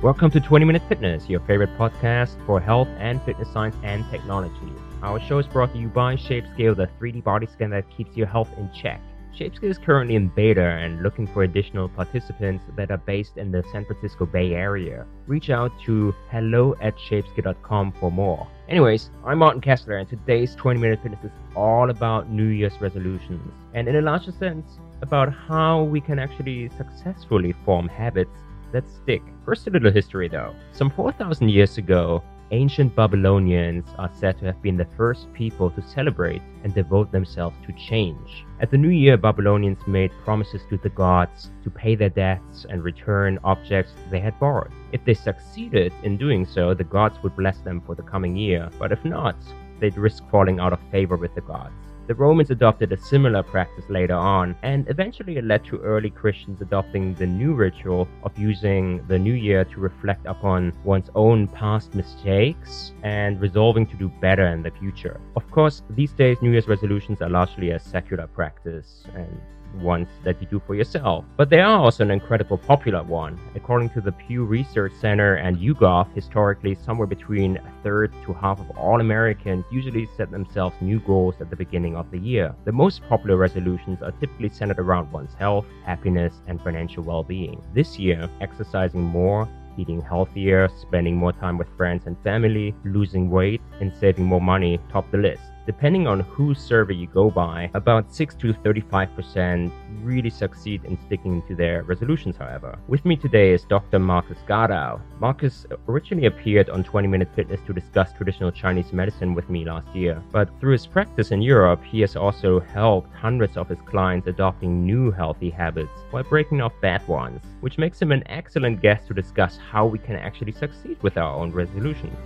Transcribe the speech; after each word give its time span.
Welcome 0.00 0.30
to 0.30 0.38
20 0.38 0.64
Minute 0.64 0.82
Fitness, 0.88 1.28
your 1.28 1.40
favorite 1.40 1.76
podcast 1.76 2.36
for 2.46 2.60
health 2.60 2.86
and 2.98 3.20
fitness 3.24 3.48
science 3.52 3.74
and 3.82 4.08
technology. 4.12 4.72
Our 5.02 5.18
show 5.18 5.38
is 5.38 5.46
brought 5.48 5.72
to 5.72 5.78
you 5.80 5.88
by 5.88 6.14
ShapeScale, 6.14 6.76
the 6.76 6.88
3D 7.00 7.24
body 7.24 7.48
scan 7.52 7.70
that 7.70 7.84
keeps 7.90 8.16
your 8.16 8.28
health 8.28 8.48
in 8.56 8.70
check. 8.72 9.00
ShapeScale 9.36 9.70
is 9.70 9.76
currently 9.76 10.14
in 10.14 10.28
beta 10.28 10.62
and 10.62 11.02
looking 11.02 11.26
for 11.26 11.42
additional 11.42 11.88
participants 11.88 12.62
that 12.76 12.92
are 12.92 12.98
based 12.98 13.38
in 13.38 13.50
the 13.50 13.64
San 13.72 13.84
Francisco 13.86 14.24
Bay 14.24 14.54
Area. 14.54 15.04
Reach 15.26 15.50
out 15.50 15.72
to 15.86 16.14
hello 16.30 16.76
at 16.80 16.96
shapescale.com 16.96 17.90
for 17.98 18.12
more. 18.12 18.46
Anyways, 18.68 19.10
I'm 19.24 19.38
Martin 19.38 19.60
Kessler, 19.60 19.96
and 19.96 20.08
today's 20.08 20.54
20 20.54 20.78
Minute 20.78 21.00
Fitness 21.02 21.24
is 21.24 21.32
all 21.56 21.90
about 21.90 22.30
New 22.30 22.46
Year's 22.46 22.80
resolutions, 22.80 23.52
and 23.74 23.88
in 23.88 23.96
a 23.96 24.02
larger 24.02 24.30
sense, 24.30 24.78
about 25.02 25.32
how 25.32 25.82
we 25.82 26.00
can 26.00 26.20
actually 26.20 26.70
successfully 26.76 27.52
form 27.64 27.88
habits 27.88 28.30
that 28.72 28.88
stick. 28.88 29.22
First, 29.44 29.66
a 29.66 29.70
little 29.70 29.92
history 29.92 30.28
though. 30.28 30.54
Some 30.72 30.90
4,000 30.90 31.48
years 31.48 31.78
ago, 31.78 32.22
ancient 32.50 32.94
Babylonians 32.96 33.86
are 33.98 34.10
said 34.14 34.38
to 34.38 34.46
have 34.46 34.62
been 34.62 34.76
the 34.76 34.88
first 34.96 35.32
people 35.32 35.70
to 35.70 35.82
celebrate 35.82 36.42
and 36.64 36.74
devote 36.74 37.12
themselves 37.12 37.56
to 37.66 37.72
change. 37.72 38.44
At 38.60 38.70
the 38.70 38.78
new 38.78 38.88
year, 38.88 39.16
Babylonians 39.16 39.86
made 39.86 40.10
promises 40.24 40.62
to 40.70 40.78
the 40.78 40.88
gods 40.88 41.50
to 41.64 41.70
pay 41.70 41.94
their 41.94 42.08
debts 42.08 42.66
and 42.68 42.82
return 42.82 43.38
objects 43.44 43.92
they 44.10 44.20
had 44.20 44.38
borrowed. 44.40 44.72
If 44.92 45.04
they 45.04 45.14
succeeded 45.14 45.92
in 46.02 46.16
doing 46.16 46.46
so, 46.46 46.74
the 46.74 46.84
gods 46.84 47.22
would 47.22 47.36
bless 47.36 47.58
them 47.58 47.82
for 47.82 47.94
the 47.94 48.02
coming 48.02 48.36
year, 48.36 48.70
but 48.78 48.92
if 48.92 49.04
not, 49.04 49.36
they'd 49.78 49.96
risk 49.96 50.24
falling 50.30 50.58
out 50.58 50.72
of 50.72 50.80
favor 50.90 51.16
with 51.16 51.34
the 51.34 51.42
gods. 51.42 51.74
The 52.08 52.14
Romans 52.14 52.50
adopted 52.50 52.90
a 52.90 52.96
similar 52.96 53.42
practice 53.42 53.84
later 53.90 54.14
on, 54.14 54.56
and 54.62 54.88
eventually 54.88 55.36
it 55.36 55.44
led 55.44 55.62
to 55.66 55.76
early 55.80 56.08
Christians 56.08 56.62
adopting 56.62 57.12
the 57.12 57.26
new 57.26 57.52
ritual 57.52 58.08
of 58.22 58.38
using 58.38 59.06
the 59.08 59.18
new 59.18 59.34
year 59.34 59.66
to 59.66 59.78
reflect 59.78 60.24
upon 60.24 60.72
one's 60.84 61.10
own 61.14 61.48
past 61.48 61.94
mistakes 61.94 62.92
and 63.02 63.38
resolving 63.42 63.86
to 63.88 63.96
do 63.96 64.08
better 64.22 64.46
in 64.46 64.62
the 64.62 64.70
future. 64.70 65.20
Of 65.36 65.50
course, 65.50 65.82
these 65.90 66.12
days, 66.12 66.40
New 66.40 66.50
Year's 66.50 66.66
resolutions 66.66 67.20
are 67.20 67.28
largely 67.28 67.72
a 67.72 67.78
secular 67.78 68.26
practice, 68.26 69.04
and 69.14 69.38
ones 69.74 70.08
that 70.24 70.40
you 70.40 70.46
do 70.48 70.60
for 70.66 70.74
yourself. 70.74 71.24
But 71.36 71.50
they 71.50 71.60
are 71.60 71.78
also 71.78 72.04
an 72.04 72.10
incredible 72.10 72.58
popular 72.58 73.02
one. 73.02 73.38
According 73.54 73.90
to 73.90 74.00
the 74.00 74.12
Pew 74.12 74.44
Research 74.44 74.92
Center 75.00 75.34
and 75.34 75.56
YouGov, 75.56 76.12
historically, 76.14 76.74
somewhere 76.74 77.06
between 77.06 77.56
a 77.56 77.72
third 77.82 78.12
to 78.24 78.32
half 78.32 78.60
of 78.60 78.70
all 78.76 79.00
Americans 79.00 79.64
usually 79.70 80.08
set 80.16 80.30
themselves 80.30 80.76
new 80.80 81.00
goals 81.00 81.34
at 81.40 81.50
the 81.50 81.56
beginning 81.56 81.96
of 81.96 82.10
the 82.10 82.18
year. 82.18 82.54
The 82.64 82.72
most 82.72 83.02
popular 83.08 83.36
resolutions 83.36 84.02
are 84.02 84.12
typically 84.12 84.50
centered 84.50 84.78
around 84.78 85.12
one's 85.12 85.34
health, 85.34 85.66
happiness, 85.84 86.34
and 86.46 86.60
financial 86.60 87.02
well 87.02 87.22
being. 87.22 87.62
This 87.74 87.98
year, 87.98 88.28
exercising 88.40 89.02
more 89.02 89.48
eating 89.78 90.02
healthier, 90.02 90.68
spending 90.80 91.16
more 91.16 91.32
time 91.32 91.56
with 91.56 91.68
friends 91.76 92.06
and 92.06 92.16
family, 92.22 92.74
losing 92.84 93.30
weight, 93.30 93.60
and 93.80 93.94
saving 93.96 94.24
more 94.24 94.40
money 94.40 94.78
top 94.90 95.10
the 95.10 95.18
list. 95.18 95.42
Depending 95.68 96.06
on 96.06 96.20
whose 96.20 96.58
survey 96.58 96.94
you 96.94 97.06
go 97.08 97.30
by, 97.30 97.70
about 97.74 98.10
6 98.10 98.34
to 98.36 98.54
35% 98.54 99.70
really 100.02 100.30
succeed 100.30 100.82
in 100.86 100.98
sticking 101.04 101.42
to 101.42 101.54
their 101.54 101.82
resolutions, 101.82 102.38
however. 102.38 102.78
With 102.88 103.04
me 103.04 103.16
today 103.16 103.52
is 103.52 103.64
Dr. 103.64 103.98
Marcus 103.98 104.38
Gardau. 104.48 104.98
Marcus 105.20 105.66
originally 105.86 106.26
appeared 106.26 106.70
on 106.70 106.84
20 106.84 107.06
Minute 107.08 107.28
Fitness 107.36 107.60
to 107.66 107.74
discuss 107.74 108.14
traditional 108.14 108.50
Chinese 108.50 108.94
medicine 108.94 109.34
with 109.34 109.50
me 109.50 109.66
last 109.66 109.94
year, 109.94 110.22
but 110.32 110.48
through 110.58 110.72
his 110.72 110.86
practice 110.86 111.32
in 111.32 111.42
Europe, 111.42 111.84
he 111.84 112.00
has 112.00 112.16
also 112.16 112.60
helped 112.60 113.12
hundreds 113.12 113.58
of 113.58 113.68
his 113.68 113.78
clients 113.84 114.26
adopting 114.26 114.86
new 114.86 115.10
healthy 115.10 115.50
habits 115.50 115.92
while 116.12 116.22
breaking 116.22 116.62
off 116.62 116.72
bad 116.80 117.06
ones, 117.06 117.42
which 117.60 117.76
makes 117.76 118.00
him 118.00 118.12
an 118.12 118.22
excellent 118.26 118.80
guest 118.80 119.06
to 119.06 119.12
discuss 119.12 119.58
how 119.70 119.84
we 119.84 119.98
can 119.98 120.16
actually 120.16 120.52
succeed 120.52 120.96
with 121.02 121.18
our 121.18 121.34
own 121.34 121.52
resolutions. 121.52 122.16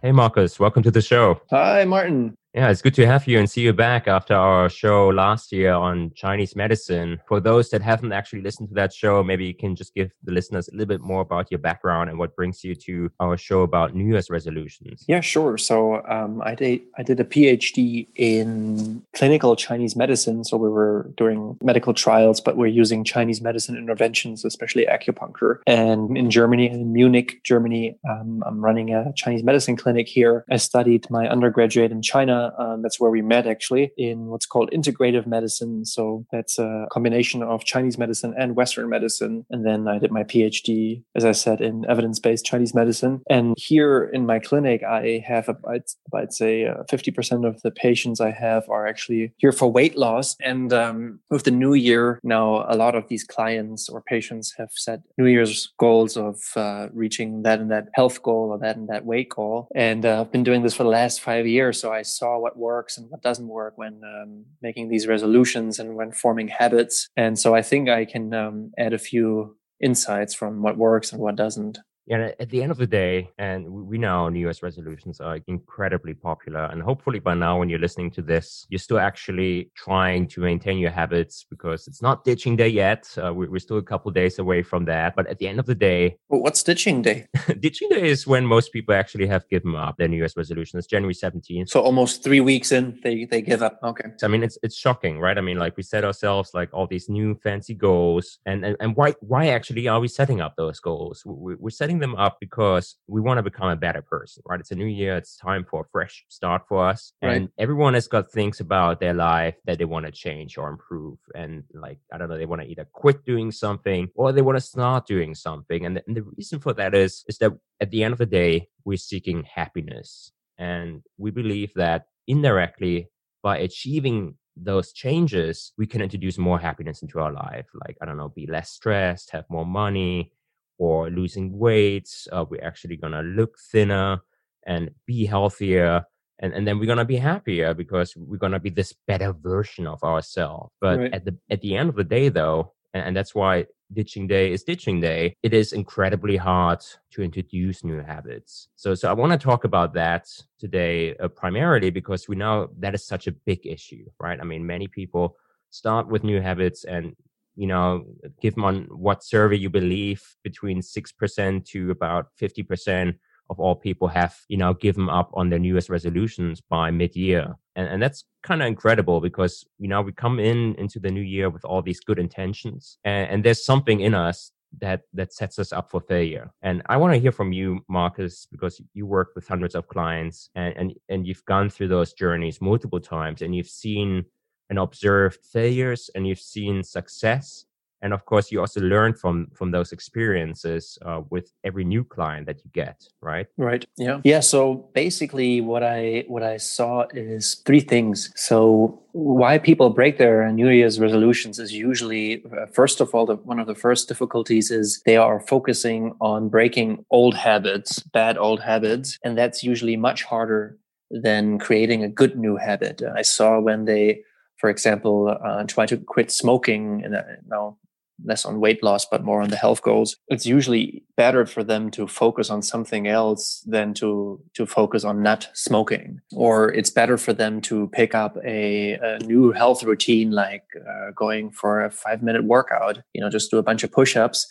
Hey, 0.00 0.12
Marcus, 0.12 0.58
welcome 0.58 0.82
to 0.84 0.90
the 0.90 1.02
show. 1.02 1.42
Hi, 1.50 1.84
Martin. 1.84 2.37
Yeah, 2.54 2.70
it's 2.70 2.80
good 2.80 2.94
to 2.94 3.06
have 3.06 3.26
you 3.26 3.38
and 3.38 3.48
see 3.48 3.60
you 3.60 3.74
back 3.74 4.08
after 4.08 4.34
our 4.34 4.70
show 4.70 5.08
last 5.08 5.52
year 5.52 5.74
on 5.74 6.12
Chinese 6.14 6.56
medicine. 6.56 7.20
For 7.28 7.40
those 7.40 7.68
that 7.70 7.82
haven't 7.82 8.12
actually 8.12 8.40
listened 8.40 8.70
to 8.70 8.74
that 8.74 8.92
show, 8.92 9.22
maybe 9.22 9.44
you 9.44 9.54
can 9.54 9.76
just 9.76 9.94
give 9.94 10.10
the 10.24 10.32
listeners 10.32 10.68
a 10.68 10.72
little 10.72 10.86
bit 10.86 11.02
more 11.02 11.20
about 11.20 11.50
your 11.50 11.58
background 11.58 12.08
and 12.08 12.18
what 12.18 12.34
brings 12.34 12.64
you 12.64 12.74
to 12.74 13.10
our 13.20 13.36
show 13.36 13.62
about 13.62 13.94
New 13.94 14.06
Year's 14.06 14.30
resolutions. 14.30 15.04
Yeah, 15.06 15.20
sure. 15.20 15.58
So 15.58 16.02
um, 16.08 16.40
I 16.42 16.54
did 16.54 16.80
I 16.96 17.02
did 17.02 17.20
a 17.20 17.24
PhD 17.24 18.08
in 18.16 19.02
clinical 19.14 19.54
Chinese 19.54 19.94
medicine. 19.94 20.42
So 20.42 20.56
we 20.56 20.70
were 20.70 21.10
doing 21.18 21.58
medical 21.62 21.92
trials, 21.92 22.40
but 22.40 22.56
we're 22.56 22.66
using 22.66 23.04
Chinese 23.04 23.42
medicine 23.42 23.76
interventions, 23.76 24.44
especially 24.46 24.86
acupuncture. 24.86 25.58
And 25.66 26.16
in 26.16 26.30
Germany, 26.30 26.70
in 26.70 26.94
Munich, 26.94 27.40
Germany, 27.44 27.98
um, 28.08 28.42
I'm 28.46 28.64
running 28.64 28.94
a 28.94 29.12
Chinese 29.12 29.42
medicine 29.42 29.76
clinic 29.76 30.08
here. 30.08 30.46
I 30.50 30.56
studied 30.56 31.08
my 31.10 31.28
undergraduate 31.28 31.92
in 31.92 32.00
China 32.00 32.37
um, 32.58 32.82
that's 32.82 33.00
where 33.00 33.10
we 33.10 33.22
met 33.22 33.46
actually 33.46 33.92
in 33.96 34.26
what's 34.26 34.46
called 34.46 34.70
integrative 34.70 35.26
medicine. 35.26 35.84
So 35.84 36.26
that's 36.32 36.58
a 36.58 36.86
combination 36.90 37.42
of 37.42 37.64
Chinese 37.64 37.98
medicine 37.98 38.34
and 38.38 38.56
Western 38.56 38.88
medicine. 38.88 39.44
And 39.50 39.66
then 39.66 39.88
I 39.88 39.98
did 39.98 40.12
my 40.12 40.24
PhD, 40.24 41.02
as 41.14 41.24
I 41.24 41.32
said, 41.32 41.60
in 41.60 41.84
evidence 41.88 42.18
based 42.18 42.44
Chinese 42.44 42.74
medicine. 42.74 43.22
And 43.28 43.54
here 43.56 44.10
in 44.12 44.26
my 44.26 44.38
clinic, 44.38 44.82
I 44.82 45.24
have, 45.26 45.48
I'd, 45.68 45.82
I'd 46.14 46.32
say, 46.32 46.66
uh, 46.66 46.84
50% 46.90 47.46
of 47.46 47.60
the 47.62 47.70
patients 47.70 48.20
I 48.20 48.30
have 48.30 48.68
are 48.68 48.86
actually 48.86 49.32
here 49.36 49.52
for 49.52 49.70
weight 49.70 49.96
loss. 49.96 50.36
And 50.42 50.72
um, 50.72 51.20
with 51.30 51.44
the 51.44 51.50
new 51.50 51.74
year, 51.74 52.20
now 52.22 52.66
a 52.68 52.76
lot 52.76 52.94
of 52.94 53.08
these 53.08 53.24
clients 53.24 53.88
or 53.88 54.02
patients 54.02 54.54
have 54.58 54.70
set 54.72 55.00
New 55.16 55.26
Year's 55.26 55.72
goals 55.78 56.16
of 56.16 56.36
uh, 56.56 56.88
reaching 56.92 57.42
that 57.42 57.60
and 57.60 57.70
that 57.70 57.88
health 57.94 58.22
goal 58.22 58.50
or 58.50 58.58
that 58.58 58.76
and 58.76 58.88
that 58.88 59.04
weight 59.04 59.30
goal. 59.30 59.68
And 59.74 60.04
uh, 60.04 60.20
I've 60.20 60.32
been 60.32 60.44
doing 60.44 60.62
this 60.62 60.74
for 60.74 60.82
the 60.82 60.88
last 60.88 61.20
five 61.20 61.46
years. 61.46 61.80
So 61.80 61.92
I 61.92 62.02
saw 62.02 62.27
saw 62.28 62.38
what 62.38 62.56
works 62.56 62.98
and 62.98 63.10
what 63.10 63.22
doesn't 63.22 63.48
work 63.48 63.74
when 63.76 64.00
um, 64.04 64.44
making 64.62 64.88
these 64.88 65.06
resolutions 65.06 65.78
and 65.78 65.94
when 65.96 66.12
forming 66.12 66.48
habits. 66.48 67.08
And 67.16 67.38
so 67.38 67.54
I 67.54 67.62
think 67.62 67.88
I 67.88 68.04
can 68.04 68.34
um, 68.34 68.72
add 68.78 68.92
a 68.92 68.98
few 68.98 69.56
insights 69.82 70.34
from 70.34 70.62
what 70.62 70.76
works 70.76 71.12
and 71.12 71.20
what 71.20 71.36
doesn't. 71.36 71.78
Yeah, 72.08 72.30
at 72.40 72.48
the 72.48 72.62
end 72.62 72.72
of 72.72 72.78
the 72.78 72.86
day, 72.86 73.30
and 73.36 73.68
we 73.68 73.98
know 73.98 74.30
New 74.30 74.40
Year's 74.40 74.62
resolutions 74.62 75.20
are 75.20 75.40
incredibly 75.46 76.14
popular. 76.14 76.64
And 76.64 76.80
hopefully 76.80 77.18
by 77.18 77.34
now, 77.34 77.58
when 77.58 77.68
you're 77.68 77.78
listening 77.78 78.10
to 78.12 78.22
this, 78.22 78.66
you're 78.70 78.78
still 78.78 78.98
actually 78.98 79.70
trying 79.74 80.26
to 80.28 80.40
maintain 80.40 80.78
your 80.78 80.90
habits 80.90 81.44
because 81.50 81.86
it's 81.86 82.00
not 82.00 82.24
ditching 82.24 82.56
day 82.56 82.68
yet. 82.68 83.06
Uh, 83.22 83.34
we're 83.34 83.58
still 83.58 83.76
a 83.76 83.82
couple 83.82 84.10
days 84.10 84.38
away 84.38 84.62
from 84.62 84.86
that. 84.86 85.16
But 85.16 85.26
at 85.26 85.38
the 85.38 85.48
end 85.48 85.58
of 85.58 85.66
the 85.66 85.74
day, 85.74 86.16
well, 86.30 86.40
what's 86.40 86.62
ditching 86.62 87.02
day? 87.02 87.26
ditching 87.60 87.90
day 87.90 88.08
is 88.08 88.26
when 88.26 88.46
most 88.46 88.72
people 88.72 88.94
actually 88.94 89.26
have 89.26 89.46
given 89.50 89.74
up 89.74 89.98
their 89.98 90.08
New 90.08 90.16
Year's 90.16 90.34
resolution. 90.34 90.78
It's 90.78 90.88
January 90.88 91.14
17th. 91.14 91.68
So 91.68 91.82
almost 91.82 92.24
three 92.24 92.40
weeks 92.40 92.72
in, 92.72 92.98
they, 93.02 93.26
they 93.26 93.42
give 93.42 93.62
up. 93.62 93.80
Okay. 93.84 94.08
I 94.22 94.28
mean, 94.28 94.42
it's 94.42 94.56
it's 94.62 94.76
shocking, 94.76 95.18
right? 95.18 95.36
I 95.36 95.42
mean, 95.42 95.58
like 95.58 95.76
we 95.76 95.82
set 95.82 96.04
ourselves 96.04 96.52
like 96.54 96.72
all 96.72 96.86
these 96.86 97.10
new 97.10 97.38
fancy 97.42 97.74
goals. 97.74 98.38
And, 98.46 98.64
and, 98.64 98.76
and 98.80 98.96
why, 98.96 99.14
why 99.20 99.48
actually 99.48 99.88
are 99.88 100.00
we 100.00 100.08
setting 100.08 100.40
up 100.40 100.56
those 100.56 100.80
goals? 100.80 101.22
We're 101.26 101.68
setting 101.68 101.97
them 101.98 102.14
up 102.16 102.38
because 102.40 102.96
we 103.06 103.20
want 103.20 103.38
to 103.38 103.42
become 103.42 103.68
a 103.68 103.76
better 103.76 104.02
person, 104.02 104.42
right? 104.46 104.60
It's 104.60 104.70
a 104.70 104.76
new 104.76 104.86
year. 104.86 105.16
It's 105.16 105.36
time 105.36 105.64
for 105.68 105.82
a 105.82 105.88
fresh 105.90 106.24
start 106.28 106.62
for 106.68 106.86
us. 106.86 107.12
Right. 107.22 107.36
And 107.36 107.48
everyone 107.58 107.94
has 107.94 108.08
got 108.08 108.30
things 108.30 108.60
about 108.60 109.00
their 109.00 109.14
life 109.14 109.54
that 109.66 109.78
they 109.78 109.84
want 109.84 110.06
to 110.06 110.12
change 110.12 110.58
or 110.58 110.68
improve. 110.68 111.18
And 111.34 111.64
like, 111.74 111.98
I 112.12 112.18
don't 112.18 112.28
know, 112.28 112.38
they 112.38 112.46
want 112.46 112.62
to 112.62 112.68
either 112.68 112.86
quit 112.92 113.24
doing 113.24 113.50
something 113.50 114.08
or 114.14 114.32
they 114.32 114.42
want 114.42 114.56
to 114.56 114.62
start 114.64 115.06
doing 115.06 115.34
something. 115.34 115.84
And 115.84 115.96
the, 115.96 116.04
and 116.06 116.16
the 116.16 116.22
reason 116.36 116.60
for 116.60 116.72
that 116.74 116.94
is, 116.94 117.24
is 117.28 117.38
that 117.38 117.52
at 117.80 117.90
the 117.90 118.04
end 118.04 118.12
of 118.12 118.18
the 118.18 118.26
day, 118.26 118.68
we're 118.84 118.96
seeking 118.96 119.44
happiness. 119.44 120.32
And 120.58 121.02
we 121.16 121.30
believe 121.30 121.72
that 121.76 122.06
indirectly 122.26 123.08
by 123.42 123.58
achieving 123.58 124.34
those 124.56 124.92
changes, 124.92 125.72
we 125.78 125.86
can 125.86 126.02
introduce 126.02 126.38
more 126.38 126.58
happiness 126.58 127.02
into 127.02 127.20
our 127.20 127.32
life. 127.32 127.66
Like, 127.86 127.96
I 128.02 128.06
don't 128.06 128.16
know, 128.16 128.28
be 128.28 128.46
less 128.46 128.70
stressed, 128.70 129.30
have 129.30 129.44
more 129.48 129.66
money, 129.66 130.32
or 130.78 131.10
losing 131.10 131.58
weight. 131.58 132.08
Uh, 132.32 132.44
we're 132.48 132.64
actually 132.64 132.96
going 132.96 133.12
to 133.12 133.20
look 133.20 133.58
thinner 133.70 134.20
and 134.66 134.90
be 135.06 135.26
healthier. 135.26 136.04
And, 136.40 136.52
and 136.52 136.66
then 136.66 136.78
we're 136.78 136.86
going 136.86 136.98
to 136.98 137.04
be 137.04 137.16
happier 137.16 137.74
because 137.74 138.14
we're 138.16 138.38
going 138.38 138.52
to 138.52 138.60
be 138.60 138.70
this 138.70 138.94
better 139.06 139.32
version 139.32 139.86
of 139.86 140.02
ourselves. 140.04 140.70
But 140.80 140.98
right. 140.98 141.14
at 141.14 141.24
the, 141.24 141.36
at 141.50 141.60
the 141.60 141.76
end 141.76 141.88
of 141.88 141.96
the 141.96 142.04
day, 142.04 142.28
though, 142.28 142.72
and, 142.94 143.04
and 143.04 143.16
that's 143.16 143.34
why 143.34 143.66
ditching 143.92 144.26
day 144.26 144.52
is 144.52 144.62
ditching 144.62 145.00
day, 145.00 145.34
it 145.42 145.52
is 145.52 145.72
incredibly 145.72 146.36
hard 146.36 146.80
to 147.12 147.22
introduce 147.22 147.82
new 147.82 148.00
habits. 148.02 148.68
So, 148.76 148.94
so 148.94 149.08
I 149.08 149.12
want 149.14 149.32
to 149.32 149.38
talk 149.38 149.64
about 149.64 149.94
that 149.94 150.28
today 150.58 151.16
uh, 151.16 151.28
primarily 151.28 151.90
because 151.90 152.28
we 152.28 152.36
know 152.36 152.68
that 152.78 152.94
is 152.94 153.06
such 153.06 153.26
a 153.26 153.32
big 153.32 153.66
issue, 153.66 154.04
right? 154.20 154.38
I 154.40 154.44
mean, 154.44 154.66
many 154.66 154.86
people 154.86 155.36
start 155.70 156.08
with 156.08 156.24
new 156.24 156.40
habits 156.40 156.84
and 156.84 157.14
you 157.58 157.66
know, 157.66 158.04
give 158.40 158.54
them 158.54 158.64
on 158.64 158.84
what 158.84 159.24
survey 159.24 159.56
you 159.56 159.68
believe 159.68 160.22
between 160.44 160.80
6% 160.80 161.64
to 161.66 161.90
about 161.90 162.26
50% 162.40 163.14
of 163.50 163.58
all 163.58 163.74
people 163.74 164.06
have, 164.06 164.36
you 164.46 164.56
know, 164.56 164.74
given 164.74 165.08
up 165.08 165.30
on 165.34 165.50
their 165.50 165.58
New 165.58 165.72
Year's 165.72 165.90
resolutions 165.90 166.60
by 166.60 166.92
mid 166.92 167.16
year. 167.16 167.56
And, 167.74 167.88
and 167.88 168.00
that's 168.00 168.24
kind 168.44 168.62
of 168.62 168.68
incredible 168.68 169.20
because, 169.20 169.66
you 169.78 169.88
know, 169.88 170.02
we 170.02 170.12
come 170.12 170.38
in 170.38 170.76
into 170.76 171.00
the 171.00 171.10
new 171.10 171.22
year 171.22 171.50
with 171.50 171.64
all 171.64 171.82
these 171.82 171.98
good 171.98 172.20
intentions 172.20 172.98
and, 173.02 173.28
and 173.28 173.44
there's 173.44 173.64
something 173.64 174.00
in 174.00 174.14
us 174.14 174.52
that 174.80 175.00
that 175.14 175.32
sets 175.32 175.58
us 175.58 175.72
up 175.72 175.90
for 175.90 175.98
failure 175.98 176.50
and 176.60 176.82
i 176.90 176.96
want 176.98 177.10
to 177.10 177.18
hear 177.18 177.32
from 177.32 177.54
you 177.54 177.80
marcus 177.88 178.46
because 178.52 178.82
you 178.92 179.06
work 179.06 179.28
with 179.34 179.48
hundreds 179.48 179.74
of 179.74 179.88
clients 179.88 180.50
and, 180.54 180.74
and 180.76 180.94
and 181.08 181.26
you've 181.26 181.44
gone 181.46 181.70
through 181.70 181.88
those 181.88 182.12
journeys 182.12 182.60
multiple 182.60 183.00
times 183.00 183.40
and 183.40 183.54
you've 183.54 183.66
seen 183.66 184.22
and 184.70 184.78
observed 184.78 185.38
failures 185.44 186.10
and 186.14 186.26
you've 186.26 186.40
seen 186.40 186.82
success. 186.82 187.64
And 188.00 188.12
of 188.12 188.24
course 188.26 188.52
you 188.52 188.60
also 188.60 188.80
learn 188.80 189.12
from 189.12 189.48
from 189.54 189.72
those 189.72 189.90
experiences 189.90 190.98
uh, 191.04 191.22
with 191.30 191.52
every 191.64 191.82
new 191.82 192.04
client 192.04 192.46
that 192.46 192.64
you 192.64 192.70
get 192.72 193.02
right? 193.20 193.48
Right 193.56 193.84
yeah. 193.96 194.20
Yeah 194.22 194.38
so 194.38 194.88
basically 194.94 195.60
what 195.60 195.82
i 195.82 196.22
what 196.28 196.44
i 196.44 196.58
saw 196.58 197.06
is 197.12 197.56
three 197.66 197.80
things. 197.80 198.30
So 198.36 199.02
why 199.10 199.58
people 199.58 199.90
break 199.90 200.18
their 200.18 200.48
new 200.52 200.68
year's 200.68 201.00
resolutions 201.00 201.58
is 201.58 201.72
usually 201.72 202.44
uh, 202.44 202.66
first 202.66 203.00
of 203.00 203.12
all 203.16 203.26
the, 203.26 203.34
one 203.34 203.58
of 203.58 203.66
the 203.66 203.74
first 203.74 204.06
difficulties 204.06 204.70
is 204.70 205.02
they 205.04 205.16
are 205.16 205.40
focusing 205.40 206.14
on 206.20 206.48
breaking 206.48 207.04
old 207.10 207.34
habits 207.34 207.98
bad 207.98 208.38
old 208.38 208.60
habits 208.60 209.18
and 209.24 209.36
that's 209.36 209.64
usually 209.64 209.96
much 209.96 210.22
harder 210.22 210.78
than 211.10 211.58
creating 211.58 212.04
a 212.04 212.08
good 212.08 212.38
new 212.38 212.56
habit. 212.56 213.02
I 213.02 213.22
saw 213.22 213.58
when 213.58 213.86
they 213.86 214.22
for 214.58 214.70
example, 214.70 215.36
uh, 215.44 215.64
try 215.64 215.86
to 215.86 215.96
quit 215.96 216.30
smoking, 216.30 217.02
and 217.04 217.14
uh, 217.14 217.22
now 217.46 217.78
less 218.24 218.44
on 218.44 218.60
weight 218.60 218.82
loss, 218.82 219.04
but 219.04 219.24
more 219.24 219.40
on 219.40 219.48
the 219.50 219.56
health 219.56 219.82
goals. 219.82 220.16
It's 220.28 220.44
usually 220.44 221.04
better 221.16 221.46
for 221.46 221.62
them 221.62 221.90
to 221.92 222.06
focus 222.06 222.50
on 222.50 222.62
something 222.62 223.06
else 223.06 223.62
than 223.66 223.94
to 223.94 224.40
to 224.54 224.66
focus 224.66 225.04
on 225.04 225.22
not 225.22 225.48
smoking. 225.54 226.20
Or 226.34 226.72
it's 226.72 226.90
better 226.90 227.16
for 227.16 227.32
them 227.32 227.60
to 227.62 227.88
pick 227.88 228.14
up 228.14 228.36
a, 228.44 228.94
a 228.94 229.18
new 229.20 229.52
health 229.52 229.82
routine, 229.82 230.32
like 230.32 230.64
uh, 230.76 231.12
going 231.14 231.50
for 231.50 231.84
a 231.84 231.90
five 231.90 232.22
minute 232.22 232.44
workout. 232.44 232.98
You 233.14 233.20
know, 233.20 233.30
just 233.30 233.50
do 233.50 233.58
a 233.58 233.62
bunch 233.62 233.84
of 233.84 233.92
push 233.92 234.16
ups 234.16 234.46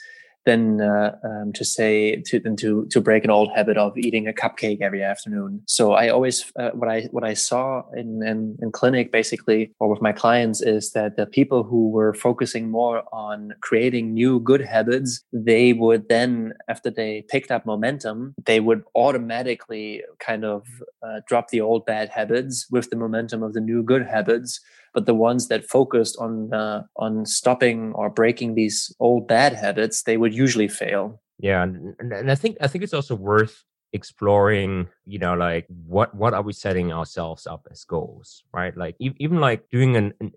than 0.47 0.81
uh, 0.81 1.11
um, 1.23 1.51
to 1.53 1.63
say 1.65 2.23
to 2.25 2.39
than 2.39 2.55
to 2.55 2.87
to 2.93 3.01
break 3.01 3.23
an 3.25 3.29
old 3.29 3.49
habit 3.53 3.77
of 3.77 3.95
eating 3.97 4.27
a 4.27 4.33
cupcake 4.33 4.81
every 4.81 5.03
afternoon. 5.03 5.61
So 5.67 5.91
I 5.91 6.07
always 6.07 6.37
uh, 6.57 6.71
what 6.71 6.89
I 6.89 7.01
what 7.11 7.25
I 7.25 7.33
saw 7.35 7.83
in, 7.93 8.23
in, 8.25 8.57
in 8.61 8.71
clinic 8.71 9.11
basically 9.11 9.71
or 9.79 9.89
with 9.89 10.01
my 10.01 10.13
clients 10.13 10.61
is 10.61 10.93
that 10.93 11.17
the 11.17 11.25
people 11.25 11.63
who 11.63 11.89
were 11.89 12.13
focusing 12.13 12.71
more 12.71 13.03
on 13.11 13.53
creating 13.61 14.13
new 14.13 14.39
good 14.39 14.61
habits, 14.61 15.21
they 15.33 15.73
would 15.73 16.07
then 16.07 16.53
after 16.69 16.89
they 16.89 17.25
picked 17.27 17.51
up 17.51 17.65
momentum, 17.65 18.33
they 18.45 18.61
would 18.61 18.83
automatically 18.95 20.01
kind 20.19 20.45
of 20.45 20.65
uh, 21.05 21.19
drop 21.27 21.49
the 21.49 21.59
old 21.59 21.85
bad 21.85 22.07
habits 22.09 22.67
with 22.71 22.89
the 22.89 22.95
momentum 22.95 23.43
of 23.43 23.53
the 23.53 23.61
new 23.61 23.83
good 23.83 24.05
habits 24.07 24.61
but 24.97 25.05
the 25.05 25.13
ones 25.13 25.47
that 25.49 25.63
focused 25.63 26.17
on 26.17 26.51
uh, 26.51 26.81
on 26.95 27.23
stopping 27.23 27.93
or 27.93 28.09
breaking 28.09 28.55
these 28.55 28.91
old 28.99 29.27
bad 29.27 29.53
habits 29.53 30.01
they 30.01 30.17
would 30.17 30.33
usually 30.33 30.67
fail. 30.67 31.21
Yeah 31.37 31.61
and, 31.61 31.93
and 31.99 32.31
i 32.31 32.37
think 32.41 32.57
i 32.61 32.67
think 32.67 32.83
it's 32.83 32.95
also 32.99 33.13
worth 33.13 33.63
exploring 33.93 34.87
you 35.05 35.19
know 35.19 35.35
like 35.35 35.65
what 35.93 36.09
what 36.15 36.33
are 36.33 36.41
we 36.41 36.51
setting 36.51 36.91
ourselves 36.91 37.45
up 37.45 37.67
as 37.69 37.83
goals 37.83 38.43
right? 38.53 38.75
Like 38.75 38.95
even 38.99 39.39
like 39.39 39.69
doing 39.69 39.95
an, 39.95 40.13
an 40.19 40.31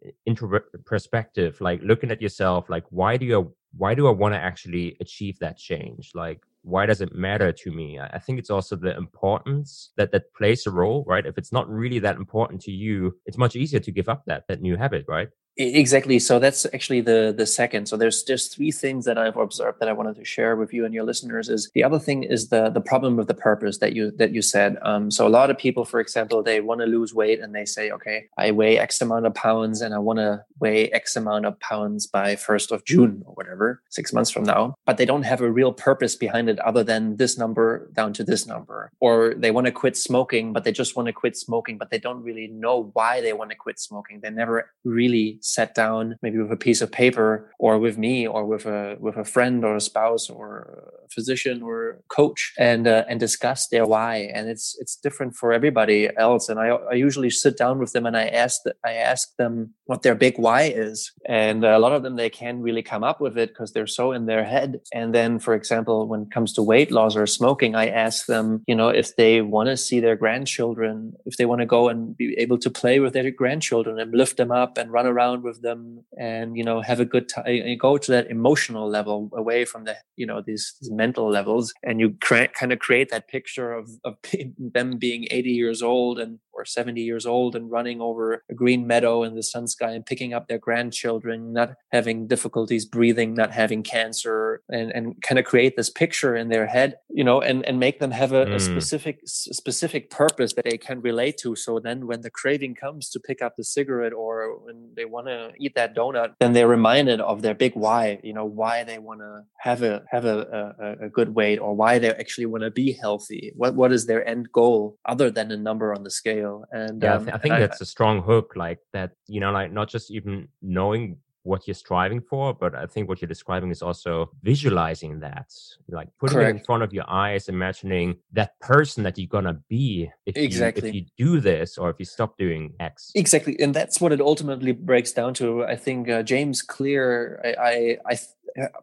perspective 0.84 1.58
like 1.60 1.80
looking 1.82 2.10
at 2.10 2.20
yourself 2.20 2.68
like 2.68 2.84
why 2.90 3.16
do 3.16 3.24
you 3.24 3.54
why 3.80 3.94
do 3.94 4.06
i 4.08 4.10
want 4.10 4.34
to 4.34 4.40
actually 4.50 4.86
achieve 5.00 5.38
that 5.38 5.56
change? 5.56 6.12
Like 6.14 6.40
why 6.62 6.86
does 6.86 7.00
it 7.00 7.14
matter 7.14 7.52
to 7.52 7.70
me? 7.70 7.98
I 7.98 8.18
think 8.18 8.38
it's 8.38 8.50
also 8.50 8.76
the 8.76 8.96
importance 8.96 9.92
that 9.96 10.12
that 10.12 10.32
plays 10.36 10.66
a 10.66 10.70
role 10.70 11.04
right? 11.06 11.26
If 11.26 11.38
it's 11.38 11.52
not 11.52 11.68
really 11.68 11.98
that 12.00 12.16
important 12.16 12.60
to 12.62 12.70
you 12.70 13.16
it's 13.26 13.38
much 13.38 13.56
easier 13.56 13.80
to 13.80 13.92
give 13.92 14.08
up 14.08 14.24
that 14.26 14.44
that 14.48 14.60
new 14.60 14.76
habit 14.76 15.04
right 15.08 15.28
Exactly. 15.56 16.18
So 16.18 16.38
that's 16.38 16.64
actually 16.72 17.00
the 17.00 17.34
the 17.36 17.44
second. 17.44 17.86
So 17.86 17.96
there's 17.96 18.22
just 18.22 18.54
three 18.54 18.70
things 18.70 19.04
that 19.04 19.18
I've 19.18 19.36
observed 19.36 19.80
that 19.80 19.88
I 19.88 19.92
wanted 19.92 20.16
to 20.16 20.24
share 20.24 20.56
with 20.56 20.72
you 20.72 20.84
and 20.84 20.94
your 20.94 21.04
listeners. 21.04 21.48
Is 21.48 21.70
the 21.74 21.84
other 21.84 21.98
thing 21.98 22.22
is 22.22 22.48
the 22.48 22.70
the 22.70 22.80
problem 22.80 23.16
with 23.16 23.26
the 23.26 23.34
purpose 23.34 23.78
that 23.78 23.92
you 23.92 24.12
that 24.12 24.32
you 24.32 24.42
said. 24.42 24.78
Um, 24.82 25.10
so 25.10 25.26
a 25.26 25.28
lot 25.28 25.50
of 25.50 25.58
people, 25.58 25.84
for 25.84 26.00
example, 26.00 26.42
they 26.42 26.60
want 26.60 26.80
to 26.80 26.86
lose 26.86 27.12
weight 27.12 27.40
and 27.40 27.54
they 27.54 27.64
say, 27.64 27.90
okay, 27.90 28.28
I 28.38 28.52
weigh 28.52 28.78
X 28.78 29.00
amount 29.00 29.26
of 29.26 29.34
pounds 29.34 29.80
and 29.80 29.92
I 29.92 29.98
want 29.98 30.18
to 30.18 30.44
weigh 30.60 30.88
X 30.90 31.16
amount 31.16 31.46
of 31.46 31.58
pounds 31.60 32.06
by 32.06 32.36
first 32.36 32.70
of 32.70 32.84
June 32.84 33.22
or 33.26 33.34
whatever, 33.34 33.82
six 33.90 34.12
months 34.12 34.30
from 34.30 34.44
now. 34.44 34.74
But 34.86 34.98
they 34.98 35.06
don't 35.06 35.24
have 35.24 35.40
a 35.40 35.50
real 35.50 35.72
purpose 35.72 36.14
behind 36.14 36.48
it 36.48 36.60
other 36.60 36.84
than 36.84 37.16
this 37.16 37.36
number 37.36 37.90
down 37.92 38.12
to 38.14 38.24
this 38.24 38.46
number. 38.46 38.92
Or 39.00 39.34
they 39.34 39.50
want 39.50 39.66
to 39.66 39.72
quit 39.72 39.96
smoking, 39.96 40.52
but 40.52 40.64
they 40.64 40.72
just 40.72 40.96
want 40.96 41.06
to 41.06 41.12
quit 41.12 41.36
smoking, 41.36 41.76
but 41.76 41.90
they 41.90 41.98
don't 41.98 42.22
really 42.22 42.46
know 42.46 42.90
why 42.92 43.20
they 43.20 43.32
want 43.32 43.50
to 43.50 43.56
quit 43.56 43.80
smoking. 43.80 44.20
They 44.20 44.30
never 44.30 44.70
really 44.84 45.39
sat 45.40 45.74
down 45.74 46.16
maybe 46.22 46.38
with 46.38 46.52
a 46.52 46.56
piece 46.56 46.80
of 46.80 46.90
paper 46.90 47.50
or 47.58 47.78
with 47.78 47.98
me 47.98 48.26
or 48.26 48.44
with 48.46 48.66
a 48.66 48.96
with 49.00 49.16
a 49.16 49.24
friend 49.24 49.64
or 49.64 49.76
a 49.76 49.80
spouse 49.80 50.28
or 50.28 51.02
a 51.06 51.12
physician 51.12 51.62
or 51.62 52.00
coach 52.08 52.52
and 52.58 52.86
uh, 52.86 53.04
and 53.08 53.20
discuss 53.20 53.68
their 53.68 53.86
why. 53.86 54.30
And 54.34 54.48
it's 54.48 54.76
it's 54.80 54.96
different 54.96 55.34
for 55.34 55.52
everybody 55.52 56.08
else. 56.16 56.48
And 56.48 56.58
I, 56.60 56.68
I 56.68 56.94
usually 56.94 57.30
sit 57.30 57.56
down 57.56 57.78
with 57.78 57.92
them 57.92 58.06
and 58.06 58.16
I 58.16 58.26
ask 58.28 58.60
that 58.64 58.76
I 58.84 58.92
ask 58.92 59.34
them 59.36 59.74
what 59.84 60.02
their 60.02 60.14
big 60.14 60.38
why 60.38 60.62
is. 60.62 61.12
And 61.26 61.64
a 61.64 61.78
lot 61.78 61.92
of 61.92 62.02
them 62.02 62.16
they 62.16 62.30
can't 62.30 62.62
really 62.62 62.82
come 62.82 63.04
up 63.04 63.20
with 63.20 63.36
it 63.36 63.50
because 63.50 63.72
they're 63.72 63.86
so 63.86 64.12
in 64.12 64.26
their 64.26 64.44
head. 64.44 64.80
And 64.92 65.14
then 65.14 65.38
for 65.38 65.54
example 65.54 66.06
when 66.06 66.22
it 66.22 66.30
comes 66.30 66.52
to 66.54 66.62
weight 66.62 66.90
loss 66.90 67.16
or 67.16 67.26
smoking 67.26 67.74
I 67.74 67.88
ask 67.88 68.26
them 68.26 68.62
you 68.66 68.74
know 68.74 68.88
if 68.88 69.16
they 69.16 69.42
want 69.42 69.68
to 69.68 69.76
see 69.76 70.00
their 70.00 70.16
grandchildren 70.16 71.12
if 71.26 71.36
they 71.36 71.46
want 71.46 71.60
to 71.60 71.66
go 71.66 71.88
and 71.88 72.16
be 72.16 72.34
able 72.38 72.58
to 72.58 72.70
play 72.70 73.00
with 73.00 73.12
their 73.12 73.30
grandchildren 73.30 73.98
and 73.98 74.12
lift 74.12 74.36
them 74.36 74.50
up 74.50 74.78
and 74.78 74.92
run 74.92 75.06
around 75.06 75.29
with 75.38 75.62
them 75.62 76.04
and 76.18 76.56
you 76.56 76.64
know 76.64 76.80
have 76.80 77.00
a 77.00 77.04
good 77.04 77.28
time 77.28 77.78
go 77.78 77.96
to 77.96 78.12
that 78.12 78.30
emotional 78.30 78.88
level 78.88 79.30
away 79.34 79.64
from 79.64 79.84
the 79.84 79.96
you 80.16 80.26
know 80.26 80.42
these, 80.44 80.74
these 80.80 80.90
mental 80.90 81.30
levels 81.30 81.72
and 81.82 82.00
you 82.00 82.16
cre- 82.20 82.52
kind 82.58 82.72
of 82.72 82.78
create 82.78 83.10
that 83.10 83.28
picture 83.28 83.72
of, 83.72 83.90
of 84.04 84.16
them 84.58 84.98
being 84.98 85.26
80 85.30 85.50
years 85.50 85.82
old 85.82 86.18
and 86.18 86.38
or 86.60 86.64
70 86.64 87.00
years 87.00 87.26
old 87.26 87.56
and 87.56 87.70
running 87.70 88.00
over 88.00 88.44
a 88.50 88.54
green 88.54 88.86
meadow 88.86 89.22
in 89.22 89.34
the 89.34 89.42
sun 89.42 89.66
sky 89.66 89.92
and 89.92 90.06
picking 90.06 90.32
up 90.34 90.48
their 90.48 90.58
grandchildren 90.58 91.52
not 91.52 91.74
having 91.92 92.26
difficulties 92.26 92.84
breathing 92.84 93.34
not 93.34 93.50
having 93.50 93.82
cancer 93.82 94.62
and 94.68 94.90
and 94.90 95.22
kind 95.22 95.38
of 95.38 95.44
create 95.44 95.76
this 95.76 95.90
picture 95.90 96.36
in 96.36 96.48
their 96.48 96.66
head 96.66 96.96
you 97.08 97.24
know 97.24 97.40
and 97.40 97.64
and 97.66 97.78
make 97.80 97.98
them 98.00 98.10
have 98.10 98.32
a, 98.32 98.44
mm. 98.46 98.54
a 98.54 98.60
specific 98.60 99.20
specific 99.24 100.10
purpose 100.10 100.52
that 100.54 100.64
they 100.64 100.78
can 100.78 101.00
relate 101.00 101.36
to 101.38 101.56
so 101.56 101.78
then 101.78 102.06
when 102.06 102.20
the 102.20 102.30
craving 102.30 102.74
comes 102.74 103.08
to 103.10 103.20
pick 103.20 103.40
up 103.42 103.54
the 103.56 103.64
cigarette 103.64 104.12
or 104.12 104.58
when 104.64 104.90
they 104.96 105.04
want 105.04 105.26
to 105.26 105.52
eat 105.58 105.74
that 105.74 105.94
donut, 105.94 106.34
then 106.40 106.52
they're 106.52 106.68
reminded 106.68 107.20
of 107.20 107.42
their 107.42 107.54
big 107.54 107.74
why. 107.74 108.18
You 108.22 108.34
know 108.38 108.44
why 108.44 108.84
they 108.84 108.98
want 108.98 109.20
to 109.20 109.32
have 109.58 109.82
a 109.82 110.02
have 110.14 110.24
a, 110.24 110.38
a, 110.78 111.06
a 111.06 111.08
good 111.08 111.30
weight, 111.34 111.58
or 111.58 111.74
why 111.74 111.98
they 111.98 112.10
actually 112.10 112.46
want 112.46 112.64
to 112.64 112.70
be 112.70 112.92
healthy. 112.92 113.52
What 113.56 113.74
what 113.74 113.92
is 113.92 114.06
their 114.06 114.26
end 114.26 114.52
goal 114.52 114.98
other 115.12 115.30
than 115.30 115.50
a 115.50 115.56
number 115.56 115.88
on 115.94 116.02
the 116.04 116.10
scale? 116.10 116.49
And 116.72 117.02
yeah, 117.02 117.14
um, 117.14 117.22
I, 117.22 117.24
th- 117.24 117.34
I 117.34 117.38
think 117.38 117.54
that's 117.58 117.80
a 117.80 117.86
strong 117.86 118.22
hook. 118.22 118.52
Like 118.56 118.80
that, 118.92 119.12
you 119.26 119.40
know, 119.40 119.52
like 119.52 119.72
not 119.72 119.88
just 119.88 120.10
even 120.10 120.48
knowing 120.60 121.18
what 121.42 121.66
you're 121.66 121.74
striving 121.74 122.20
for 122.20 122.52
but 122.52 122.74
i 122.74 122.86
think 122.86 123.08
what 123.08 123.20
you're 123.20 123.28
describing 123.28 123.70
is 123.70 123.82
also 123.82 124.30
visualizing 124.42 125.18
that 125.20 125.50
like 125.88 126.08
putting 126.18 126.36
Correct. 126.36 126.56
it 126.56 126.58
in 126.58 126.64
front 126.64 126.82
of 126.82 126.92
your 126.92 127.08
eyes 127.08 127.48
imagining 127.48 128.16
that 128.32 128.58
person 128.60 129.02
that 129.04 129.16
you're 129.16 129.26
gonna 129.26 129.58
be 129.68 130.10
if 130.26 130.36
exactly 130.36 130.82
you, 130.82 130.88
if 130.88 130.94
you 130.94 131.04
do 131.16 131.40
this 131.40 131.78
or 131.78 131.88
if 131.88 131.96
you 131.98 132.04
stop 132.04 132.36
doing 132.36 132.74
x 132.78 133.10
exactly 133.14 133.58
and 133.58 133.72
that's 133.74 134.00
what 134.00 134.12
it 134.12 134.20
ultimately 134.20 134.72
breaks 134.72 135.12
down 135.12 135.32
to 135.32 135.64
i 135.64 135.76
think 135.76 136.08
uh, 136.10 136.22
james 136.22 136.60
clear 136.60 137.40
i 137.44 137.70
i, 137.70 138.12
I 138.12 138.18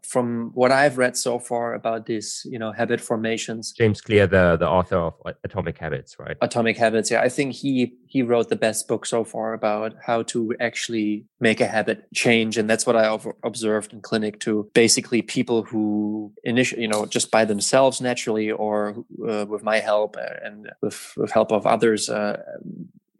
from 0.04 0.52
what 0.54 0.72
I've 0.72 0.98
read 0.98 1.18
so 1.18 1.40
far 1.40 1.74
about 1.74 2.06
these, 2.06 2.46
you 2.50 2.60
know, 2.60 2.72
habit 2.72 3.02
formations. 3.02 3.72
James 3.72 4.02
Clear, 4.02 4.28
the 4.28 4.58
the 4.58 4.68
author 4.68 4.98
of 4.98 5.14
Atomic 5.44 5.78
Habits, 5.78 6.18
right? 6.20 6.38
Atomic 6.42 6.78
Habits. 6.78 7.12
Yeah, 7.12 7.22
I 7.22 7.30
think 7.30 7.54
he 7.54 7.94
he 8.08 8.22
wrote 8.22 8.50
the 8.50 8.56
best 8.56 8.88
book 8.88 9.06
so 9.06 9.24
far 9.24 9.54
about 9.54 9.94
how 10.06 10.24
to 10.24 10.56
actually 10.60 11.26
make 11.40 11.62
a 11.62 11.68
habit 11.68 12.08
change, 12.14 12.58
and 12.58 12.70
that's 12.70 12.86
what 12.86 12.96
I 12.96 13.18
observed 13.44 13.94
in 13.94 14.02
clinic 14.02 14.40
too. 14.40 14.70
Basically, 14.74 15.22
people 15.22 15.64
who 15.64 16.32
initially, 16.44 16.82
you 16.82 16.88
know, 16.88 17.06
just 17.06 17.32
by 17.32 17.46
themselves 17.46 18.02
naturally, 18.02 18.52
or 18.52 19.04
uh, 19.28 19.46
with 19.48 19.64
my 19.64 19.80
help 19.80 20.18
uh, 20.18 20.46
and 20.46 20.70
with 20.82 21.14
with 21.18 21.32
help 21.32 21.52
of 21.52 21.66
others, 21.66 22.10
uh, 22.10 22.42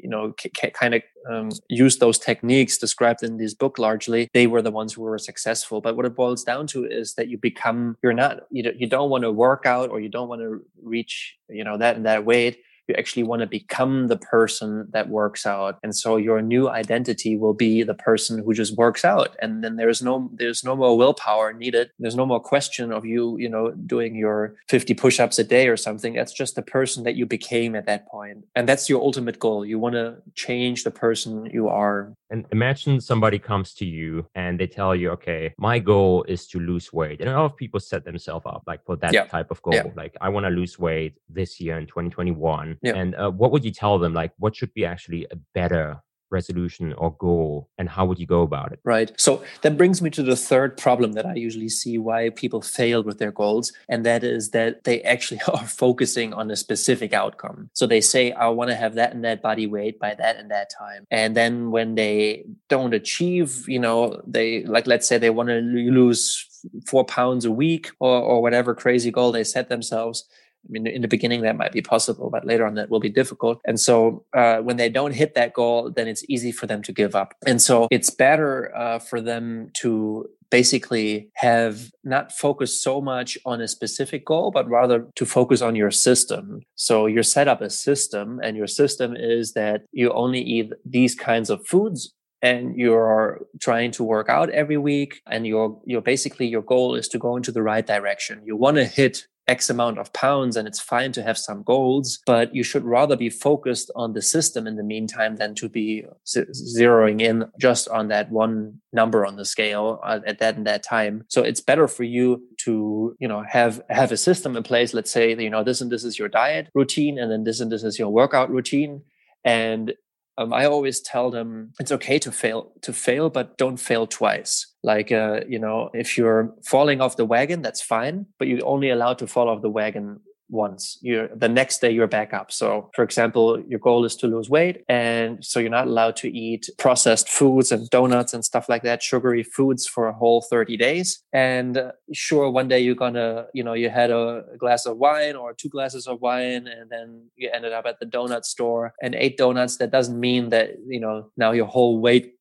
you 0.08 0.12
know 0.12 0.34
kind 0.74 0.96
of 0.96 1.02
um, 1.30 1.50
use 1.68 1.98
those 1.98 2.18
techniques 2.18 2.78
described 2.78 3.22
in 3.22 3.36
this 3.38 3.54
book 3.54 3.78
largely 3.78 4.30
they 4.34 4.48
were 4.48 4.62
the 4.62 4.72
ones 4.72 4.94
who 4.94 5.02
were 5.02 5.18
successful. 5.18 5.82
But 5.82 5.98
what 5.98 6.06
it 6.06 6.16
boils 6.16 6.46
down 6.46 6.68
to 6.68 6.86
is 6.86 7.16
that 7.16 7.28
you 7.28 7.38
become 7.38 7.98
you're 8.02 8.14
not 8.14 8.44
you, 8.50 8.64
don't, 8.64 8.80
you 8.80 8.88
don't 8.88 9.10
want 9.10 9.24
to 9.24 9.32
work 9.32 9.66
out 9.66 9.90
or 9.90 10.00
you 10.00 10.08
don't 10.08 10.30
want 10.30 10.42
to 10.42 10.62
reach 10.82 11.36
you 11.50 11.66
know 11.66 11.78
that 11.78 11.98
and 11.98 12.06
that 12.06 12.24
weight 12.24 12.64
you 12.88 12.96
actually 12.98 13.24
want 13.24 13.42
to 13.42 13.48
become 13.48 14.08
the 14.08 14.18
person 14.18 14.88
that 14.92 15.10
works 15.10 15.46
out. 15.46 15.78
And 15.84 15.96
so 15.96 16.18
your 16.18 16.42
new 16.42 16.70
identity 16.70 17.38
will 17.38 17.54
be 17.54 17.84
the 17.84 17.94
person 17.94 18.44
who 18.44 18.54
just 18.54 18.76
works 18.78 19.04
out. 19.04 19.36
And 19.42 19.64
then 19.64 19.76
there's 19.76 20.02
no 20.02 20.30
there's 20.34 20.64
no 20.64 20.76
more 20.76 20.98
willpower 20.98 21.54
needed. 21.54 21.92
There's 22.00 22.16
no 22.16 22.26
more 22.26 22.40
question 22.40 22.92
of 22.92 23.06
you 23.06 23.38
you 23.38 23.50
know 23.50 23.72
doing 23.72 24.16
your 24.16 24.56
50 24.70 24.94
push-ups 24.94 25.40
a 25.40 25.44
day 25.44 25.68
or 25.68 25.78
something. 25.78 26.14
That's 26.14 26.34
just 26.34 26.56
the 26.56 26.62
person 26.62 27.04
that 27.04 27.16
you 27.16 27.26
became 27.26 27.76
at 27.76 27.86
that 27.86 28.08
point. 28.08 28.46
And 28.56 28.68
that's 28.68 28.90
your 28.90 29.02
ultimate 29.02 29.40
goal. 29.40 29.66
You 29.66 29.80
want 29.80 29.96
to 29.96 30.18
change 30.36 30.84
the 30.84 30.92
person 30.92 31.46
you 31.48 31.68
are 31.68 32.14
and 32.30 32.46
imagine 32.52 33.00
somebody 33.00 33.40
comes 33.40 33.74
to 33.74 33.86
you 33.86 34.26
and 34.36 34.60
they 34.60 34.68
tell 34.68 34.96
you 34.96 35.10
okay 35.12 35.54
my 35.58 35.80
goal 35.80 36.24
is 36.28 36.48
to 36.48 36.60
lose 36.60 36.92
weight 36.92 37.22
and 37.22 37.30
a 37.30 37.34
lot 37.34 37.46
of 37.46 37.56
people 37.56 37.80
set 37.80 38.04
themselves 38.04 38.46
up 38.46 38.64
like 38.68 38.84
for 38.86 38.96
that 38.96 39.14
yeah. 39.14 39.26
type 39.26 39.52
of 39.52 39.62
goal 39.62 39.74
yeah. 39.74 39.84
like 39.96 40.16
i 40.22 40.30
want 40.30 40.46
to 40.46 40.50
lose 40.50 40.78
weight 40.78 41.16
this 41.30 41.60
year 41.60 41.78
in 41.78 41.86
2021 41.88 42.78
yeah. 42.82 42.96
and 42.96 43.16
uh, 43.16 43.30
what 43.30 43.52
would 43.52 43.64
you 43.64 43.72
tell 43.72 43.98
them 43.98 44.14
like 44.14 44.32
what 44.38 44.56
should 44.56 44.74
be 44.74 44.86
actually 44.86 45.26
a 45.32 45.36
better 45.54 46.02
resolution 46.30 46.94
or 46.94 47.12
goal 47.14 47.70
and 47.78 47.90
how 47.90 48.06
would 48.06 48.20
you 48.20 48.26
go 48.26 48.42
about 48.42 48.72
it? 48.72 48.80
Right. 48.84 49.12
So 49.18 49.44
that 49.62 49.78
brings 49.78 50.02
me 50.02 50.10
to 50.12 50.24
the 50.24 50.36
third 50.36 50.78
problem 50.78 51.14
that 51.14 51.26
i 51.26 51.34
usually 51.34 51.70
see 51.70 51.98
why 51.98 52.30
people 52.32 52.62
fail 52.62 53.04
with 53.04 53.18
their 53.20 53.32
goals 53.32 53.72
and 53.90 54.06
that 54.06 54.24
is 54.24 54.52
that 54.52 54.84
they 54.84 55.02
actually 55.04 55.42
are 55.48 55.66
focusing 55.66 56.34
on 56.34 56.52
a 56.52 56.56
specific 56.56 57.14
outcome. 57.14 57.70
So 57.74 57.88
they 57.88 58.02
say 58.02 58.32
i 58.34 58.48
want 58.48 58.70
to 58.70 58.76
have 58.76 58.96
that 58.96 59.14
and 59.14 59.24
that 59.24 59.42
body 59.42 59.68
weight 59.68 60.00
by 60.00 60.16
that 60.16 60.38
and 60.38 60.52
that 60.52 60.70
time. 60.70 61.06
And 61.12 61.36
then 61.36 61.72
when 61.72 61.96
they 61.96 62.46
don't 62.70 62.94
achieve 62.94 63.68
you 63.68 63.80
know 63.80 64.22
they 64.26 64.64
like 64.66 64.88
let's 64.88 65.08
say 65.08 65.18
they 65.18 65.30
want 65.30 65.50
to 65.50 65.56
lose 65.56 66.48
four 66.86 67.06
pounds 67.06 67.46
a 67.46 67.52
week 67.52 67.92
or, 68.00 68.20
or 68.20 68.42
whatever 68.42 68.74
crazy 68.74 69.12
goal 69.12 69.32
they 69.32 69.44
set 69.44 69.70
themselves 69.70 70.28
I 70.68 70.72
mean, 70.72 70.88
in 70.88 71.02
the 71.02 71.08
beginning 71.08 71.42
that 71.42 71.56
might 71.56 71.72
be 71.72 71.82
possible, 71.82 72.30
but 72.30 72.46
later 72.46 72.66
on 72.66 72.76
that 72.76 72.90
will 72.90 73.00
be 73.00 73.10
difficult. 73.10 73.62
And 73.66 73.80
so 73.80 74.26
uh, 74.34 74.58
when 74.58 74.78
they 74.78 74.90
don't 74.90 75.14
hit 75.14 75.34
that 75.36 75.54
goal, 75.54 75.92
then 75.92 76.08
it's 76.08 76.24
easy 76.28 76.52
for 76.52 76.68
them 76.68 76.82
to 76.84 76.92
give 76.92 77.16
up. 77.16 77.34
And 77.46 77.62
so 77.62 77.88
it's 77.92 78.10
better 78.10 78.76
uh, 78.76 79.00
for 79.00 79.22
them 79.22 79.72
to 79.82 80.28
basically 80.50 81.30
have 81.36 81.92
not 82.04 82.32
focused 82.32 82.82
so 82.82 83.02
much 83.02 83.38
on 83.46 83.62
a 83.62 83.68
specific 83.68 84.26
goal, 84.26 84.52
but 84.52 84.68
rather 84.70 85.08
to 85.16 85.26
focus 85.26 85.62
on 85.62 85.76
your 85.76 85.92
system. 85.92 86.62
So 86.76 87.06
you 87.06 87.24
set 87.24 87.48
up 87.48 87.62
a 87.62 87.70
system, 87.70 88.40
and 88.42 88.56
your 88.56 88.68
system 88.68 89.16
is 89.16 89.54
that 89.54 89.84
you 89.92 90.12
only 90.12 90.42
eat 90.42 90.72
these 90.86 91.16
kinds 91.16 91.50
of 91.50 91.66
foods 91.66 92.14
and 92.42 92.76
you're 92.76 93.42
trying 93.60 93.92
to 93.92 94.04
work 94.04 94.30
out 94.30 94.50
every 94.52 94.78
week 94.78 95.22
and 95.28 95.48
your 95.48 95.82
your 95.86 96.02
basically 96.02 96.46
your 96.48 96.62
goal 96.62 96.94
is 96.94 97.08
to 97.08 97.18
go 97.18 97.36
into 97.36 97.52
the 97.52 97.64
right 97.64 97.88
direction 97.88 98.42
you 98.46 98.56
want 98.56 98.78
to 98.78 98.86
hit 98.86 99.28
X 99.48 99.70
amount 99.70 99.98
of 99.98 100.12
pounds 100.14 100.58
and 100.58 100.68
it's 100.68 100.80
fine 100.80 101.12
to 101.14 101.24
have 101.24 101.38
some 101.38 101.64
goals, 101.64 102.20
but 102.26 102.54
you 102.54 102.64
should 102.64 102.84
rather 102.84 103.16
be 103.16 103.30
focused 103.30 103.90
on 103.96 104.14
the 104.14 104.22
system 104.22 104.68
in 104.68 104.76
the 104.76 104.84
meantime 104.84 105.38
than 105.38 105.56
to 105.56 105.70
be 105.70 106.06
zeroing 106.26 107.22
in 107.22 107.46
just 107.60 107.88
on 107.90 108.10
that 108.10 108.30
one 108.32 108.80
number 108.92 109.26
on 109.26 109.36
the 109.36 109.46
scale 109.46 110.00
uh, 110.04 110.20
at 110.26 110.40
that 110.40 110.58
and 110.58 110.68
that 110.68 110.84
time. 110.84 111.24
So 111.30 111.44
it's 111.44 111.62
better 111.62 111.88
for 111.88 112.04
you 112.04 112.44
to, 112.66 113.16
you 113.20 113.28
know, 113.28 113.44
have, 113.50 113.82
have 113.90 114.12
a 114.12 114.18
system 114.18 114.58
in 114.58 114.64
place. 114.64 114.94
Let's 114.94 115.12
say, 115.12 115.36
you 115.36 115.50
know, 115.50 115.64
this 115.64 115.82
and 115.82 115.92
this 115.92 116.04
is 116.04 116.20
your 116.20 116.30
diet 116.30 116.70
routine 116.74 117.18
and 117.18 117.32
then 117.32 117.44
this 117.44 117.60
and 117.60 117.72
this 117.72 117.84
is 117.84 117.98
your 117.98 118.10
workout 118.10 118.50
routine. 118.50 119.02
And 119.46 119.94
um, 120.38 120.54
I 120.54 120.66
always 120.66 121.00
tell 121.02 121.32
them 121.32 121.74
it's 121.80 121.92
okay 121.92 122.20
to 122.20 122.32
fail, 122.32 122.72
to 122.82 122.94
fail, 122.94 123.30
but 123.30 123.58
don't 123.58 123.78
fail 123.78 124.06
twice. 124.06 124.68
Like, 124.84 125.12
uh, 125.12 125.42
you 125.48 125.58
know, 125.58 125.90
if 125.94 126.18
you're 126.18 126.54
falling 126.64 127.02
off 127.02 127.18
the 127.18 127.26
wagon, 127.26 127.62
that's 127.62 127.82
fine, 127.82 128.28
but 128.38 128.48
you're 128.48 128.66
only 128.66 128.90
allowed 128.90 129.18
to 129.20 129.28
fall 129.28 129.50
off 129.50 129.62
the 129.62 129.70
wagon 129.70 130.20
once. 130.50 130.98
You're 131.02 131.28
the 131.30 131.50
next 131.50 131.80
day 131.80 131.92
you're 131.92 132.08
back 132.08 132.34
up. 132.34 132.52
So 132.52 132.90
for 132.96 133.04
example 133.04 133.62
your 133.68 133.80
goal 133.80 134.06
is 134.06 134.16
to 134.18 134.28
lose 134.28 134.50
weight 134.50 134.84
and 134.88 135.44
so 135.44 135.60
you're 135.60 135.70
not 135.70 135.88
allowed 135.88 136.16
to 136.18 136.30
eat 136.36 136.70
processed 136.78 137.30
foods 137.30 137.72
and 137.72 137.90
donuts 137.90 138.34
and 138.34 138.44
stuff 138.44 138.70
like 138.70 138.84
that 138.84 139.04
sugary 139.04 139.44
foods 139.44 139.86
for 139.86 140.08
a 140.08 140.14
whole 140.14 140.42
30 140.42 140.78
days. 140.78 141.24
And 141.34 141.78
uh, 141.78 141.92
sure 142.14 142.50
one 142.50 142.68
day 142.68 142.80
you're 142.80 142.96
gonna 142.96 143.48
you 143.54 143.64
know 143.64 143.74
you 143.74 143.90
had 143.90 144.12
a 144.12 144.44
glass 144.58 144.86
of 144.86 144.98
wine 144.98 145.36
or 145.36 145.54
two 145.54 145.70
glasses 145.70 146.08
of 146.08 146.22
wine 146.22 146.68
and 146.68 146.90
then 146.90 147.26
you 147.36 147.50
ended 147.54 147.74
up 147.74 147.86
at 147.86 148.00
the 148.00 148.06
donut 148.06 148.46
store. 148.46 148.94
And 149.02 149.16
ate 149.16 149.38
donuts 149.38 149.78
that 149.78 149.92
doesn't 149.92 150.20
mean 150.20 150.50
that 150.50 150.72
you 150.88 151.00
know 151.00 151.30
now 151.38 151.52
your 151.52 151.68
whole 151.68 152.00
weight 152.00 152.37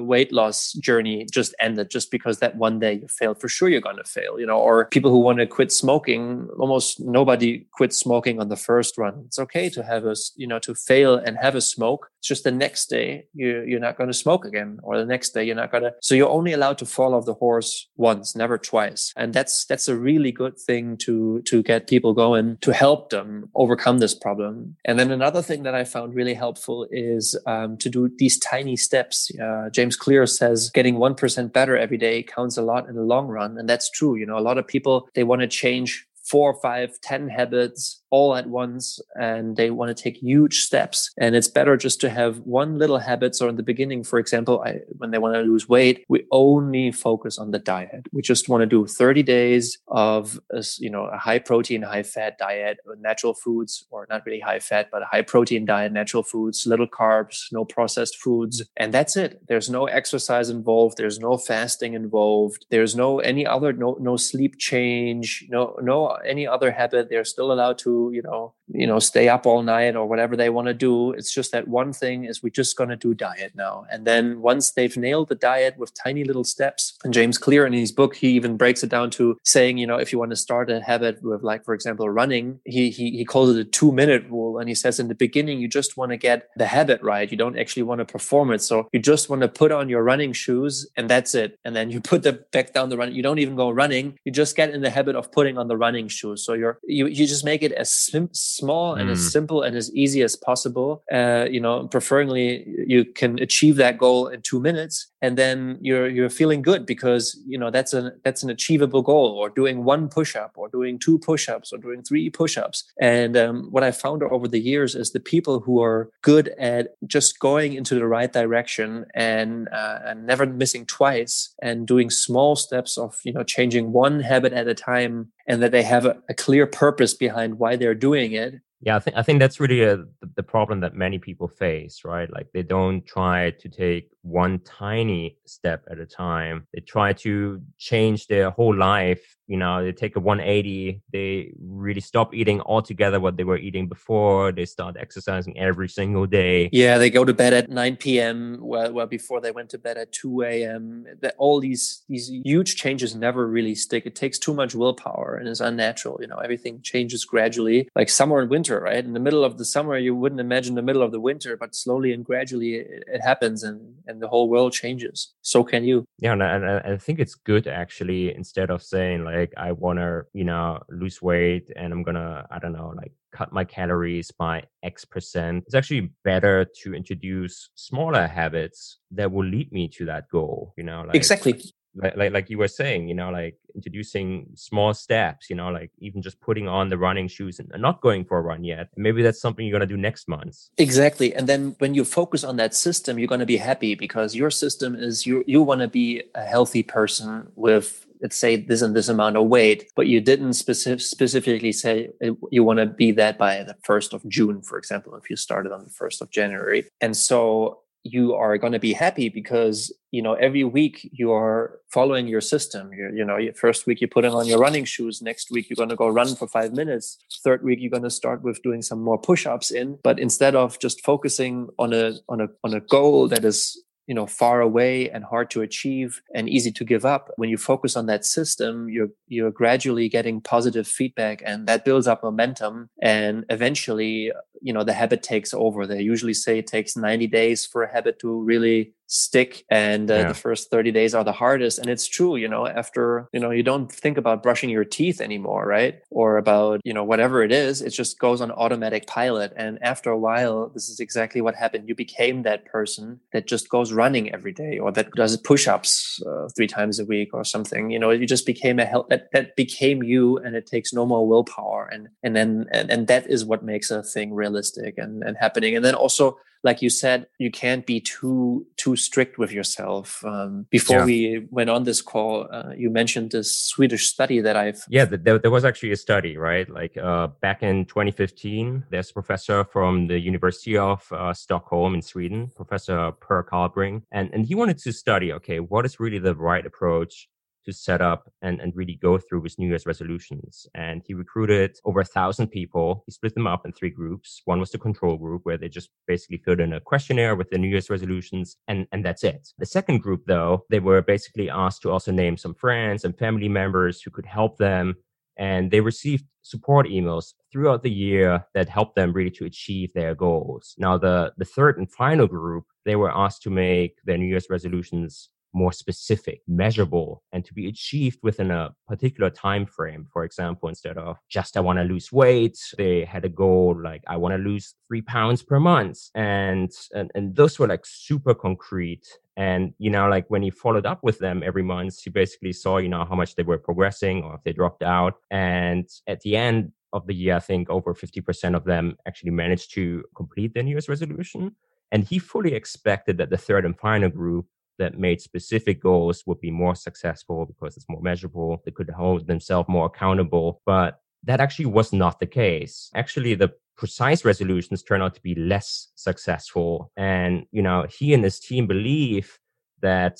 weight 0.00 0.32
loss 0.32 0.72
journey 0.74 1.26
just 1.30 1.54
ended 1.60 1.90
just 1.90 2.10
because 2.10 2.38
that 2.38 2.56
one 2.56 2.78
day 2.78 2.94
you 2.94 3.08
failed 3.08 3.40
for 3.40 3.48
sure 3.48 3.68
you're 3.68 3.80
going 3.80 3.96
to 3.96 4.04
fail 4.04 4.38
you 4.38 4.46
know 4.46 4.58
or 4.58 4.86
people 4.86 5.10
who 5.10 5.18
want 5.18 5.38
to 5.38 5.46
quit 5.46 5.72
smoking 5.72 6.48
almost 6.58 7.00
nobody 7.00 7.66
quits 7.72 7.98
smoking 7.98 8.40
on 8.40 8.48
the 8.48 8.56
first 8.56 8.98
run. 8.98 9.22
It's 9.26 9.38
okay 9.38 9.68
to 9.70 9.82
have 9.82 10.04
a 10.04 10.14
you 10.36 10.46
know 10.46 10.58
to 10.60 10.74
fail 10.74 11.14
and 11.16 11.36
have 11.38 11.54
a 11.54 11.60
smoke. 11.60 12.10
It's 12.18 12.28
just 12.28 12.44
the 12.44 12.50
next 12.52 12.86
day 12.86 13.26
you 13.34 13.62
you're 13.68 13.86
not 13.88 13.96
going 13.96 14.08
to 14.08 14.22
smoke 14.24 14.44
again 14.44 14.78
or 14.82 14.98
the 14.98 15.10
next 15.14 15.30
day 15.30 15.44
you're 15.44 15.62
not 15.62 15.70
going 15.72 15.84
to 15.84 15.94
so 16.00 16.14
you're 16.14 16.36
only 16.38 16.52
allowed 16.52 16.78
to 16.78 16.86
fall 16.86 17.14
off 17.14 17.26
the 17.26 17.34
horse 17.34 17.88
once 17.96 18.36
never 18.36 18.58
twice. 18.58 19.12
And 19.16 19.32
that's 19.32 19.64
that's 19.66 19.88
a 19.88 19.96
really 19.96 20.32
good 20.32 20.58
thing 20.58 20.96
to 20.98 21.42
to 21.50 21.62
get 21.62 21.86
people 21.86 22.12
going 22.14 22.58
to 22.60 22.72
help 22.72 23.10
them 23.10 23.50
overcome 23.54 23.98
this 23.98 24.14
problem. 24.14 24.76
And 24.84 24.98
then 24.98 25.10
another 25.10 25.42
thing 25.42 25.62
that 25.64 25.74
i 25.74 25.84
found 25.84 26.14
really 26.14 26.34
helpful 26.34 26.86
is 26.90 27.36
um, 27.46 27.76
to 27.78 27.88
do 27.88 28.10
these 28.18 28.38
tiny 28.38 28.76
steps 28.76 29.30
uh, 29.42 29.59
uh, 29.60 29.70
James 29.70 29.96
Clear 29.96 30.26
says 30.26 30.70
getting 30.70 30.96
1% 30.96 31.52
better 31.52 31.76
every 31.76 31.98
day 31.98 32.22
counts 32.22 32.56
a 32.56 32.62
lot 32.62 32.88
in 32.88 32.94
the 32.94 33.02
long 33.02 33.28
run. 33.28 33.58
And 33.58 33.68
that's 33.68 33.90
true. 33.90 34.16
You 34.16 34.26
know, 34.26 34.38
a 34.38 34.40
lot 34.40 34.58
of 34.58 34.66
people, 34.66 35.08
they 35.14 35.24
want 35.24 35.42
to 35.42 35.48
change 35.48 36.06
four, 36.24 36.54
five, 36.60 37.00
ten 37.00 37.28
habits 37.28 37.99
all 38.10 38.34
at 38.34 38.48
once 38.48 39.00
and 39.14 39.56
they 39.56 39.70
want 39.70 39.96
to 39.96 40.02
take 40.02 40.16
huge 40.16 40.60
steps. 40.60 41.10
And 41.18 41.34
it's 41.34 41.48
better 41.48 41.76
just 41.76 42.00
to 42.02 42.10
have 42.10 42.38
one 42.40 42.78
little 42.78 42.98
habit. 42.98 43.34
So 43.34 43.48
in 43.48 43.56
the 43.56 43.62
beginning, 43.62 44.04
for 44.04 44.18
example, 44.18 44.62
I, 44.64 44.80
when 44.98 45.10
they 45.10 45.18
want 45.18 45.34
to 45.34 45.40
lose 45.40 45.68
weight, 45.68 46.04
we 46.08 46.26
only 46.32 46.90
focus 46.92 47.38
on 47.38 47.52
the 47.52 47.58
diet. 47.58 48.06
We 48.12 48.22
just 48.22 48.48
want 48.48 48.62
to 48.62 48.66
do 48.66 48.86
30 48.86 49.22
days 49.22 49.78
of, 49.88 50.40
a, 50.52 50.64
you 50.78 50.90
know, 50.90 51.04
a 51.04 51.18
high 51.18 51.38
protein, 51.38 51.82
high 51.82 52.02
fat 52.02 52.38
diet, 52.38 52.78
natural 53.00 53.34
foods, 53.34 53.86
or 53.90 54.06
not 54.10 54.26
really 54.26 54.40
high 54.40 54.60
fat, 54.60 54.88
but 54.90 55.02
a 55.02 55.06
high 55.06 55.22
protein 55.22 55.64
diet, 55.64 55.92
natural 55.92 56.22
foods, 56.22 56.66
little 56.66 56.88
carbs, 56.88 57.44
no 57.52 57.64
processed 57.64 58.16
foods. 58.16 58.62
And 58.76 58.92
that's 58.92 59.16
it. 59.16 59.40
There's 59.48 59.70
no 59.70 59.86
exercise 59.86 60.50
involved. 60.50 60.98
There's 60.98 61.18
no 61.18 61.36
fasting 61.36 61.94
involved. 61.94 62.66
There's 62.70 62.96
no 62.96 63.20
any 63.20 63.46
other, 63.46 63.72
no, 63.72 63.96
no 64.00 64.16
sleep 64.16 64.58
change, 64.58 65.46
no, 65.48 65.76
no 65.80 66.08
any 66.26 66.46
other 66.46 66.70
habit. 66.72 67.08
They're 67.08 67.24
still 67.24 67.52
allowed 67.52 67.78
to 67.78 67.99
you 68.08 68.22
know 68.22 68.54
you 68.72 68.86
know 68.86 68.98
stay 68.98 69.28
up 69.28 69.46
all 69.46 69.62
night 69.62 69.96
or 69.96 70.06
whatever 70.06 70.36
they 70.36 70.50
want 70.50 70.68
to 70.68 70.74
do. 70.74 71.12
It's 71.12 71.32
just 71.32 71.52
that 71.52 71.68
one 71.68 71.92
thing 71.92 72.24
is 72.24 72.42
we're 72.42 72.50
just 72.62 72.76
going 72.76 72.90
to 72.90 72.96
do 72.96 73.14
diet 73.14 73.52
now. 73.54 73.84
And 73.90 74.06
then 74.06 74.40
once 74.40 74.72
they've 74.72 74.96
nailed 74.96 75.28
the 75.28 75.34
diet 75.34 75.76
with 75.76 75.92
tiny 75.94 76.24
little 76.24 76.44
steps 76.44 76.98
and 77.04 77.12
james 77.12 77.38
clear 77.38 77.66
in 77.66 77.72
his 77.72 77.92
book 77.92 78.14
he 78.16 78.28
even 78.28 78.56
breaks 78.56 78.82
it 78.82 78.90
down 78.90 79.10
to 79.10 79.36
saying 79.44 79.78
you 79.78 79.86
know 79.86 79.96
if 79.96 80.12
you 80.12 80.18
want 80.18 80.30
to 80.30 80.36
start 80.36 80.70
a 80.70 80.80
habit 80.80 81.22
with 81.22 81.42
like 81.42 81.64
for 81.64 81.74
example 81.74 82.08
running 82.08 82.60
he 82.64 82.90
he, 82.90 83.10
he 83.10 83.24
calls 83.24 83.50
it 83.50 83.60
a 83.60 83.64
two 83.64 83.92
minute 83.92 84.24
rule. 84.30 84.58
And 84.58 84.68
he 84.68 84.74
says 84.74 85.00
in 85.00 85.08
the 85.08 85.14
beginning 85.14 85.60
you 85.60 85.68
just 85.68 85.96
want 85.96 86.10
to 86.10 86.16
get 86.16 86.48
the 86.56 86.66
habit 86.66 87.02
right. 87.02 87.30
You 87.30 87.36
don't 87.36 87.58
actually 87.58 87.82
want 87.82 87.98
to 88.00 88.04
perform 88.04 88.52
it. 88.52 88.62
So 88.62 88.88
you 88.92 89.00
just 89.00 89.28
want 89.28 89.42
to 89.42 89.48
put 89.48 89.72
on 89.72 89.88
your 89.88 90.02
running 90.02 90.32
shoes 90.32 90.88
and 90.96 91.08
that's 91.08 91.34
it. 91.34 91.58
And 91.64 91.74
then 91.74 91.90
you 91.90 92.00
put 92.12 92.22
the 92.22 92.44
back 92.52 92.72
down 92.72 92.88
the 92.88 92.96
run 92.96 93.14
you 93.14 93.22
don't 93.22 93.38
even 93.38 93.56
go 93.56 93.70
running. 93.70 94.18
You 94.24 94.32
just 94.32 94.56
get 94.56 94.70
in 94.70 94.82
the 94.82 94.90
habit 94.90 95.16
of 95.16 95.32
putting 95.32 95.58
on 95.58 95.68
the 95.68 95.76
running 95.76 96.08
shoes. 96.08 96.44
So 96.44 96.54
you're 96.54 96.78
you, 96.84 97.06
you 97.06 97.26
just 97.26 97.44
make 97.44 97.62
it 97.62 97.72
as 97.72 97.89
sim- 97.90 98.30
small 98.32 98.94
and 98.94 99.08
mm. 99.08 99.12
as 99.12 99.32
simple 99.32 99.62
and 99.62 99.76
as 99.76 99.92
easy 99.94 100.22
as 100.22 100.36
possible. 100.36 101.02
Uh, 101.12 101.46
you 101.50 101.60
know, 101.60 101.86
preferably 101.88 102.64
you 102.86 103.04
can 103.04 103.38
achieve 103.40 103.76
that 103.76 103.98
goal 103.98 104.28
in 104.28 104.42
two 104.42 104.60
minutes, 104.60 105.10
and 105.20 105.36
then 105.36 105.78
you're 105.80 106.08
you're 106.08 106.30
feeling 106.30 106.62
good 106.62 106.86
because 106.86 107.38
you 107.46 107.58
know 107.58 107.70
that's 107.70 107.92
an 107.92 108.12
that's 108.24 108.42
an 108.42 108.50
achievable 108.50 109.02
goal. 109.02 109.30
Or 109.30 109.50
doing 109.50 109.84
one 109.84 110.08
push 110.08 110.36
up, 110.36 110.52
or 110.56 110.68
doing 110.68 110.98
two 110.98 111.18
push 111.18 111.48
ups, 111.48 111.72
or 111.72 111.78
doing 111.78 112.02
three 112.02 112.30
push 112.30 112.56
ups. 112.56 112.84
And 113.00 113.36
um, 113.36 113.68
what 113.70 113.82
I 113.82 113.90
found 113.90 114.22
over 114.22 114.46
the 114.48 114.60
years 114.60 114.94
is 114.94 115.10
the 115.10 115.20
people 115.20 115.60
who 115.60 115.82
are 115.82 116.10
good 116.22 116.48
at 116.58 116.94
just 117.06 117.38
going 117.38 117.72
into 117.72 117.94
the 117.94 118.06
right 118.06 118.32
direction 118.32 119.06
and 119.14 119.68
uh, 119.72 119.98
and 120.04 120.26
never 120.26 120.46
missing 120.46 120.86
twice, 120.86 121.54
and 121.60 121.86
doing 121.86 122.10
small 122.10 122.56
steps 122.56 122.96
of 122.96 123.20
you 123.24 123.32
know 123.32 123.42
changing 123.42 123.92
one 123.92 124.20
habit 124.20 124.52
at 124.52 124.68
a 124.68 124.74
time 124.74 125.32
and 125.50 125.62
that 125.62 125.72
they 125.72 125.82
have 125.82 126.06
a, 126.06 126.16
a 126.28 126.34
clear 126.34 126.64
purpose 126.64 127.12
behind 127.12 127.58
why 127.58 127.74
they're 127.80 127.94
doing 127.94 128.32
it. 128.32 128.54
Yeah 128.82 128.96
i 128.96 128.98
think 128.98 129.16
i 129.16 129.22
think 129.22 129.40
that's 129.40 129.60
really 129.60 129.82
a, 129.82 129.96
the, 129.96 130.30
the, 130.36 130.42
problem 130.42 130.80
that 130.80 130.94
many 130.94 131.18
people 131.18 131.48
face 131.48 132.00
right? 132.04 132.32
Like 132.32 132.48
they 132.54 132.62
don't 132.62 133.04
try 133.04 133.50
to 133.50 133.68
take 133.68 134.10
one 134.22 134.58
tiny 134.60 135.36
step 135.46 135.84
at 135.90 135.98
a 135.98 136.06
time. 136.06 136.66
They 136.74 136.80
try 136.80 137.12
to 137.14 137.62
change 137.78 138.26
their 138.26 138.50
whole 138.50 138.76
life 138.76 139.36
you 139.50 139.56
know 139.56 139.82
they 139.84 139.90
take 139.90 140.14
a 140.14 140.20
180 140.20 141.02
they 141.12 141.52
really 141.60 142.00
stop 142.00 142.32
eating 142.32 142.60
altogether 142.60 143.18
what 143.18 143.36
they 143.36 143.42
were 143.42 143.58
eating 143.58 143.88
before 143.88 144.52
they 144.52 144.64
start 144.64 144.96
exercising 144.96 145.58
every 145.58 145.88
single 145.88 146.24
day. 146.24 146.70
Yeah 146.72 146.98
they 146.98 147.10
go 147.10 147.24
to 147.24 147.34
bed 147.34 147.52
at 147.52 147.68
9 147.68 147.96
p.m 147.96 148.58
well, 148.60 148.92
well 148.92 149.06
before 149.06 149.40
they 149.40 149.50
went 149.50 149.68
to 149.70 149.78
bed 149.78 149.98
at 149.98 150.12
2 150.12 150.42
a.m 150.42 151.04
all 151.36 151.58
these 151.58 152.04
these 152.08 152.30
huge 152.44 152.76
changes 152.76 153.16
never 153.16 153.48
really 153.48 153.74
stick. 153.74 154.06
It 154.06 154.14
takes 154.14 154.38
too 154.38 154.54
much 154.54 154.76
willpower 154.76 155.36
and 155.36 155.48
it's 155.48 155.58
unnatural 155.58 156.18
you 156.20 156.28
know 156.28 156.38
everything 156.38 156.80
changes 156.82 157.24
gradually 157.24 157.88
like 157.96 158.08
summer 158.08 158.38
and 158.38 158.48
winter 158.48 158.78
right? 158.78 159.04
In 159.04 159.14
the 159.14 159.26
middle 159.28 159.42
of 159.42 159.58
the 159.58 159.64
summer 159.64 159.98
you 159.98 160.14
wouldn't 160.14 160.40
imagine 160.40 160.76
the 160.76 160.88
middle 160.90 161.02
of 161.02 161.10
the 161.10 161.20
winter 161.20 161.56
but 161.56 161.74
slowly 161.74 162.12
and 162.12 162.24
gradually 162.24 162.74
it, 162.76 163.02
it 163.08 163.20
happens 163.20 163.64
and 163.64 163.96
and 164.10 164.22
the 164.22 164.28
whole 164.28 164.48
world 164.48 164.72
changes 164.72 165.18
so 165.42 165.64
can 165.64 165.82
you 165.84 166.04
yeah 166.18 166.32
and, 166.32 166.42
and 166.42 166.94
i 166.94 166.96
think 166.96 167.18
it's 167.18 167.34
good 167.34 167.66
actually 167.66 168.34
instead 168.34 168.70
of 168.70 168.82
saying 168.82 169.24
like 169.24 169.40
like 169.40 169.52
I 169.56 169.72
want 169.72 169.98
to, 169.98 170.22
you 170.32 170.44
know, 170.44 170.80
lose 170.90 171.20
weight 171.22 171.70
and 171.76 171.92
I'm 171.92 172.02
going 172.02 172.16
to, 172.16 172.44
I 172.50 172.58
don't 172.58 172.72
know, 172.72 172.92
like 172.96 173.12
cut 173.32 173.52
my 173.52 173.64
calories 173.64 174.30
by 174.30 174.64
X 174.82 175.04
percent. 175.04 175.64
It's 175.66 175.74
actually 175.74 176.10
better 176.24 176.66
to 176.82 176.94
introduce 176.94 177.70
smaller 177.74 178.26
habits 178.26 178.98
that 179.12 179.30
will 179.32 179.46
lead 179.46 179.72
me 179.72 179.88
to 179.96 180.04
that 180.06 180.28
goal, 180.30 180.74
you 180.76 180.84
know, 180.84 181.04
like 181.06 181.16
Exactly. 181.16 181.62
Like, 181.94 182.16
like 182.16 182.32
like 182.32 182.50
you 182.50 182.58
were 182.58 182.68
saying, 182.68 183.08
you 183.08 183.14
know, 183.14 183.30
like 183.30 183.56
introducing 183.74 184.46
small 184.54 184.94
steps, 184.94 185.50
you 185.50 185.56
know, 185.56 185.70
like 185.70 185.90
even 185.98 186.22
just 186.22 186.40
putting 186.40 186.68
on 186.68 186.88
the 186.88 186.98
running 186.98 187.28
shoes 187.28 187.58
and 187.58 187.68
not 187.76 188.00
going 188.00 188.24
for 188.24 188.38
a 188.38 188.42
run 188.42 188.64
yet. 188.64 188.88
Maybe 188.96 189.22
that's 189.22 189.40
something 189.40 189.66
you're 189.66 189.78
gonna 189.78 189.86
do 189.86 189.96
next 189.96 190.28
month. 190.28 190.56
Exactly. 190.78 191.34
And 191.34 191.48
then 191.48 191.74
when 191.78 191.94
you 191.94 192.04
focus 192.04 192.44
on 192.44 192.56
that 192.56 192.74
system, 192.74 193.18
you're 193.18 193.28
gonna 193.28 193.46
be 193.46 193.56
happy 193.56 193.94
because 193.94 194.34
your 194.34 194.50
system 194.50 194.94
is 194.94 195.26
you 195.26 195.44
you 195.46 195.62
wanna 195.62 195.88
be 195.88 196.22
a 196.34 196.44
healthy 196.44 196.82
person 196.82 197.50
with 197.56 198.06
let's 198.22 198.36
say 198.36 198.56
this 198.56 198.82
and 198.82 198.94
this 198.94 199.08
amount 199.08 199.36
of 199.36 199.46
weight, 199.46 199.90
but 199.96 200.06
you 200.06 200.20
didn't 200.20 200.54
specific, 200.54 201.00
specifically 201.00 201.72
say 201.72 202.10
uh, 202.24 202.32
you 202.50 202.62
want 202.62 202.78
to 202.78 202.86
be 202.86 203.12
that 203.12 203.38
by 203.38 203.62
the 203.62 203.74
1st 203.88 204.12
of 204.12 204.28
June, 204.28 204.62
for 204.62 204.78
example, 204.78 205.14
if 205.16 205.30
you 205.30 205.36
started 205.36 205.72
on 205.72 205.84
the 205.84 205.90
1st 205.90 206.20
of 206.20 206.30
January. 206.30 206.84
And 207.00 207.16
so 207.16 207.80
you 208.02 208.34
are 208.34 208.56
going 208.56 208.72
to 208.72 208.78
be 208.78 208.92
happy 208.92 209.28
because 209.28 209.92
you 210.10 210.22
know 210.22 210.34
every 210.34 210.64
week 210.64 211.08
you 211.12 211.32
are 211.32 211.78
following 211.88 212.26
your 212.26 212.40
system. 212.40 212.92
You 212.92 213.10
you 213.14 213.24
know 213.24 213.38
first 213.54 213.86
week 213.86 214.00
you 214.00 214.08
put 214.08 214.24
it 214.24 214.32
on 214.32 214.46
your 214.46 214.58
running 214.58 214.84
shoes 214.84 215.20
next 215.20 215.50
week 215.50 215.68
you're 215.68 215.76
going 215.76 215.90
to 215.90 215.96
go 215.96 216.08
run 216.08 216.34
for 216.34 216.48
five 216.48 216.72
minutes 216.72 217.18
third 217.44 217.62
week 217.62 217.78
you're 217.80 217.90
going 217.90 218.02
to 218.02 218.10
start 218.10 218.42
with 218.42 218.62
doing 218.62 218.82
some 218.82 219.02
more 219.02 219.18
push-ups 219.18 219.70
in. 219.70 219.98
But 220.02 220.18
instead 220.18 220.54
of 220.54 220.78
just 220.78 221.04
focusing 221.04 221.68
on 221.78 221.92
a 221.92 222.14
on 222.28 222.40
a 222.40 222.48
on 222.64 222.74
a 222.74 222.80
goal 222.80 223.28
that 223.28 223.44
is 223.44 223.82
you 224.10 224.14
know 224.14 224.26
far 224.26 224.60
away 224.60 225.08
and 225.08 225.22
hard 225.22 225.48
to 225.50 225.62
achieve 225.62 226.20
and 226.34 226.48
easy 226.48 226.72
to 226.72 226.84
give 226.84 227.04
up. 227.04 227.30
When 227.36 227.48
you 227.48 227.56
focus 227.56 227.96
on 227.96 228.06
that 228.06 228.24
system 228.24 228.88
you're 228.88 229.10
you're 229.28 229.52
gradually 229.52 230.08
getting 230.08 230.40
positive 230.40 230.88
feedback 230.88 231.44
and 231.46 231.68
that 231.68 231.84
builds 231.84 232.08
up 232.08 232.24
momentum. 232.24 232.90
And 233.00 233.44
eventually 233.50 234.32
you 234.60 234.72
know 234.72 234.82
the 234.82 234.98
habit 235.02 235.22
takes 235.22 235.54
over. 235.54 235.86
They 235.86 236.02
usually 236.02 236.34
say 236.34 236.58
it 236.58 236.66
takes 236.66 236.96
90 236.96 237.28
days 237.28 237.64
for 237.64 237.84
a 237.84 237.92
habit 237.92 238.18
to 238.18 238.42
really 238.42 238.94
stick 239.10 239.64
and 239.68 240.08
uh, 240.08 240.14
yeah. 240.14 240.28
the 240.28 240.34
first 240.34 240.70
30 240.70 240.92
days 240.92 241.14
are 241.14 241.24
the 241.24 241.32
hardest. 241.32 241.80
And 241.80 241.90
it's 241.90 242.06
true 242.06 242.36
you 242.36 242.48
know 242.48 242.66
after 242.66 243.28
you 243.32 243.40
know 243.40 243.50
you 243.50 243.64
don't 243.64 243.90
think 243.90 244.16
about 244.16 244.42
brushing 244.42 244.70
your 244.70 244.84
teeth 244.84 245.20
anymore 245.20 245.66
right? 245.66 246.00
Or 246.10 246.38
about 246.38 246.80
you 246.84 246.94
know 246.94 247.02
whatever 247.02 247.42
it 247.42 247.50
is 247.50 247.82
it 247.82 247.90
just 247.90 248.20
goes 248.20 248.40
on 248.40 248.52
automatic 248.52 249.08
pilot. 249.08 249.52
And 249.56 249.82
after 249.82 250.10
a 250.10 250.18
while 250.18 250.68
this 250.68 250.88
is 250.88 251.00
exactly 251.00 251.40
what 251.40 251.56
happened. 251.56 251.88
You 251.88 251.96
became 251.96 252.42
that 252.42 252.64
person 252.66 253.18
that 253.32 253.48
just 253.48 253.68
goes 253.68 253.92
running 253.92 254.32
every 254.32 254.52
day 254.52 254.78
or 254.78 254.92
that 254.92 255.10
does 255.12 255.36
push-ups 255.36 256.22
uh, 256.24 256.48
three 256.56 256.68
times 256.68 257.00
a 257.00 257.04
week 257.04 257.30
or 257.34 257.42
something. 257.42 257.90
You 257.90 257.98
know 257.98 258.10
you 258.10 258.26
just 258.26 258.46
became 258.46 258.78
a 258.78 258.84
health 258.84 259.06
that, 259.10 259.32
that 259.32 259.56
became 259.56 260.04
you 260.04 260.38
and 260.38 260.54
it 260.54 260.66
takes 260.66 260.92
no 260.92 261.04
more 261.04 261.26
willpower. 261.26 261.88
And 261.92 262.10
and 262.22 262.36
then 262.36 262.66
and, 262.70 262.88
and 262.92 263.08
that 263.08 263.28
is 263.28 263.44
what 263.44 263.64
makes 263.64 263.90
a 263.90 264.04
thing 264.04 264.34
realistic 264.34 264.98
and 264.98 265.24
and 265.24 265.36
happening. 265.36 265.74
And 265.74 265.84
then 265.84 265.96
also 265.96 266.38
like 266.62 266.82
you 266.82 266.90
said, 266.90 267.26
you 267.38 267.50
can't 267.50 267.86
be 267.86 268.00
too 268.00 268.66
too 268.76 268.96
strict 268.96 269.38
with 269.38 269.52
yourself. 269.52 270.24
Um, 270.24 270.66
before 270.70 270.98
yeah. 270.98 271.04
we 271.04 271.46
went 271.50 271.70
on 271.70 271.84
this 271.84 272.02
call, 272.02 272.46
uh, 272.50 272.72
you 272.76 272.90
mentioned 272.90 273.30
this 273.30 273.58
Swedish 273.58 274.06
study 274.06 274.40
that 274.40 274.56
I've 274.56 274.84
yeah, 274.88 275.04
there, 275.04 275.38
there 275.38 275.50
was 275.50 275.64
actually 275.64 275.92
a 275.92 275.96
study, 275.96 276.36
right? 276.36 276.68
Like 276.68 276.96
uh, 276.96 277.28
back 277.40 277.62
in 277.62 277.86
2015, 277.86 278.84
there's 278.90 279.10
a 279.10 279.14
professor 279.14 279.64
from 279.64 280.06
the 280.06 280.18
University 280.18 280.76
of 280.76 281.10
uh, 281.12 281.32
Stockholm 281.32 281.94
in 281.94 282.02
Sweden, 282.02 282.50
Professor 282.54 283.12
Per 283.12 283.42
Carlbring, 283.42 284.02
and 284.12 284.30
and 284.32 284.44
he 284.46 284.54
wanted 284.54 284.78
to 284.78 284.92
study, 284.92 285.32
okay, 285.32 285.60
what 285.60 285.86
is 285.86 285.98
really 285.98 286.18
the 286.18 286.34
right 286.34 286.66
approach 286.66 287.28
to 287.64 287.72
set 287.72 288.00
up 288.00 288.30
and, 288.42 288.60
and 288.60 288.74
really 288.74 288.94
go 288.94 289.18
through 289.18 289.42
his 289.42 289.58
New 289.58 289.68
Year's 289.68 289.86
resolutions. 289.86 290.66
And 290.74 291.02
he 291.06 291.14
recruited 291.14 291.76
over 291.84 292.00
a 292.00 292.04
thousand 292.04 292.48
people. 292.48 293.04
He 293.06 293.12
split 293.12 293.34
them 293.34 293.46
up 293.46 293.64
in 293.64 293.72
three 293.72 293.90
groups. 293.90 294.42
One 294.44 294.60
was 294.60 294.70
the 294.70 294.78
control 294.78 295.16
group 295.16 295.42
where 295.44 295.58
they 295.58 295.68
just 295.68 295.90
basically 296.06 296.38
filled 296.38 296.60
in 296.60 296.72
a 296.72 296.80
questionnaire 296.80 297.36
with 297.36 297.50
the 297.50 297.58
New 297.58 297.68
Year's 297.68 297.90
resolutions 297.90 298.56
and, 298.68 298.86
and 298.92 299.04
that's 299.04 299.24
it. 299.24 299.48
The 299.58 299.66
second 299.66 299.98
group 299.98 300.22
though, 300.26 300.64
they 300.70 300.80
were 300.80 301.02
basically 301.02 301.50
asked 301.50 301.82
to 301.82 301.90
also 301.90 302.12
name 302.12 302.36
some 302.36 302.54
friends 302.54 303.04
and 303.04 303.18
family 303.18 303.48
members 303.48 304.02
who 304.02 304.10
could 304.10 304.26
help 304.26 304.58
them. 304.58 304.96
And 305.36 305.70
they 305.70 305.80
received 305.80 306.24
support 306.42 306.86
emails 306.86 307.32
throughout 307.50 307.82
the 307.82 307.90
year 307.90 308.44
that 308.54 308.68
helped 308.68 308.94
them 308.94 309.12
really 309.12 309.30
to 309.30 309.46
achieve 309.46 309.92
their 309.94 310.14
goals. 310.14 310.74
Now, 310.78 310.98
the, 310.98 311.32
the 311.38 311.44
third 311.44 311.78
and 311.78 311.90
final 311.90 312.26
group, 312.26 312.64
they 312.84 312.96
were 312.96 313.10
asked 313.10 313.42
to 313.42 313.50
make 313.50 313.96
their 314.04 314.18
New 314.18 314.26
Year's 314.26 314.48
resolutions 314.50 315.30
more 315.52 315.72
specific, 315.72 316.40
measurable, 316.46 317.22
and 317.32 317.44
to 317.44 317.54
be 317.54 317.68
achieved 317.68 318.18
within 318.22 318.50
a 318.50 318.70
particular 318.88 319.30
time 319.30 319.66
frame. 319.66 320.06
For 320.12 320.24
example, 320.24 320.68
instead 320.68 320.98
of 320.98 321.16
just 321.28 321.56
I 321.56 321.60
want 321.60 321.78
to 321.78 321.84
lose 321.84 322.12
weight, 322.12 322.58
they 322.76 323.04
had 323.04 323.24
a 323.24 323.28
goal 323.28 323.80
like 323.82 324.02
I 324.06 324.16
want 324.16 324.32
to 324.32 324.38
lose 324.38 324.74
three 324.88 325.02
pounds 325.02 325.42
per 325.42 325.60
month. 325.60 325.98
And, 326.14 326.70
and 326.94 327.10
and 327.14 327.34
those 327.34 327.58
were 327.58 327.68
like 327.68 327.84
super 327.84 328.34
concrete. 328.34 329.06
And 329.36 329.72
you 329.78 329.90
know, 329.90 330.08
like 330.08 330.26
when 330.28 330.42
he 330.42 330.50
followed 330.50 330.86
up 330.86 331.00
with 331.02 331.18
them 331.18 331.42
every 331.44 331.62
month, 331.62 332.02
he 332.02 332.10
basically 332.10 332.52
saw, 332.52 332.78
you 332.78 332.88
know, 332.88 333.04
how 333.04 333.14
much 333.14 333.34
they 333.34 333.42
were 333.42 333.58
progressing 333.58 334.22
or 334.22 334.34
if 334.34 334.44
they 334.44 334.52
dropped 334.52 334.82
out. 334.82 335.14
And 335.30 335.88
at 336.06 336.20
the 336.20 336.36
end 336.36 336.72
of 336.92 337.06
the 337.06 337.14
year, 337.14 337.36
I 337.36 337.40
think 337.40 337.70
over 337.70 337.94
50% 337.94 338.56
of 338.56 338.64
them 338.64 338.96
actually 339.06 339.30
managed 339.30 339.72
to 339.74 340.04
complete 340.16 340.54
their 340.54 340.62
New 340.62 340.72
Year's 340.72 340.88
resolution. 340.88 341.56
And 341.92 342.04
he 342.04 342.18
fully 342.18 342.54
expected 342.54 343.18
that 343.18 343.30
the 343.30 343.36
third 343.36 343.64
and 343.64 343.78
final 343.78 344.10
group 344.10 344.46
that 344.80 344.98
made 344.98 345.20
specific 345.20 345.80
goals 345.80 346.24
would 346.26 346.40
be 346.40 346.50
more 346.50 346.74
successful 346.74 347.46
because 347.46 347.76
it's 347.76 347.88
more 347.88 348.02
measurable. 348.02 348.60
They 348.64 348.72
could 348.72 348.90
hold 348.90 349.26
themselves 349.26 349.68
more 349.68 349.86
accountable. 349.86 350.60
But 350.66 351.00
that 351.22 351.40
actually 351.40 351.66
was 351.66 351.92
not 351.92 352.18
the 352.18 352.26
case. 352.26 352.90
Actually, 352.94 353.34
the 353.34 353.52
precise 353.76 354.24
resolutions 354.24 354.82
turned 354.82 355.02
out 355.02 355.14
to 355.14 355.22
be 355.22 355.34
less 355.34 355.88
successful. 355.94 356.90
And, 356.96 357.46
you 357.52 357.62
know, 357.62 357.86
he 357.88 358.12
and 358.14 358.24
his 358.24 358.40
team 358.40 358.66
believe 358.66 359.38
that 359.80 360.18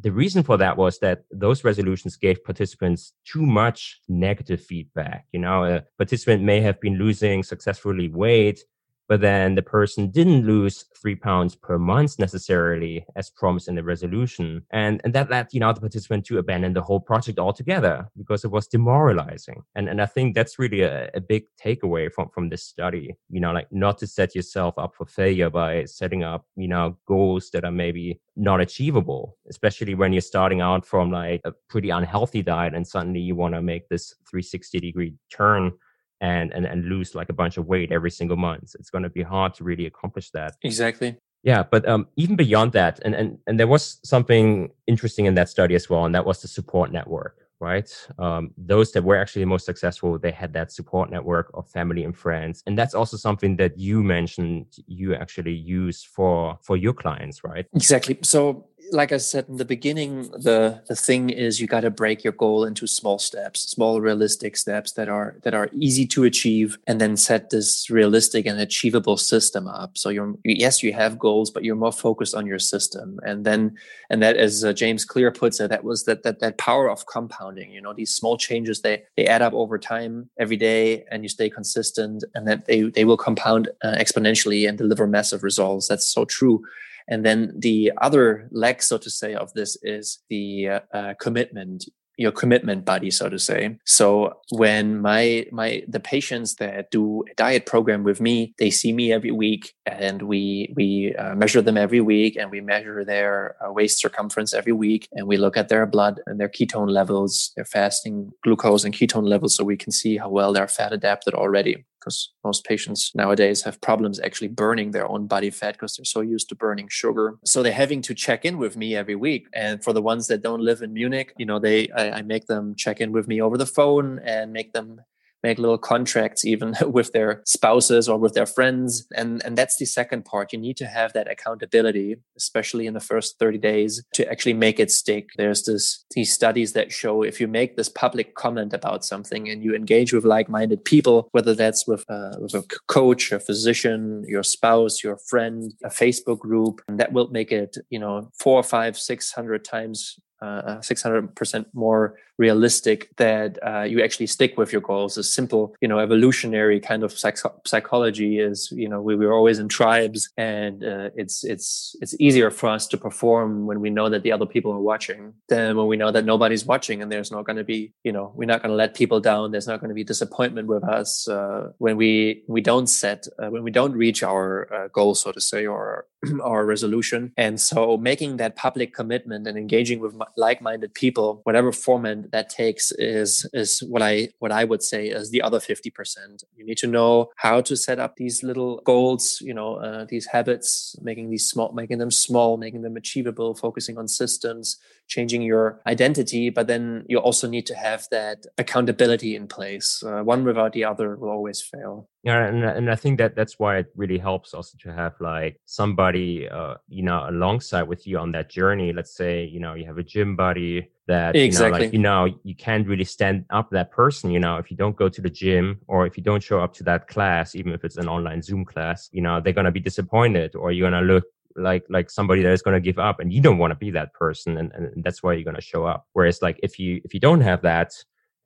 the 0.00 0.12
reason 0.12 0.42
for 0.44 0.56
that 0.56 0.76
was 0.76 1.00
that 1.00 1.24
those 1.30 1.64
resolutions 1.64 2.16
gave 2.16 2.44
participants 2.44 3.12
too 3.24 3.44
much 3.44 4.00
negative 4.08 4.62
feedback. 4.62 5.26
You 5.32 5.40
know, 5.40 5.64
a 5.64 5.82
participant 5.98 6.42
may 6.42 6.60
have 6.60 6.80
been 6.80 6.98
losing 6.98 7.42
successfully 7.42 8.08
weight, 8.08 8.60
but 9.08 9.22
then 9.22 9.54
the 9.54 9.62
person 9.62 10.10
didn't 10.10 10.46
lose 10.46 10.84
three 10.94 11.14
pounds 11.14 11.54
per 11.54 11.78
month 11.78 12.18
necessarily 12.18 13.04
as 13.16 13.30
promised 13.30 13.68
in 13.68 13.74
the 13.74 13.82
resolution. 13.82 14.62
And, 14.70 15.00
and 15.02 15.14
that 15.14 15.30
led, 15.30 15.48
you 15.52 15.60
know, 15.60 15.72
the 15.72 15.80
participant 15.80 16.26
to 16.26 16.38
abandon 16.38 16.74
the 16.74 16.82
whole 16.82 17.00
project 17.00 17.38
altogether 17.38 18.08
because 18.16 18.44
it 18.44 18.50
was 18.50 18.66
demoralizing. 18.66 19.62
And, 19.74 19.88
and 19.88 20.02
I 20.02 20.06
think 20.06 20.34
that's 20.34 20.58
really 20.58 20.82
a, 20.82 21.10
a 21.14 21.20
big 21.20 21.44
takeaway 21.62 22.12
from, 22.12 22.28
from 22.28 22.50
this 22.50 22.62
study, 22.62 23.16
you 23.30 23.40
know, 23.40 23.52
like 23.52 23.72
not 23.72 23.98
to 23.98 24.06
set 24.06 24.34
yourself 24.34 24.74
up 24.78 24.94
for 24.94 25.06
failure 25.06 25.48
by 25.48 25.86
setting 25.86 26.22
up, 26.22 26.46
you 26.56 26.68
know, 26.68 26.98
goals 27.06 27.50
that 27.50 27.64
are 27.64 27.72
maybe 27.72 28.20
not 28.36 28.60
achievable, 28.60 29.36
especially 29.48 29.94
when 29.94 30.12
you're 30.12 30.20
starting 30.20 30.60
out 30.60 30.84
from 30.84 31.10
like 31.10 31.40
a 31.44 31.52
pretty 31.68 31.90
unhealthy 31.90 32.42
diet 32.42 32.74
and 32.74 32.86
suddenly 32.86 33.20
you 33.20 33.34
want 33.34 33.54
to 33.54 33.62
make 33.62 33.88
this 33.88 34.14
360 34.28 34.80
degree 34.80 35.14
turn 35.30 35.72
and 36.20 36.52
and 36.52 36.66
and 36.66 36.84
lose 36.86 37.14
like 37.14 37.28
a 37.28 37.32
bunch 37.32 37.56
of 37.56 37.66
weight 37.66 37.92
every 37.92 38.10
single 38.10 38.36
month. 38.36 38.74
It's 38.78 38.90
going 38.90 39.04
to 39.04 39.10
be 39.10 39.22
hard 39.22 39.54
to 39.54 39.64
really 39.64 39.86
accomplish 39.86 40.30
that. 40.30 40.56
Exactly. 40.62 41.16
Yeah, 41.44 41.62
but 41.62 41.88
um, 41.88 42.08
even 42.16 42.34
beyond 42.36 42.72
that, 42.72 42.98
and, 43.04 43.14
and 43.14 43.38
and 43.46 43.58
there 43.60 43.68
was 43.68 44.00
something 44.04 44.70
interesting 44.86 45.26
in 45.26 45.34
that 45.34 45.48
study 45.48 45.74
as 45.74 45.88
well, 45.88 46.04
and 46.04 46.14
that 46.14 46.26
was 46.26 46.42
the 46.42 46.48
support 46.48 46.90
network, 46.90 47.36
right? 47.60 47.88
Um, 48.18 48.50
those 48.56 48.90
that 48.92 49.04
were 49.04 49.16
actually 49.16 49.42
the 49.42 49.46
most 49.46 49.64
successful, 49.64 50.18
they 50.18 50.32
had 50.32 50.52
that 50.54 50.72
support 50.72 51.10
network 51.10 51.50
of 51.54 51.68
family 51.68 52.02
and 52.02 52.16
friends, 52.16 52.64
and 52.66 52.76
that's 52.76 52.92
also 52.92 53.16
something 53.16 53.56
that 53.56 53.78
you 53.78 54.02
mentioned 54.02 54.66
you 54.88 55.14
actually 55.14 55.54
use 55.54 56.02
for 56.02 56.58
for 56.60 56.76
your 56.76 56.92
clients, 56.92 57.44
right? 57.44 57.66
Exactly. 57.72 58.18
So 58.22 58.66
like 58.92 59.12
I 59.12 59.18
said 59.18 59.46
in 59.48 59.56
the 59.56 59.64
beginning, 59.64 60.22
the 60.30 60.82
the 60.88 60.96
thing 60.96 61.30
is 61.30 61.60
you 61.60 61.66
got 61.66 61.80
to 61.80 61.90
break 61.90 62.24
your 62.24 62.32
goal 62.32 62.64
into 62.64 62.86
small 62.86 63.18
steps, 63.18 63.60
small 63.60 64.00
realistic 64.00 64.56
steps 64.56 64.92
that 64.92 65.08
are 65.08 65.36
that 65.42 65.54
are 65.54 65.68
easy 65.72 66.06
to 66.06 66.24
achieve, 66.24 66.78
and 66.86 67.00
then 67.00 67.16
set 67.16 67.50
this 67.50 67.90
realistic 67.90 68.46
and 68.46 68.58
achievable 68.60 69.16
system 69.16 69.66
up. 69.66 69.96
So 69.98 70.08
you're 70.08 70.34
yes, 70.44 70.82
you 70.82 70.92
have 70.92 71.18
goals, 71.18 71.50
but 71.50 71.64
you're 71.64 71.76
more 71.76 71.92
focused 71.92 72.34
on 72.34 72.46
your 72.46 72.58
system, 72.58 73.18
and 73.22 73.44
then 73.44 73.76
and 74.10 74.22
that, 74.22 74.36
as 74.36 74.64
uh, 74.64 74.72
James 74.72 75.04
Clear 75.04 75.30
puts 75.30 75.60
it, 75.60 75.68
that 75.70 75.84
was 75.84 76.04
that 76.04 76.22
that 76.22 76.40
that 76.40 76.58
power 76.58 76.90
of 76.90 77.06
compounding. 77.06 77.70
You 77.70 77.80
know, 77.80 77.92
these 77.92 78.14
small 78.14 78.36
changes 78.36 78.80
they 78.80 79.02
they 79.16 79.26
add 79.26 79.42
up 79.42 79.52
over 79.54 79.78
time, 79.78 80.30
every 80.38 80.56
day, 80.56 81.04
and 81.10 81.22
you 81.22 81.28
stay 81.28 81.50
consistent, 81.50 82.24
and 82.34 82.46
that 82.48 82.66
they 82.66 82.82
they 82.82 83.04
will 83.04 83.16
compound 83.16 83.68
uh, 83.82 83.96
exponentially 83.98 84.68
and 84.68 84.78
deliver 84.78 85.06
massive 85.06 85.42
results. 85.42 85.88
That's 85.88 86.08
so 86.08 86.24
true. 86.24 86.62
And 87.08 87.24
then 87.24 87.52
the 87.56 87.92
other 88.00 88.48
leg, 88.50 88.82
so 88.82 88.98
to 88.98 89.10
say, 89.10 89.34
of 89.34 89.52
this 89.54 89.76
is 89.82 90.18
the 90.28 90.68
uh, 90.68 90.80
uh, 90.92 91.14
commitment 91.20 91.84
your 92.18 92.32
commitment 92.32 92.84
buddy 92.84 93.10
so 93.10 93.28
to 93.28 93.38
say. 93.38 93.78
So 93.86 94.38
when 94.50 95.00
my 95.00 95.46
my 95.52 95.84
the 95.88 96.00
patients 96.00 96.56
that 96.56 96.90
do 96.90 97.22
a 97.30 97.34
diet 97.36 97.64
program 97.64 98.02
with 98.02 98.20
me 98.20 98.54
they 98.58 98.70
see 98.70 98.92
me 98.92 99.12
every 99.12 99.30
week 99.30 99.72
and 99.86 100.22
we 100.22 100.74
we 100.76 101.14
uh, 101.14 101.34
measure 101.36 101.62
them 101.62 101.78
every 101.78 102.00
week 102.00 102.36
and 102.36 102.50
we 102.50 102.60
measure 102.60 103.04
their 103.04 103.56
uh, 103.64 103.72
waist 103.72 104.00
circumference 104.00 104.52
every 104.52 104.72
week 104.72 105.08
and 105.12 105.28
we 105.28 105.36
look 105.36 105.56
at 105.56 105.68
their 105.68 105.86
blood 105.86 106.20
and 106.26 106.40
their 106.40 106.48
ketone 106.48 106.90
levels 106.90 107.52
their 107.54 107.64
fasting 107.64 108.32
glucose 108.42 108.84
and 108.84 108.94
ketone 108.94 109.28
levels 109.28 109.54
so 109.54 109.62
we 109.62 109.76
can 109.76 109.92
see 109.92 110.16
how 110.16 110.28
well 110.28 110.52
they're 110.52 110.66
fat 110.66 110.92
adapted 110.92 111.34
already 111.34 111.84
because 112.08 112.32
most 112.44 112.64
patients 112.64 113.12
nowadays 113.14 113.62
have 113.62 113.80
problems 113.80 114.18
actually 114.20 114.48
burning 114.48 114.90
their 114.90 115.06
own 115.06 115.26
body 115.26 115.50
fat 115.50 115.72
because 115.72 115.96
they're 115.96 116.04
so 116.04 116.20
used 116.22 116.48
to 116.48 116.54
burning 116.54 116.88
sugar. 116.88 117.38
So 117.44 117.62
they're 117.62 117.72
having 117.72 118.02
to 118.02 118.14
check 118.14 118.44
in 118.44 118.58
with 118.58 118.76
me 118.76 118.96
every 118.96 119.14
week. 119.14 119.46
And 119.52 119.84
for 119.84 119.92
the 119.92 120.02
ones 120.02 120.26
that 120.28 120.42
don't 120.42 120.62
live 120.62 120.82
in 120.82 120.92
Munich, 120.94 121.34
you 121.36 121.46
know, 121.46 121.58
they 121.58 121.90
I, 121.90 122.18
I 122.18 122.22
make 122.22 122.46
them 122.46 122.74
check 122.76 123.00
in 123.00 123.12
with 123.12 123.28
me 123.28 123.42
over 123.42 123.58
the 123.58 123.66
phone 123.66 124.20
and 124.24 124.52
make 124.52 124.72
them 124.72 125.00
make 125.42 125.58
little 125.58 125.78
contracts 125.78 126.44
even 126.44 126.74
with 126.86 127.12
their 127.12 127.42
spouses 127.46 128.08
or 128.08 128.18
with 128.18 128.34
their 128.34 128.46
friends. 128.46 129.06
And 129.14 129.42
and 129.44 129.56
that's 129.56 129.76
the 129.76 129.86
second 129.86 130.24
part. 130.24 130.52
You 130.52 130.58
need 130.58 130.76
to 130.78 130.86
have 130.86 131.12
that 131.12 131.30
accountability 131.30 132.16
especially 132.36 132.86
in 132.86 132.94
the 132.94 133.00
first 133.00 133.38
30 133.38 133.58
days 133.58 134.02
to 134.14 134.28
actually 134.30 134.54
make 134.54 134.78
it 134.78 134.90
stick. 134.90 135.30
There's 135.36 135.64
this 135.64 136.04
these 136.14 136.32
studies 136.32 136.72
that 136.72 136.92
show 136.92 137.22
if 137.22 137.40
you 137.40 137.48
make 137.48 137.76
this 137.76 137.88
public 137.88 138.34
comment 138.34 138.72
about 138.72 139.04
something 139.04 139.48
and 139.48 139.62
you 139.62 139.74
engage 139.74 140.12
with 140.12 140.24
like-minded 140.24 140.84
people 140.84 141.28
whether 141.32 141.54
that's 141.54 141.86
with 141.86 142.04
with 142.40 142.54
a 142.54 142.64
coach 142.86 143.32
a 143.32 143.40
physician 143.40 144.24
your 144.26 144.42
spouse 144.42 145.02
your 145.02 145.18
friend 145.28 145.74
a 145.84 145.88
facebook 145.88 146.38
group 146.38 146.80
that 146.88 147.12
will 147.12 147.28
make 147.28 147.52
it 147.52 147.76
you 147.90 147.98
know 147.98 148.30
four 148.38 148.62
five 148.62 148.96
six 148.96 149.32
hundred 149.32 149.64
times 149.64 150.18
uh, 150.40 150.78
600% 150.78 151.66
more 151.72 152.16
realistic 152.38 153.14
that 153.16 153.58
uh, 153.66 153.82
you 153.82 154.02
actually 154.02 154.26
stick 154.26 154.56
with 154.56 154.72
your 154.72 154.80
goals. 154.80 155.18
A 155.18 155.24
simple, 155.24 155.74
you 155.80 155.88
know, 155.88 155.98
evolutionary 155.98 156.80
kind 156.80 157.02
of 157.02 157.12
psych- 157.12 157.38
psychology 157.66 158.38
is, 158.38 158.72
you 158.72 158.88
know, 158.88 159.02
we 159.02 159.16
were 159.16 159.32
always 159.32 159.58
in 159.58 159.68
tribes, 159.68 160.30
and 160.36 160.84
uh, 160.84 161.10
it's 161.16 161.44
it's 161.44 161.96
it's 162.00 162.14
easier 162.20 162.50
for 162.50 162.68
us 162.68 162.86
to 162.88 162.96
perform 162.96 163.66
when 163.66 163.80
we 163.80 163.90
know 163.90 164.08
that 164.08 164.22
the 164.22 164.32
other 164.32 164.46
people 164.46 164.72
are 164.72 164.80
watching 164.80 165.34
than 165.48 165.76
when 165.76 165.88
we 165.88 165.96
know 165.96 166.12
that 166.12 166.24
nobody's 166.24 166.64
watching, 166.64 167.02
and 167.02 167.10
there's 167.10 167.32
not 167.32 167.44
going 167.44 167.56
to 167.56 167.64
be, 167.64 167.92
you 168.04 168.12
know, 168.12 168.32
we're 168.36 168.46
not 168.46 168.62
going 168.62 168.70
to 168.70 168.76
let 168.76 168.94
people 168.94 169.20
down. 169.20 169.50
There's 169.50 169.66
not 169.66 169.80
going 169.80 169.90
to 169.90 169.94
be 169.94 170.04
disappointment 170.04 170.68
with 170.68 170.84
us 170.84 171.26
uh, 171.28 171.72
when 171.78 171.96
we 171.96 172.44
we 172.46 172.60
don't 172.60 172.86
set 172.86 173.26
uh, 173.38 173.48
when 173.48 173.64
we 173.64 173.72
don't 173.72 173.92
reach 173.92 174.22
our 174.22 174.72
uh, 174.72 174.88
goal, 174.88 175.14
so 175.16 175.32
to 175.32 175.40
say, 175.40 175.66
or 175.66 176.06
our 176.42 176.64
resolution. 176.64 177.32
And 177.36 177.60
so, 177.60 177.96
making 177.96 178.36
that 178.36 178.54
public 178.54 178.94
commitment 178.94 179.46
and 179.46 179.58
engaging 179.58 179.98
with 180.00 180.14
like-minded 180.36 180.94
people, 180.94 181.40
whatever 181.44 181.72
format 181.72 182.30
that 182.32 182.48
takes 182.48 182.92
is 182.92 183.48
is 183.52 183.80
what 183.80 184.02
I 184.02 184.28
what 184.38 184.52
I 184.52 184.64
would 184.64 184.82
say 184.82 185.08
is 185.08 185.30
the 185.30 185.42
other 185.42 185.58
50%. 185.58 186.44
You 186.56 186.64
need 186.64 186.78
to 186.78 186.86
know 186.86 187.28
how 187.36 187.60
to 187.62 187.76
set 187.76 187.98
up 187.98 188.16
these 188.16 188.42
little 188.42 188.80
goals, 188.84 189.40
you 189.40 189.54
know, 189.54 189.76
uh, 189.76 190.06
these 190.08 190.26
habits, 190.26 190.96
making 191.00 191.30
these 191.30 191.48
small, 191.48 191.72
making 191.72 191.98
them 191.98 192.10
small, 192.10 192.56
making 192.56 192.82
them 192.82 192.96
achievable, 192.96 193.54
focusing 193.54 193.98
on 193.98 194.08
systems, 194.08 194.78
changing 195.08 195.42
your 195.42 195.80
identity. 195.86 196.50
But 196.50 196.66
then 196.66 197.04
you 197.08 197.18
also 197.18 197.48
need 197.48 197.66
to 197.66 197.74
have 197.74 198.06
that 198.10 198.46
accountability 198.58 199.34
in 199.34 199.48
place. 199.48 200.02
Uh, 200.06 200.22
one 200.22 200.44
without 200.44 200.72
the 200.72 200.84
other 200.84 201.16
will 201.16 201.30
always 201.30 201.60
fail. 201.60 202.08
Yeah, 202.22 202.46
and 202.46 202.62
and 202.64 202.90
I 202.90 202.96
think 202.96 203.18
that 203.18 203.34
that's 203.34 203.58
why 203.58 203.78
it 203.78 203.86
really 203.96 204.18
helps 204.18 204.52
also 204.52 204.76
to 204.82 204.92
have 204.92 205.14
like 205.20 205.60
somebody, 205.64 206.48
uh, 206.48 206.74
you 206.88 207.02
know, 207.02 207.24
alongside 207.28 207.84
with 207.84 208.06
you 208.06 208.18
on 208.18 208.32
that 208.32 208.50
journey. 208.50 208.92
Let's 208.92 209.14
say 209.14 209.44
you 209.44 209.60
know 209.60 209.74
you 209.74 209.86
have 209.86 209.98
a 209.98 210.02
gym 210.02 210.36
buddy 210.36 210.90
that 211.06 211.34
exactly. 211.34 211.90
you 211.92 211.98
know, 211.98 212.24
like 212.24 212.32
you 212.32 212.34
know 212.34 212.40
you 212.44 212.54
can't 212.54 212.86
really 212.86 213.04
stand 213.04 213.44
up 213.50 213.70
that 213.70 213.90
person. 213.90 214.30
You 214.30 214.40
know, 214.40 214.58
if 214.58 214.70
you 214.70 214.76
don't 214.76 214.96
go 214.96 215.08
to 215.08 215.20
the 215.20 215.30
gym 215.30 215.80
or 215.86 216.06
if 216.06 216.16
you 216.16 216.22
don't 216.22 216.42
show 216.42 216.60
up 216.60 216.74
to 216.74 216.84
that 216.84 217.08
class, 217.08 217.54
even 217.54 217.72
if 217.72 217.84
it's 217.84 217.96
an 217.96 218.08
online 218.08 218.42
Zoom 218.42 218.64
class, 218.64 219.08
you 219.12 219.22
know 219.22 219.40
they're 219.40 219.52
gonna 219.52 219.72
be 219.72 219.80
disappointed 219.80 220.54
or 220.54 220.70
you're 220.70 220.90
gonna 220.90 221.06
look 221.06 221.24
like 221.58 221.84
like 221.88 222.10
somebody 222.10 222.42
that 222.42 222.52
is 222.52 222.62
going 222.62 222.74
to 222.74 222.80
give 222.80 222.98
up 222.98 223.20
and 223.20 223.32
you 223.32 223.40
don't 223.40 223.58
want 223.58 223.70
to 223.72 223.76
be 223.76 223.90
that 223.90 224.12
person 224.14 224.56
and, 224.56 224.72
and 224.72 225.04
that's 225.04 225.22
why 225.22 225.32
you're 225.32 225.44
going 225.44 225.54
to 225.56 225.60
show 225.60 225.84
up. 225.84 226.06
Whereas 226.12 226.40
like 226.42 226.58
if 226.62 226.78
you 226.78 227.00
if 227.04 227.12
you 227.12 227.20
don't 227.20 227.40
have 227.40 227.62
that 227.62 227.92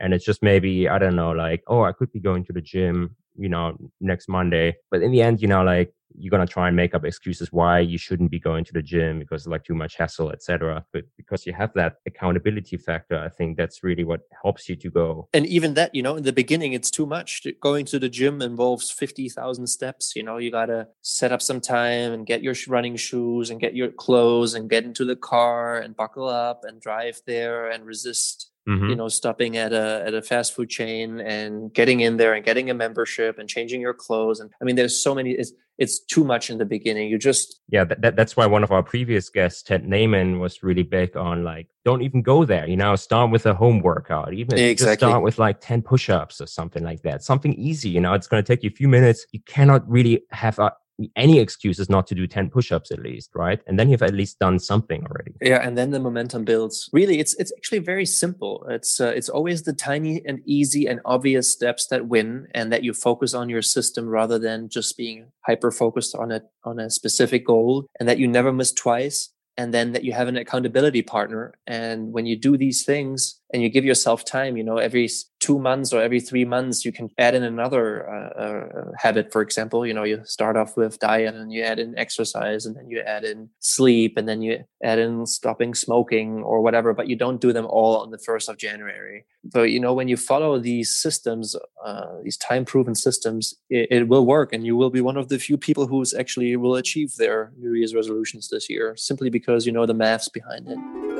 and 0.02 0.12
it's 0.12 0.24
just 0.24 0.42
maybe 0.42 0.88
i 0.88 0.98
don't 0.98 1.16
know 1.16 1.30
like 1.30 1.62
oh 1.68 1.84
i 1.84 1.92
could 1.92 2.12
be 2.12 2.20
going 2.20 2.44
to 2.44 2.52
the 2.52 2.60
gym 2.60 3.16
you 3.36 3.48
know 3.48 3.76
next 4.00 4.28
monday. 4.28 4.76
But 4.90 5.02
in 5.02 5.12
the 5.12 5.22
end 5.22 5.40
you 5.40 5.48
know 5.48 5.62
like 5.62 5.92
you're 6.14 6.38
to 6.38 6.52
try 6.52 6.68
and 6.68 6.76
make 6.76 6.94
up 6.94 7.06
excuses 7.06 7.52
why 7.52 7.78
you 7.78 7.96
shouldn't 7.96 8.30
be 8.30 8.38
going 8.38 8.64
to 8.64 8.72
the 8.72 8.82
gym 8.82 9.18
because 9.18 9.46
like 9.46 9.64
too 9.64 9.74
much 9.74 9.96
hassle 9.96 10.30
etc 10.30 10.84
but 10.92 11.04
because 11.16 11.46
you 11.46 11.54
have 11.54 11.72
that 11.72 11.94
accountability 12.06 12.76
factor 12.76 13.18
i 13.18 13.30
think 13.30 13.56
that's 13.56 13.82
really 13.82 14.04
what 14.04 14.20
helps 14.42 14.68
you 14.68 14.76
to 14.76 14.90
go. 14.90 15.28
And 15.32 15.46
even 15.46 15.74
that 15.74 15.94
you 15.94 16.02
know 16.02 16.16
in 16.16 16.24
the 16.24 16.32
beginning 16.32 16.72
it's 16.72 16.90
too 16.90 17.06
much. 17.06 17.46
Going 17.60 17.84
to 17.86 17.98
the 17.98 18.08
gym 18.08 18.42
involves 18.42 18.90
50,000 18.90 19.66
steps. 19.66 20.14
You 20.14 20.22
know 20.22 20.36
you 20.38 20.50
got 20.50 20.66
to 20.66 20.88
set 21.02 21.32
up 21.32 21.42
some 21.42 21.60
time 21.60 22.12
and 22.12 22.26
get 22.26 22.42
your 22.42 22.54
running 22.68 22.96
shoes 22.96 23.50
and 23.50 23.60
get 23.60 23.74
your 23.74 23.90
clothes 23.90 24.54
and 24.54 24.70
get 24.70 24.84
into 24.84 25.04
the 25.04 25.16
car 25.16 25.78
and 25.78 25.96
buckle 25.96 26.28
up 26.28 26.62
and 26.64 26.80
drive 26.80 27.20
there 27.26 27.70
and 27.70 27.84
resist 27.84 28.51
Mm-hmm. 28.68 28.90
you 28.90 28.94
know 28.94 29.08
stopping 29.08 29.56
at 29.56 29.72
a 29.72 30.04
at 30.06 30.14
a 30.14 30.22
fast 30.22 30.54
food 30.54 30.70
chain 30.70 31.18
and 31.18 31.74
getting 31.74 31.98
in 31.98 32.16
there 32.16 32.32
and 32.32 32.44
getting 32.44 32.70
a 32.70 32.74
membership 32.74 33.36
and 33.36 33.48
changing 33.48 33.80
your 33.80 33.92
clothes 33.92 34.38
and 34.38 34.52
i 34.60 34.64
mean 34.64 34.76
there's 34.76 35.02
so 35.02 35.16
many 35.16 35.32
it's 35.32 35.50
it's 35.78 35.98
too 35.98 36.22
much 36.22 36.48
in 36.48 36.58
the 36.58 36.64
beginning 36.64 37.08
you 37.08 37.18
just 37.18 37.58
yeah 37.70 37.82
that, 37.82 38.00
that, 38.02 38.14
that's 38.14 38.36
why 38.36 38.46
one 38.46 38.62
of 38.62 38.70
our 38.70 38.84
previous 38.84 39.30
guests 39.30 39.64
ted 39.64 39.84
naiman 39.84 40.38
was 40.38 40.62
really 40.62 40.84
big 40.84 41.16
on 41.16 41.42
like 41.42 41.66
don't 41.84 42.02
even 42.02 42.22
go 42.22 42.44
there 42.44 42.68
you 42.68 42.76
know 42.76 42.94
start 42.94 43.32
with 43.32 43.46
a 43.46 43.54
home 43.54 43.80
workout 43.80 44.32
even 44.32 44.56
exactly. 44.56 44.94
just 44.94 45.00
start 45.00 45.24
with 45.24 45.40
like 45.40 45.60
10 45.60 45.82
push-ups 45.82 46.40
or 46.40 46.46
something 46.46 46.84
like 46.84 47.02
that 47.02 47.24
something 47.24 47.54
easy 47.54 47.88
you 47.88 48.00
know 48.00 48.12
it's 48.12 48.28
going 48.28 48.40
to 48.40 48.46
take 48.46 48.62
you 48.62 48.70
a 48.70 48.72
few 48.72 48.86
minutes 48.86 49.26
you 49.32 49.40
cannot 49.40 49.82
really 49.90 50.22
have 50.30 50.60
a, 50.60 50.72
any 51.16 51.38
excuses 51.38 51.88
not 51.88 52.06
to 52.06 52.14
do 52.14 52.26
10 52.26 52.50
push-ups 52.50 52.90
at 52.90 53.00
least 53.00 53.30
right? 53.34 53.60
And 53.66 53.78
then 53.78 53.88
you've 53.88 54.02
at 54.02 54.14
least 54.14 54.38
done 54.38 54.58
something 54.58 55.04
already. 55.06 55.34
Yeah 55.40 55.60
and 55.62 55.76
then 55.76 55.90
the 55.90 56.00
momentum 56.00 56.44
builds. 56.44 56.88
Really 56.92 57.18
it's 57.18 57.34
it's 57.34 57.52
actually 57.56 57.80
very 57.80 58.06
simple. 58.06 58.66
It's 58.68 59.00
uh, 59.00 59.12
it's 59.14 59.28
always 59.28 59.62
the 59.62 59.72
tiny 59.72 60.22
and 60.24 60.40
easy 60.44 60.86
and 60.86 61.00
obvious 61.04 61.50
steps 61.50 61.86
that 61.88 62.06
win 62.06 62.48
and 62.54 62.72
that 62.72 62.84
you 62.84 62.92
focus 62.92 63.34
on 63.34 63.48
your 63.48 63.62
system 63.62 64.08
rather 64.08 64.38
than 64.38 64.68
just 64.68 64.96
being 64.96 65.32
hyper 65.46 65.70
focused 65.70 66.14
on 66.14 66.30
a 66.32 66.42
on 66.64 66.78
a 66.78 66.90
specific 66.90 67.46
goal 67.46 67.86
and 67.98 68.08
that 68.08 68.18
you 68.18 68.28
never 68.28 68.52
miss 68.52 68.72
twice 68.72 69.30
and 69.56 69.74
then 69.74 69.92
that 69.92 70.04
you 70.04 70.12
have 70.12 70.28
an 70.28 70.36
accountability 70.36 71.02
partner. 71.02 71.54
And 71.66 72.12
when 72.12 72.26
you 72.26 72.38
do 72.38 72.56
these 72.56 72.84
things 72.84 73.40
and 73.52 73.62
you 73.62 73.68
give 73.68 73.84
yourself 73.84 74.24
time 74.24 74.56
you 74.56 74.64
know 74.64 74.78
every 74.78 75.08
two 75.42 75.58
months 75.58 75.92
or 75.92 76.00
every 76.00 76.20
three 76.20 76.44
months 76.44 76.84
you 76.84 76.92
can 76.92 77.10
add 77.18 77.34
in 77.34 77.42
another 77.42 78.08
uh, 78.08 78.42
uh, 78.44 78.92
habit 78.96 79.32
for 79.32 79.42
example 79.42 79.84
you 79.84 79.92
know 79.92 80.04
you 80.04 80.20
start 80.24 80.56
off 80.56 80.76
with 80.76 81.00
diet 81.00 81.34
and 81.34 81.52
you 81.52 81.62
add 81.62 81.80
in 81.80 81.98
exercise 81.98 82.64
and 82.64 82.76
then 82.76 82.88
you 82.88 83.00
add 83.00 83.24
in 83.24 83.50
sleep 83.58 84.16
and 84.16 84.28
then 84.28 84.40
you 84.40 84.62
add 84.84 85.00
in 85.00 85.26
stopping 85.26 85.74
smoking 85.74 86.42
or 86.44 86.62
whatever 86.62 86.94
but 86.94 87.08
you 87.08 87.16
don't 87.16 87.40
do 87.40 87.52
them 87.52 87.66
all 87.66 87.96
on 87.96 88.10
the 88.10 88.18
1st 88.18 88.48
of 88.50 88.56
january. 88.56 89.24
But 89.44 89.70
you 89.74 89.80
know 89.80 89.92
when 89.92 90.06
you 90.06 90.16
follow 90.16 90.60
these 90.60 90.94
systems 90.94 91.56
uh, 91.84 92.12
these 92.22 92.36
time 92.36 92.64
proven 92.64 92.94
systems 92.94 93.54
it, 93.68 93.88
it, 93.90 94.08
will 94.08 94.24
work 94.24 94.52
and 94.52 94.64
you 94.64 94.76
will 94.76 94.90
be 94.90 95.00
one 95.00 95.16
of 95.16 95.28
the 95.28 95.38
few 95.38 95.56
people 95.56 95.88
who's 95.88 96.14
actually 96.14 96.54
will 96.54 96.76
achieve 96.76 97.16
their 97.16 97.52
new 97.58 97.72
year's 97.74 97.94
resolutions 97.94 98.48
this 98.48 98.70
year 98.70 98.94
simply 98.96 99.30
because 99.30 99.66
you 99.66 99.72
know 99.72 99.86
the 99.86 99.94
maths 99.94 100.28
behind 100.28 100.68
it 100.68 101.11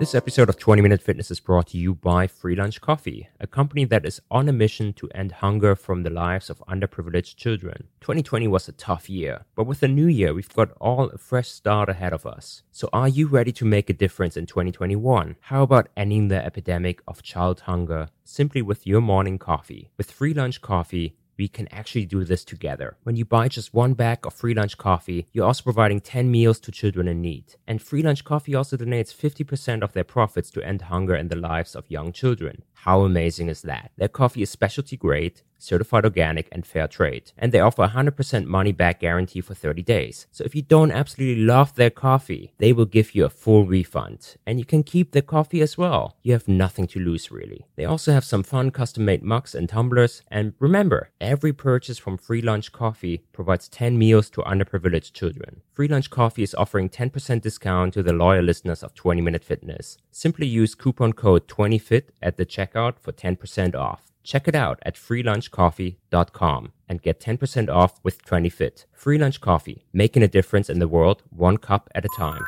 this 0.00 0.14
episode 0.14 0.48
of 0.48 0.58
20 0.58 0.82
Minute 0.82 1.00
Fitness 1.00 1.30
is 1.30 1.38
brought 1.38 1.68
to 1.68 1.78
you 1.78 1.94
by 1.94 2.26
Free 2.26 2.56
Lunch 2.56 2.80
Coffee, 2.80 3.28
a 3.38 3.46
company 3.46 3.84
that 3.84 4.04
is 4.04 4.20
on 4.28 4.48
a 4.48 4.52
mission 4.52 4.92
to 4.94 5.08
end 5.14 5.30
hunger 5.30 5.76
from 5.76 6.02
the 6.02 6.10
lives 6.10 6.50
of 6.50 6.58
underprivileged 6.68 7.36
children. 7.36 7.84
2020 8.00 8.48
was 8.48 8.68
a 8.68 8.72
tough 8.72 9.08
year, 9.08 9.44
but 9.54 9.68
with 9.68 9.78
the 9.78 9.86
new 9.86 10.06
year, 10.06 10.34
we've 10.34 10.52
got 10.52 10.72
all 10.80 11.10
a 11.10 11.18
fresh 11.18 11.48
start 11.48 11.88
ahead 11.88 12.12
of 12.12 12.26
us. 12.26 12.64
So 12.72 12.88
are 12.92 13.08
you 13.08 13.28
ready 13.28 13.52
to 13.52 13.64
make 13.64 13.88
a 13.88 13.94
difference 13.94 14.36
in 14.36 14.46
2021? 14.46 15.36
How 15.42 15.62
about 15.62 15.88
ending 15.96 16.26
the 16.26 16.44
epidemic 16.44 17.00
of 17.06 17.22
child 17.22 17.60
hunger 17.60 18.08
simply 18.24 18.62
with 18.62 18.88
your 18.88 19.00
morning 19.00 19.38
coffee? 19.38 19.90
With 19.96 20.10
Free 20.10 20.34
Lunch 20.34 20.60
Coffee, 20.60 21.14
we 21.36 21.48
can 21.48 21.68
actually 21.68 22.06
do 22.06 22.24
this 22.24 22.44
together. 22.44 22.96
When 23.02 23.16
you 23.16 23.24
buy 23.24 23.48
just 23.48 23.74
one 23.74 23.94
bag 23.94 24.26
of 24.26 24.34
free 24.34 24.54
lunch 24.54 24.78
coffee, 24.78 25.26
you're 25.32 25.46
also 25.46 25.62
providing 25.62 26.00
10 26.00 26.30
meals 26.30 26.60
to 26.60 26.72
children 26.72 27.08
in 27.08 27.20
need. 27.20 27.56
And 27.66 27.82
free 27.82 28.02
lunch 28.02 28.24
coffee 28.24 28.54
also 28.54 28.76
donates 28.76 29.14
50% 29.14 29.82
of 29.82 29.92
their 29.92 30.04
profits 30.04 30.50
to 30.52 30.62
end 30.62 30.82
hunger 30.82 31.14
in 31.14 31.28
the 31.28 31.36
lives 31.36 31.74
of 31.74 31.90
young 31.90 32.12
children. 32.12 32.62
How 32.84 33.00
amazing 33.00 33.48
is 33.48 33.62
that? 33.62 33.92
Their 33.96 34.08
coffee 34.08 34.42
is 34.42 34.50
specialty 34.50 34.98
grade, 34.98 35.40
certified 35.56 36.04
organic, 36.04 36.48
and 36.52 36.66
fair 36.66 36.86
trade. 36.86 37.32
And 37.38 37.50
they 37.50 37.60
offer 37.60 37.84
a 37.84 37.88
100% 37.88 38.44
money 38.44 38.72
back 38.72 39.00
guarantee 39.00 39.40
for 39.40 39.54
30 39.54 39.82
days. 39.82 40.26
So 40.30 40.44
if 40.44 40.54
you 40.54 40.60
don't 40.60 40.92
absolutely 40.92 41.42
love 41.42 41.74
their 41.74 41.88
coffee, 41.88 42.52
they 42.58 42.74
will 42.74 42.84
give 42.84 43.14
you 43.14 43.24
a 43.24 43.30
full 43.30 43.64
refund. 43.64 44.36
And 44.46 44.58
you 44.58 44.66
can 44.66 44.82
keep 44.82 45.12
the 45.12 45.22
coffee 45.22 45.62
as 45.62 45.78
well. 45.78 46.18
You 46.22 46.34
have 46.34 46.46
nothing 46.46 46.86
to 46.88 47.00
lose, 47.00 47.30
really. 47.30 47.64
They 47.76 47.86
also 47.86 48.12
have 48.12 48.24
some 48.24 48.42
fun 48.42 48.70
custom 48.70 49.06
made 49.06 49.22
mugs 49.22 49.54
and 49.54 49.66
tumblers. 49.66 50.20
And 50.30 50.52
remember, 50.58 51.08
every 51.22 51.54
purchase 51.54 51.96
from 51.96 52.18
Free 52.18 52.42
Lunch 52.42 52.70
Coffee 52.70 53.24
provides 53.32 53.66
10 53.70 53.96
meals 53.96 54.28
to 54.30 54.42
underprivileged 54.42 55.14
children. 55.14 55.62
Free 55.72 55.88
Lunch 55.88 56.10
Coffee 56.10 56.42
is 56.42 56.54
offering 56.54 56.90
10% 56.90 57.40
discount 57.40 57.94
to 57.94 58.02
the 58.02 58.12
loyal 58.12 58.44
listeners 58.44 58.82
of 58.82 58.94
20 58.94 59.22
Minute 59.22 59.42
Fitness. 59.42 59.96
Simply 60.10 60.46
use 60.46 60.74
coupon 60.74 61.14
code 61.14 61.48
20FIT 61.48 62.10
at 62.20 62.36
the 62.36 62.46
checkout 62.46 62.73
for 62.74 63.12
10% 63.12 63.74
off. 63.74 64.10
Check 64.22 64.48
it 64.48 64.54
out 64.54 64.78
at 64.82 64.96
freelunchcoffee.com 64.96 66.72
and 66.88 67.02
get 67.02 67.20
10% 67.20 67.68
off 67.68 68.00
with 68.02 68.24
20fit. 68.24 68.86
Free 68.92 69.18
Lunch 69.18 69.40
Coffee, 69.40 69.84
making 69.92 70.22
a 70.22 70.28
difference 70.28 70.70
in 70.70 70.78
the 70.78 70.88
world 70.88 71.22
one 71.30 71.58
cup 71.58 71.88
at 71.94 72.04
a 72.04 72.08
time. 72.16 72.42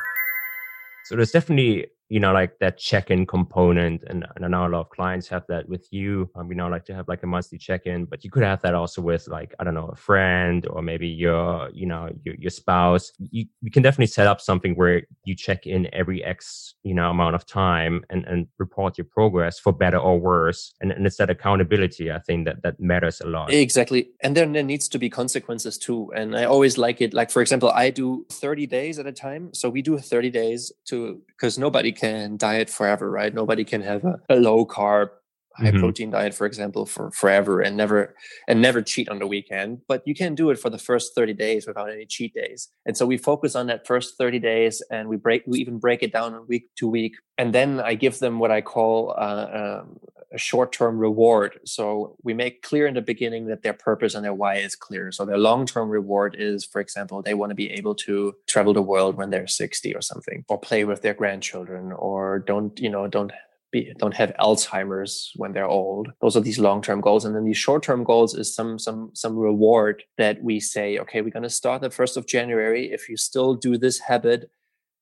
So 1.05 1.15
there's 1.15 1.31
definitely 1.31 1.87
you 2.09 2.19
know 2.19 2.31
like 2.31 2.57
that 2.59 2.77
check-in 2.77 3.25
component 3.25 4.03
and, 4.07 4.25
and 4.35 4.45
i 4.45 4.47
know 4.47 4.67
a 4.67 4.69
lot 4.69 4.81
of 4.81 4.89
clients 4.89 5.27
have 5.27 5.43
that 5.47 5.67
with 5.67 5.87
you. 5.91 6.29
Um, 6.35 6.49
you 6.49 6.55
know 6.55 6.67
like 6.67 6.85
to 6.85 6.95
have 6.95 7.07
like 7.07 7.23
a 7.23 7.27
monthly 7.27 7.57
check-in 7.57 8.05
but 8.05 8.23
you 8.23 8.29
could 8.29 8.43
have 8.43 8.61
that 8.61 8.73
also 8.73 9.01
with 9.01 9.27
like 9.27 9.53
i 9.59 9.63
don't 9.63 9.73
know 9.73 9.87
a 9.87 9.95
friend 9.95 10.65
or 10.69 10.81
maybe 10.81 11.07
your 11.07 11.69
you 11.73 11.85
know 11.85 12.09
your, 12.23 12.35
your 12.35 12.49
spouse. 12.49 13.11
You, 13.17 13.45
you 13.61 13.71
can 13.71 13.83
definitely 13.83 14.07
set 14.07 14.27
up 14.27 14.41
something 14.41 14.75
where 14.75 15.03
you 15.25 15.35
check 15.35 15.65
in 15.65 15.93
every 15.93 16.23
x 16.23 16.75
you 16.83 16.93
know 16.93 17.09
amount 17.09 17.35
of 17.35 17.45
time 17.45 18.03
and, 18.09 18.25
and 18.25 18.47
report 18.57 18.97
your 18.97 19.05
progress 19.05 19.59
for 19.59 19.73
better 19.73 19.97
or 19.97 20.19
worse. 20.19 20.73
And, 20.81 20.91
and 20.91 21.05
it's 21.05 21.17
that 21.17 21.29
accountability 21.29 22.11
i 22.11 22.19
think 22.19 22.45
that 22.45 22.61
that 22.63 22.79
matters 22.79 23.21
a 23.21 23.27
lot. 23.27 23.51
Exactly. 23.51 24.09
And 24.21 24.35
then 24.35 24.53
there 24.53 24.63
needs 24.63 24.87
to 24.89 24.99
be 24.99 25.09
consequences 25.09 25.77
too. 25.77 26.11
And 26.15 26.35
i 26.35 26.43
always 26.45 26.77
like 26.77 27.01
it 27.01 27.13
like 27.13 27.31
for 27.31 27.41
example 27.41 27.69
i 27.71 27.89
do 27.89 28.25
30 28.31 28.67
days 28.67 28.99
at 28.99 29.07
a 29.07 29.11
time. 29.11 29.53
So 29.53 29.69
we 29.69 29.81
do 29.81 29.97
30 29.97 30.29
days 30.29 30.71
to 30.85 31.21
because 31.27 31.57
nobody 31.57 31.91
can 31.97 32.37
diet 32.37 32.69
forever, 32.69 33.09
right? 33.09 33.33
Nobody 33.33 33.63
can 33.65 33.81
have 33.81 34.05
a, 34.05 34.19
a 34.29 34.35
low 34.37 34.65
carb, 34.65 35.09
high 35.57 35.71
mm-hmm. 35.71 35.79
protein 35.79 36.11
diet, 36.11 36.33
for 36.33 36.45
example, 36.45 36.85
for 36.85 37.11
forever 37.11 37.61
and 37.61 37.75
never 37.75 38.15
and 38.47 38.61
never 38.61 38.81
cheat 38.81 39.09
on 39.09 39.19
the 39.19 39.27
weekend. 39.27 39.81
But 39.87 40.03
you 40.05 40.15
can 40.15 40.35
do 40.35 40.49
it 40.49 40.59
for 40.59 40.69
the 40.69 40.77
first 40.77 41.15
30 41.15 41.33
days 41.33 41.67
without 41.67 41.91
any 41.91 42.05
cheat 42.05 42.33
days. 42.33 42.69
And 42.85 42.95
so 42.95 43.05
we 43.05 43.17
focus 43.17 43.55
on 43.55 43.67
that 43.67 43.87
first 43.87 44.17
30 44.17 44.39
days 44.39 44.81
and 44.91 45.09
we 45.09 45.17
break 45.17 45.43
we 45.47 45.59
even 45.59 45.79
break 45.79 46.03
it 46.03 46.13
down 46.13 46.45
week 46.47 46.69
to 46.77 46.87
week. 46.87 47.15
And 47.37 47.53
then 47.53 47.79
I 47.79 47.95
give 47.95 48.19
them 48.19 48.39
what 48.39 48.51
I 48.51 48.61
call 48.61 49.13
uh, 49.17 49.81
um, 49.81 49.99
a 50.33 50.37
short-term 50.37 50.97
reward. 50.97 51.59
So 51.65 52.17
we 52.23 52.33
make 52.33 52.61
clear 52.61 52.87
in 52.87 52.95
the 52.95 53.01
beginning 53.01 53.45
that 53.47 53.63
their 53.63 53.73
purpose 53.73 54.13
and 54.13 54.25
their 54.25 54.33
why 54.33 54.55
is 54.55 54.75
clear. 54.75 55.11
So 55.11 55.25
their 55.25 55.37
long-term 55.37 55.89
reward 55.89 56.35
is, 56.37 56.65
for 56.65 56.81
example, 56.81 57.21
they 57.21 57.33
want 57.33 57.51
to 57.51 57.55
be 57.55 57.71
able 57.71 57.95
to 57.95 58.35
travel 58.47 58.73
the 58.73 58.81
world 58.81 59.15
when 59.15 59.29
they're 59.29 59.47
60 59.47 59.95
or 59.95 60.01
something, 60.01 60.43
or 60.49 60.59
play 60.59 60.83
with 60.83 61.01
their 61.01 61.13
grandchildren, 61.13 61.91
or 61.91 62.39
don't, 62.39 62.77
you 62.79 62.89
know, 62.89 63.07
don't 63.07 63.31
be, 63.71 63.93
don't 63.97 64.15
have 64.15 64.33
Alzheimer's 64.39 65.31
when 65.35 65.51
they're 65.53 65.67
old. 65.67 66.09
Those 66.21 66.35
are 66.35 66.41
these 66.41 66.59
long-term 66.59 67.01
goals, 67.01 67.25
and 67.25 67.35
then 67.35 67.45
these 67.45 67.57
short-term 67.57 68.03
goals 68.03 68.33
is 68.33 68.53
some 68.53 68.79
some 68.79 69.11
some 69.13 69.37
reward 69.37 70.03
that 70.17 70.41
we 70.43 70.59
say, 70.59 70.97
okay, 70.99 71.21
we're 71.21 71.31
going 71.31 71.43
to 71.43 71.49
start 71.49 71.81
the 71.81 71.89
first 71.89 72.17
of 72.17 72.27
January. 72.27 72.91
If 72.91 73.09
you 73.09 73.17
still 73.17 73.53
do 73.53 73.77
this 73.77 73.99
habit 73.99 74.49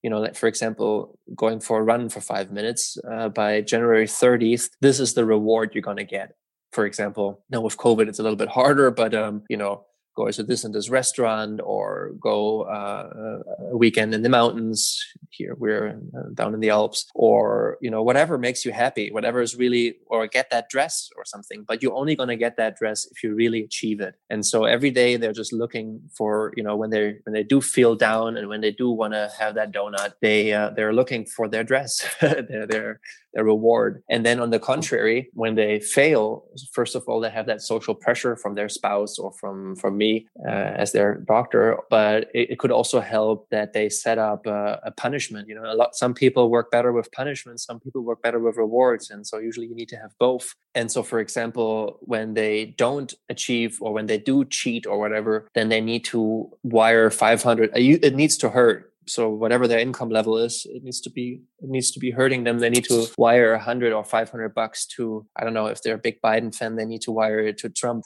you 0.06 0.12
know, 0.12 0.20
like 0.20 0.36
for 0.36 0.46
example, 0.46 1.18
going 1.36 1.60
for 1.60 1.80
a 1.80 1.84
run 1.84 2.10
for 2.10 2.22
five 2.22 2.52
minutes 2.52 2.96
uh, 3.12 3.28
by 3.28 3.62
January 3.62 4.06
30th, 4.06 4.70
this 4.80 5.00
is 5.00 5.16
the 5.16 5.26
reward 5.26 5.72
you're 5.74 5.82
going 5.82 5.98
to 5.98 6.04
get. 6.04 6.36
For 6.74 6.86
example, 6.86 7.44
now 7.50 7.62
with 7.62 7.76
COVID, 7.78 8.08
it's 8.08 8.20
a 8.20 8.22
little 8.22 8.36
bit 8.36 8.50
harder, 8.50 8.92
but 8.92 9.16
um, 9.16 9.42
you 9.50 9.58
know, 9.58 9.84
go 10.16 10.30
to 10.30 10.44
this 10.44 10.64
and 10.64 10.74
this 10.74 10.90
restaurant 10.90 11.60
or 11.64 12.12
go 12.20 12.62
uh, 12.64 13.40
a 13.72 13.78
weekend 13.78 14.14
in 14.14 14.22
the 14.22 14.30
mountains 14.30 15.04
here 15.30 15.56
we're 15.58 16.00
uh, 16.18 16.30
down 16.34 16.54
in 16.54 16.60
the 16.60 16.70
alps 16.70 17.06
or 17.14 17.78
you 17.82 17.92
know 17.92 18.02
whatever 18.02 18.38
makes 18.38 18.66
you 18.66 18.72
happy 18.72 19.12
whatever 19.12 19.42
is 19.42 19.56
really 19.56 19.98
or 20.08 20.28
get 20.28 20.50
that 20.50 20.70
dress 20.70 21.10
or 21.18 21.26
something 21.26 21.64
but 21.68 21.82
you're 21.82 21.96
only 21.96 22.16
going 22.16 22.30
to 22.30 22.36
get 22.36 22.58
that 22.58 22.76
dress 22.78 23.08
if 23.12 23.24
you 23.24 23.36
really 23.36 23.64
achieve 23.64 24.00
it. 24.00 24.16
And 24.30 24.46
so 24.46 24.66
every 24.66 24.92
day 24.92 25.18
they're 25.18 25.34
just 25.34 25.54
looking 25.54 26.02
for 26.18 26.54
you 26.56 26.64
know 26.64 26.76
when 26.76 26.90
they 26.90 27.18
when 27.24 27.34
they 27.34 27.44
do 27.44 27.62
feel 27.62 27.96
down 27.96 28.38
and 28.38 28.48
when 28.48 28.62
they 28.62 28.72
do 28.72 28.90
want 28.90 29.14
to 29.14 29.30
have 29.40 29.56
that 29.56 29.72
donut 29.72 30.14
they 30.22 30.54
uh, 30.54 30.70
they're 30.76 30.94
looking 30.94 31.26
for 31.26 31.48
their 31.48 31.64
dress 31.64 32.06
their, 32.22 32.68
their 32.68 33.00
their 33.34 33.44
reward. 33.44 34.02
And 34.10 34.26
then 34.26 34.40
on 34.40 34.50
the 34.50 34.60
contrary 34.60 35.30
when 35.34 35.56
they 35.56 35.80
fail 35.80 36.46
first 36.72 36.96
of 36.96 37.04
all 37.08 37.20
they 37.20 37.30
have 37.30 37.48
that 37.48 37.62
social 37.62 37.96
pressure 37.96 38.36
from 38.36 38.56
their 38.56 38.70
spouse 38.70 39.18
or 39.20 39.32
from 39.34 39.76
from 39.76 39.98
me 39.98 40.05
me 40.06 40.28
uh, 40.48 40.82
as 40.84 40.92
their 40.92 41.12
doctor, 41.36 41.78
but 41.90 42.30
it, 42.34 42.52
it, 42.52 42.60
could 42.60 42.72
also 42.72 43.00
help 43.00 43.50
that 43.50 43.74
they 43.74 43.88
set 43.90 44.18
up 44.18 44.46
a, 44.46 44.80
a, 44.84 44.92
punishment. 44.92 45.48
You 45.50 45.56
know, 45.56 45.66
a 45.66 45.76
lot 45.82 45.96
some 45.96 46.14
people 46.14 46.50
work 46.50 46.68
better 46.72 46.92
with 46.92 47.12
punishment, 47.12 47.60
some 47.60 47.80
people 47.80 48.02
work 48.02 48.22
better 48.22 48.40
with 48.40 48.58
rewards, 48.58 49.10
and 49.12 49.26
so 49.26 49.38
usually 49.40 49.68
you 49.68 49.76
need 49.76 49.90
to 49.90 49.98
have 49.98 50.14
both. 50.20 50.56
And 50.74 50.92
so, 50.92 51.04
for 51.04 51.20
example, 51.20 52.00
when 52.02 52.34
they 52.34 52.76
don't 52.78 53.14
achieve 53.30 53.78
or 53.82 53.94
when 53.94 54.08
they 54.08 54.18
do 54.18 54.46
cheat 54.46 54.86
or 54.86 54.98
whatever, 55.00 55.48
then 55.56 55.70
they 55.70 55.82
need 55.82 56.04
to 56.06 56.50
wire 56.64 57.10
500. 57.10 57.70
Uh, 57.70 57.74
it 57.76 58.16
needs 58.16 58.38
to 58.38 58.50
hurt 58.50 58.92
so 59.08 59.30
whatever 59.30 59.68
their 59.68 59.80
income 59.80 60.10
level 60.10 60.38
is 60.38 60.66
it 60.70 60.84
needs 60.84 61.02
to 61.02 61.10
be 61.10 61.42
it 61.60 61.70
needs 61.70 61.92
to 61.92 62.00
be 62.00 62.12
hurting 62.12 62.44
them. 62.44 62.60
They 62.60 62.70
need 62.70 62.86
to 62.86 63.08
wire 63.18 63.54
a 63.54 63.58
100 63.58 63.94
or 63.94 64.04
500 64.04 64.54
bucks 64.54 64.86
to 64.98 65.26
i 65.36 65.44
don't 65.44 65.54
know 65.54 65.68
if 65.68 65.82
they're 65.82 65.96
a 65.96 66.06
big 66.10 66.22
biden 66.22 66.54
fan 66.54 66.76
they 66.76 66.86
need 66.86 67.02
to 67.02 67.12
wire 67.12 67.40
it 67.40 67.58
to 67.60 67.70
trump 67.70 68.06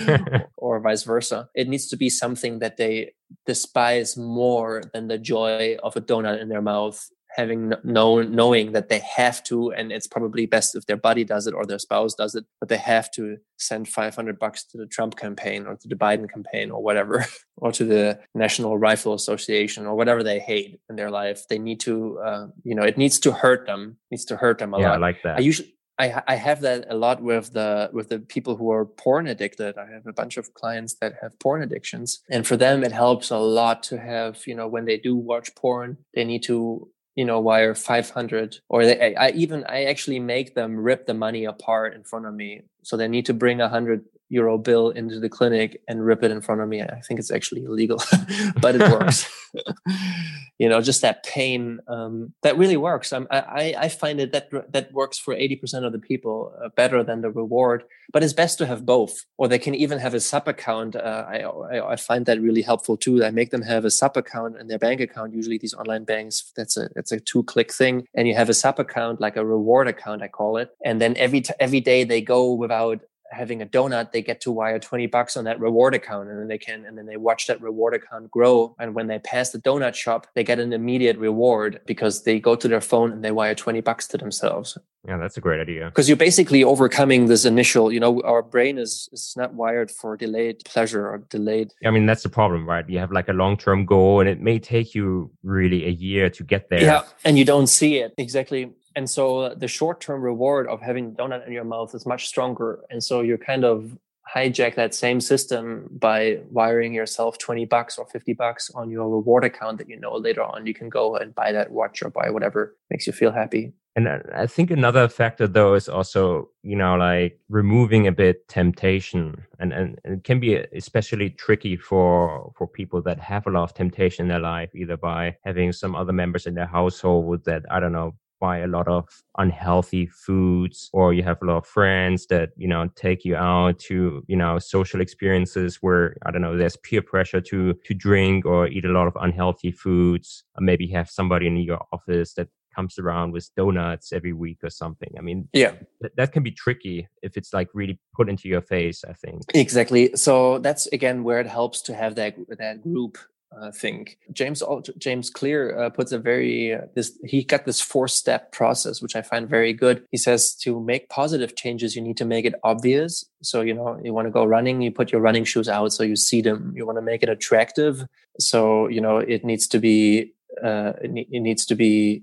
or 0.56 0.80
vice 0.80 1.04
versa. 1.04 1.48
It 1.54 1.68
needs 1.68 1.88
to 1.88 1.96
be 1.96 2.10
something 2.10 2.60
that 2.60 2.76
they 2.76 3.12
despise 3.46 4.16
more 4.16 4.82
than 4.92 5.08
the 5.08 5.18
joy 5.18 5.76
of 5.82 5.96
a 5.96 6.00
donut 6.00 6.40
in 6.40 6.48
their 6.48 6.62
mouth 6.62 7.08
having 7.36 7.72
known 7.84 8.34
knowing 8.34 8.72
that 8.72 8.88
they 8.88 8.98
have 8.98 9.42
to 9.44 9.72
and 9.72 9.92
it's 9.92 10.06
probably 10.06 10.46
best 10.46 10.74
if 10.74 10.86
their 10.86 10.96
buddy 10.96 11.24
does 11.24 11.46
it 11.46 11.54
or 11.54 11.64
their 11.64 11.78
spouse 11.78 12.14
does 12.14 12.34
it 12.34 12.44
but 12.58 12.68
they 12.68 12.76
have 12.76 13.10
to 13.10 13.36
send 13.58 13.88
500 13.88 14.38
bucks 14.38 14.64
to 14.64 14.78
the 14.78 14.86
trump 14.86 15.16
campaign 15.16 15.66
or 15.66 15.76
to 15.76 15.88
the 15.88 15.94
biden 15.94 16.28
campaign 16.28 16.70
or 16.70 16.82
whatever 16.82 17.24
or 17.60 17.72
to 17.72 17.84
the 17.84 18.18
national 18.34 18.78
rifle 18.78 19.14
association 19.14 19.86
or 19.86 19.94
whatever 19.94 20.22
they 20.22 20.38
hate 20.38 20.80
in 20.88 20.96
their 20.96 21.10
life. 21.10 21.46
They 21.48 21.58
need 21.58 21.80
to 21.80 22.18
uh, 22.18 22.46
you 22.64 22.74
know 22.74 22.82
it 22.82 22.98
needs 22.98 23.18
to 23.20 23.32
hurt 23.32 23.66
them 23.66 23.96
needs 24.10 24.24
to 24.26 24.36
hurt 24.36 24.58
them 24.58 24.74
a 24.74 24.80
yeah, 24.80 24.88
lot. 24.88 24.94
i 24.94 24.98
like 24.98 25.22
that. 25.22 25.36
I 25.38 25.40
usually 25.40 25.74
I, 25.98 26.22
I 26.26 26.34
have 26.36 26.62
that 26.62 26.86
a 26.88 26.96
lot 26.96 27.22
with 27.22 27.52
the 27.52 27.90
with 27.92 28.08
the 28.08 28.20
people 28.20 28.56
who 28.56 28.70
are 28.70 28.86
porn 28.86 29.26
addicted. 29.26 29.76
I 29.76 29.86
have 29.92 30.06
a 30.06 30.14
bunch 30.14 30.38
of 30.38 30.54
clients 30.54 30.96
that 31.00 31.14
have 31.20 31.38
porn 31.38 31.62
addictions, 31.62 32.20
and 32.30 32.46
for 32.46 32.56
them 32.56 32.82
it 32.82 32.92
helps 32.92 33.30
a 33.30 33.38
lot 33.38 33.82
to 33.84 33.98
have 33.98 34.46
you 34.46 34.54
know 34.54 34.66
when 34.66 34.86
they 34.86 34.96
do 34.96 35.14
watch 35.14 35.54
porn, 35.54 35.98
they 36.14 36.24
need 36.24 36.42
to 36.44 36.88
you 37.16 37.24
know 37.24 37.40
wire 37.40 37.74
500 37.74 38.60
or 38.68 38.84
they, 38.86 39.14
i 39.16 39.30
even 39.30 39.64
i 39.68 39.84
actually 39.84 40.20
make 40.20 40.54
them 40.54 40.76
rip 40.76 41.06
the 41.06 41.14
money 41.14 41.44
apart 41.44 41.94
in 41.94 42.04
front 42.04 42.26
of 42.26 42.34
me. 42.34 42.62
So 42.82 42.96
they 42.96 43.08
need 43.08 43.26
to 43.26 43.34
bring 43.34 43.60
a 43.60 43.68
hundred 43.68 44.04
euro 44.30 44.56
bill 44.56 44.90
into 44.90 45.20
the 45.20 45.28
clinic 45.28 45.82
and 45.86 46.04
rip 46.04 46.22
it 46.22 46.30
in 46.30 46.40
front 46.40 46.60
of 46.60 46.68
me. 46.68 46.80
I 46.80 47.00
think 47.00 47.20
it's 47.20 47.30
actually 47.30 47.64
illegal, 47.64 48.00
but 48.60 48.76
it 48.76 48.80
works. 48.80 49.28
you 50.58 50.68
know, 50.68 50.80
just 50.80 51.02
that 51.02 51.24
pain 51.24 51.80
um, 51.88 52.32
that 52.42 52.56
really 52.56 52.76
works. 52.76 53.12
Um, 53.12 53.26
I, 53.30 53.74
I 53.76 53.88
find 53.88 54.20
it 54.20 54.32
that 54.32 54.50
that 54.72 54.92
works 54.92 55.18
for 55.18 55.34
eighty 55.34 55.56
percent 55.56 55.84
of 55.84 55.92
the 55.92 55.98
people 55.98 56.54
uh, 56.64 56.68
better 56.70 57.02
than 57.02 57.20
the 57.20 57.30
reward. 57.30 57.84
But 58.12 58.24
it's 58.24 58.32
best 58.32 58.58
to 58.58 58.66
have 58.66 58.84
both, 58.84 59.24
or 59.38 59.46
they 59.46 59.58
can 59.58 59.74
even 59.74 59.98
have 59.98 60.14
a 60.14 60.20
sub 60.20 60.48
account. 60.48 60.96
Uh, 60.96 61.24
I, 61.28 61.38
I, 61.42 61.92
I 61.92 61.96
find 61.96 62.26
that 62.26 62.40
really 62.40 62.62
helpful 62.62 62.96
too. 62.96 63.24
I 63.24 63.30
make 63.30 63.50
them 63.50 63.62
have 63.62 63.84
a 63.84 63.90
sub 63.90 64.16
account 64.16 64.56
in 64.58 64.66
their 64.68 64.78
bank 64.78 65.00
account. 65.00 65.34
Usually, 65.34 65.58
these 65.58 65.74
online 65.74 66.04
banks 66.04 66.52
that's 66.56 66.76
a 66.76 66.88
that's 66.94 67.12
a 67.12 67.20
two 67.20 67.42
click 67.44 67.72
thing, 67.72 68.06
and 68.14 68.28
you 68.28 68.34
have 68.34 68.48
a 68.48 68.54
sub 68.54 68.78
account 68.78 69.20
like 69.20 69.36
a 69.36 69.44
reward 69.44 69.88
account, 69.88 70.22
I 70.22 70.28
call 70.28 70.56
it. 70.56 70.70
And 70.84 71.00
then 71.00 71.16
every 71.16 71.40
t- 71.40 71.54
every 71.58 71.80
day 71.80 72.04
they 72.04 72.20
go 72.20 72.52
without 72.52 73.00
having 73.30 73.62
a 73.62 73.66
donut, 73.66 74.12
they 74.12 74.22
get 74.22 74.40
to 74.42 74.50
wire 74.50 74.78
20 74.78 75.06
bucks 75.06 75.36
on 75.36 75.44
that 75.44 75.60
reward 75.60 75.94
account 75.94 76.28
and 76.28 76.38
then 76.38 76.48
they 76.48 76.58
can, 76.58 76.84
and 76.84 76.96
then 76.96 77.06
they 77.06 77.16
watch 77.16 77.46
that 77.46 77.60
reward 77.60 77.94
account 77.94 78.30
grow. 78.30 78.74
And 78.78 78.94
when 78.94 79.06
they 79.06 79.18
pass 79.18 79.50
the 79.50 79.60
donut 79.60 79.94
shop, 79.94 80.26
they 80.34 80.44
get 80.44 80.58
an 80.58 80.72
immediate 80.72 81.18
reward 81.18 81.80
because 81.86 82.24
they 82.24 82.40
go 82.40 82.54
to 82.56 82.68
their 82.68 82.80
phone 82.80 83.12
and 83.12 83.24
they 83.24 83.30
wire 83.30 83.54
20 83.54 83.80
bucks 83.80 84.06
to 84.08 84.18
themselves. 84.18 84.76
Yeah, 85.06 85.16
that's 85.16 85.36
a 85.38 85.40
great 85.40 85.60
idea. 85.60 85.86
Because 85.86 86.08
you're 86.08 86.16
basically 86.16 86.62
overcoming 86.62 87.26
this 87.26 87.44
initial, 87.46 87.90
you 87.90 88.00
know, 88.00 88.20
our 88.22 88.42
brain 88.42 88.76
is, 88.76 89.08
is 89.12 89.32
not 89.36 89.54
wired 89.54 89.90
for 89.90 90.16
delayed 90.16 90.62
pleasure 90.64 91.08
or 91.08 91.18
delayed. 91.30 91.72
I 91.84 91.90
mean, 91.90 92.04
that's 92.04 92.22
the 92.22 92.28
problem, 92.28 92.68
right? 92.68 92.88
You 92.88 92.98
have 92.98 93.10
like 93.10 93.28
a 93.28 93.32
long 93.32 93.56
term 93.56 93.86
goal 93.86 94.20
and 94.20 94.28
it 94.28 94.40
may 94.40 94.58
take 94.58 94.94
you 94.94 95.30
really 95.42 95.86
a 95.86 95.90
year 95.90 96.28
to 96.30 96.44
get 96.44 96.68
there. 96.68 96.82
Yeah. 96.82 97.02
And 97.24 97.38
you 97.38 97.46
don't 97.46 97.66
see 97.66 97.96
it. 97.96 98.12
Exactly 98.18 98.72
and 98.96 99.08
so 99.08 99.54
the 99.54 99.68
short 99.68 100.00
term 100.00 100.22
reward 100.22 100.66
of 100.68 100.80
having 100.80 101.12
donut 101.12 101.46
in 101.46 101.52
your 101.52 101.64
mouth 101.64 101.94
is 101.94 102.06
much 102.06 102.26
stronger 102.28 102.80
and 102.90 103.02
so 103.02 103.20
you're 103.20 103.38
kind 103.38 103.64
of 103.64 103.96
hijack 104.34 104.76
that 104.76 104.94
same 104.94 105.20
system 105.20 105.88
by 105.90 106.38
wiring 106.50 106.94
yourself 106.94 107.38
20 107.38 107.64
bucks 107.64 107.98
or 107.98 108.06
50 108.06 108.32
bucks 108.34 108.70
on 108.74 108.90
your 108.90 109.08
reward 109.08 109.44
account 109.44 109.78
that 109.78 109.88
you 109.88 109.98
know 109.98 110.14
later 110.14 110.42
on 110.42 110.66
you 110.66 110.74
can 110.74 110.88
go 110.88 111.16
and 111.16 111.34
buy 111.34 111.52
that 111.52 111.72
watch 111.72 112.02
or 112.02 112.10
buy 112.10 112.30
whatever 112.30 112.76
makes 112.90 113.06
you 113.06 113.12
feel 113.12 113.32
happy. 113.32 113.72
And 113.96 114.08
I 114.08 114.46
think 114.46 114.70
another 114.70 115.08
factor 115.08 115.48
though 115.48 115.74
is 115.74 115.88
also, 115.88 116.48
you 116.62 116.76
know, 116.76 116.94
like 116.94 117.40
removing 117.48 118.06
a 118.06 118.12
bit 118.12 118.46
temptation 118.46 119.44
and, 119.58 119.72
and, 119.72 119.98
and 120.04 120.18
it 120.18 120.24
can 120.24 120.38
be 120.38 120.54
especially 120.54 121.30
tricky 121.30 121.76
for, 121.76 122.52
for 122.56 122.68
people 122.68 123.02
that 123.02 123.18
have 123.18 123.48
a 123.48 123.50
lot 123.50 123.64
of 123.64 123.74
temptation 123.74 124.26
in 124.26 124.28
their 124.28 124.38
life, 124.38 124.70
either 124.76 124.96
by 124.96 125.36
having 125.42 125.72
some 125.72 125.96
other 125.96 126.12
members 126.12 126.46
in 126.46 126.54
their 126.54 126.68
household 126.68 127.44
that, 127.46 127.64
I 127.68 127.80
don't 127.80 127.92
know, 127.92 128.14
buy 128.40 128.58
a 128.58 128.66
lot 128.66 128.88
of 128.88 129.06
unhealthy 129.38 130.06
foods 130.06 130.88
or 130.92 131.12
you 131.12 131.22
have 131.22 131.38
a 131.42 131.44
lot 131.44 131.58
of 131.58 131.66
friends 131.66 132.26
that 132.26 132.50
you 132.56 132.66
know 132.66 132.88
take 132.96 133.24
you 133.24 133.36
out 133.36 133.78
to 133.78 134.24
you 134.26 134.36
know 134.36 134.58
social 134.58 135.00
experiences 135.00 135.78
where 135.80 136.16
i 136.24 136.30
don't 136.30 136.42
know 136.42 136.56
there's 136.56 136.76
peer 136.76 137.02
pressure 137.02 137.40
to 137.40 137.74
to 137.84 137.94
drink 137.94 138.46
or 138.46 138.66
eat 138.66 138.84
a 138.84 138.88
lot 138.88 139.06
of 139.06 139.16
unhealthy 139.20 139.72
foods. 139.72 140.44
Or 140.56 140.62
maybe 140.62 140.86
have 140.88 141.08
somebody 141.08 141.46
in 141.46 141.56
your 141.56 141.80
office 141.92 142.34
that 142.34 142.48
comes 142.74 142.98
around 142.98 143.32
with 143.32 143.50
donuts 143.56 144.12
every 144.12 144.32
week 144.32 144.58
or 144.62 144.70
something. 144.70 145.12
I 145.18 145.20
mean 145.20 145.48
yeah. 145.52 145.72
th- 146.00 146.12
that 146.16 146.32
can 146.32 146.42
be 146.42 146.52
tricky 146.52 147.08
if 147.22 147.36
it's 147.36 147.52
like 147.52 147.68
really 147.74 147.98
put 148.14 148.28
into 148.28 148.48
your 148.48 148.62
face 148.62 149.04
i 149.08 149.12
think. 149.12 149.42
Exactly. 149.54 150.14
So 150.14 150.58
that's 150.58 150.86
again 150.88 151.24
where 151.24 151.40
it 151.40 151.46
helps 151.46 151.82
to 151.82 151.94
have 151.94 152.14
that 152.14 152.36
that 152.58 152.82
group 152.82 153.18
I 153.58 153.70
think 153.72 154.18
James 154.32 154.62
James 154.98 155.28
Clear 155.28 155.76
uh, 155.76 155.90
puts 155.90 156.12
a 156.12 156.18
very 156.18 156.74
uh, 156.74 156.82
this 156.94 157.18
he 157.24 157.42
got 157.42 157.64
this 157.64 157.80
four 157.80 158.06
step 158.06 158.52
process 158.52 159.02
which 159.02 159.16
I 159.16 159.22
find 159.22 159.48
very 159.48 159.72
good. 159.72 160.04
He 160.10 160.18
says 160.18 160.54
to 160.56 160.80
make 160.80 161.08
positive 161.08 161.56
changes 161.56 161.96
you 161.96 162.02
need 162.02 162.16
to 162.18 162.24
make 162.24 162.44
it 162.44 162.54
obvious. 162.62 163.24
So 163.42 163.60
you 163.62 163.74
know 163.74 164.00
you 164.02 164.14
want 164.14 164.26
to 164.26 164.30
go 164.30 164.44
running, 164.44 164.80
you 164.82 164.92
put 164.92 165.10
your 165.10 165.20
running 165.20 165.44
shoes 165.44 165.68
out 165.68 165.92
so 165.92 166.04
you 166.04 166.16
see 166.16 166.40
them. 166.40 166.72
You 166.76 166.86
want 166.86 166.98
to 166.98 167.02
make 167.02 167.22
it 167.22 167.28
attractive, 167.28 168.06
so 168.38 168.86
you 168.88 169.00
know 169.00 169.18
it 169.18 169.44
needs 169.44 169.66
to 169.68 169.78
be 169.80 170.32
uh, 170.62 170.92
it, 171.02 171.10
ne- 171.10 171.28
it 171.30 171.40
needs 171.40 171.66
to 171.66 171.74
be 171.74 172.22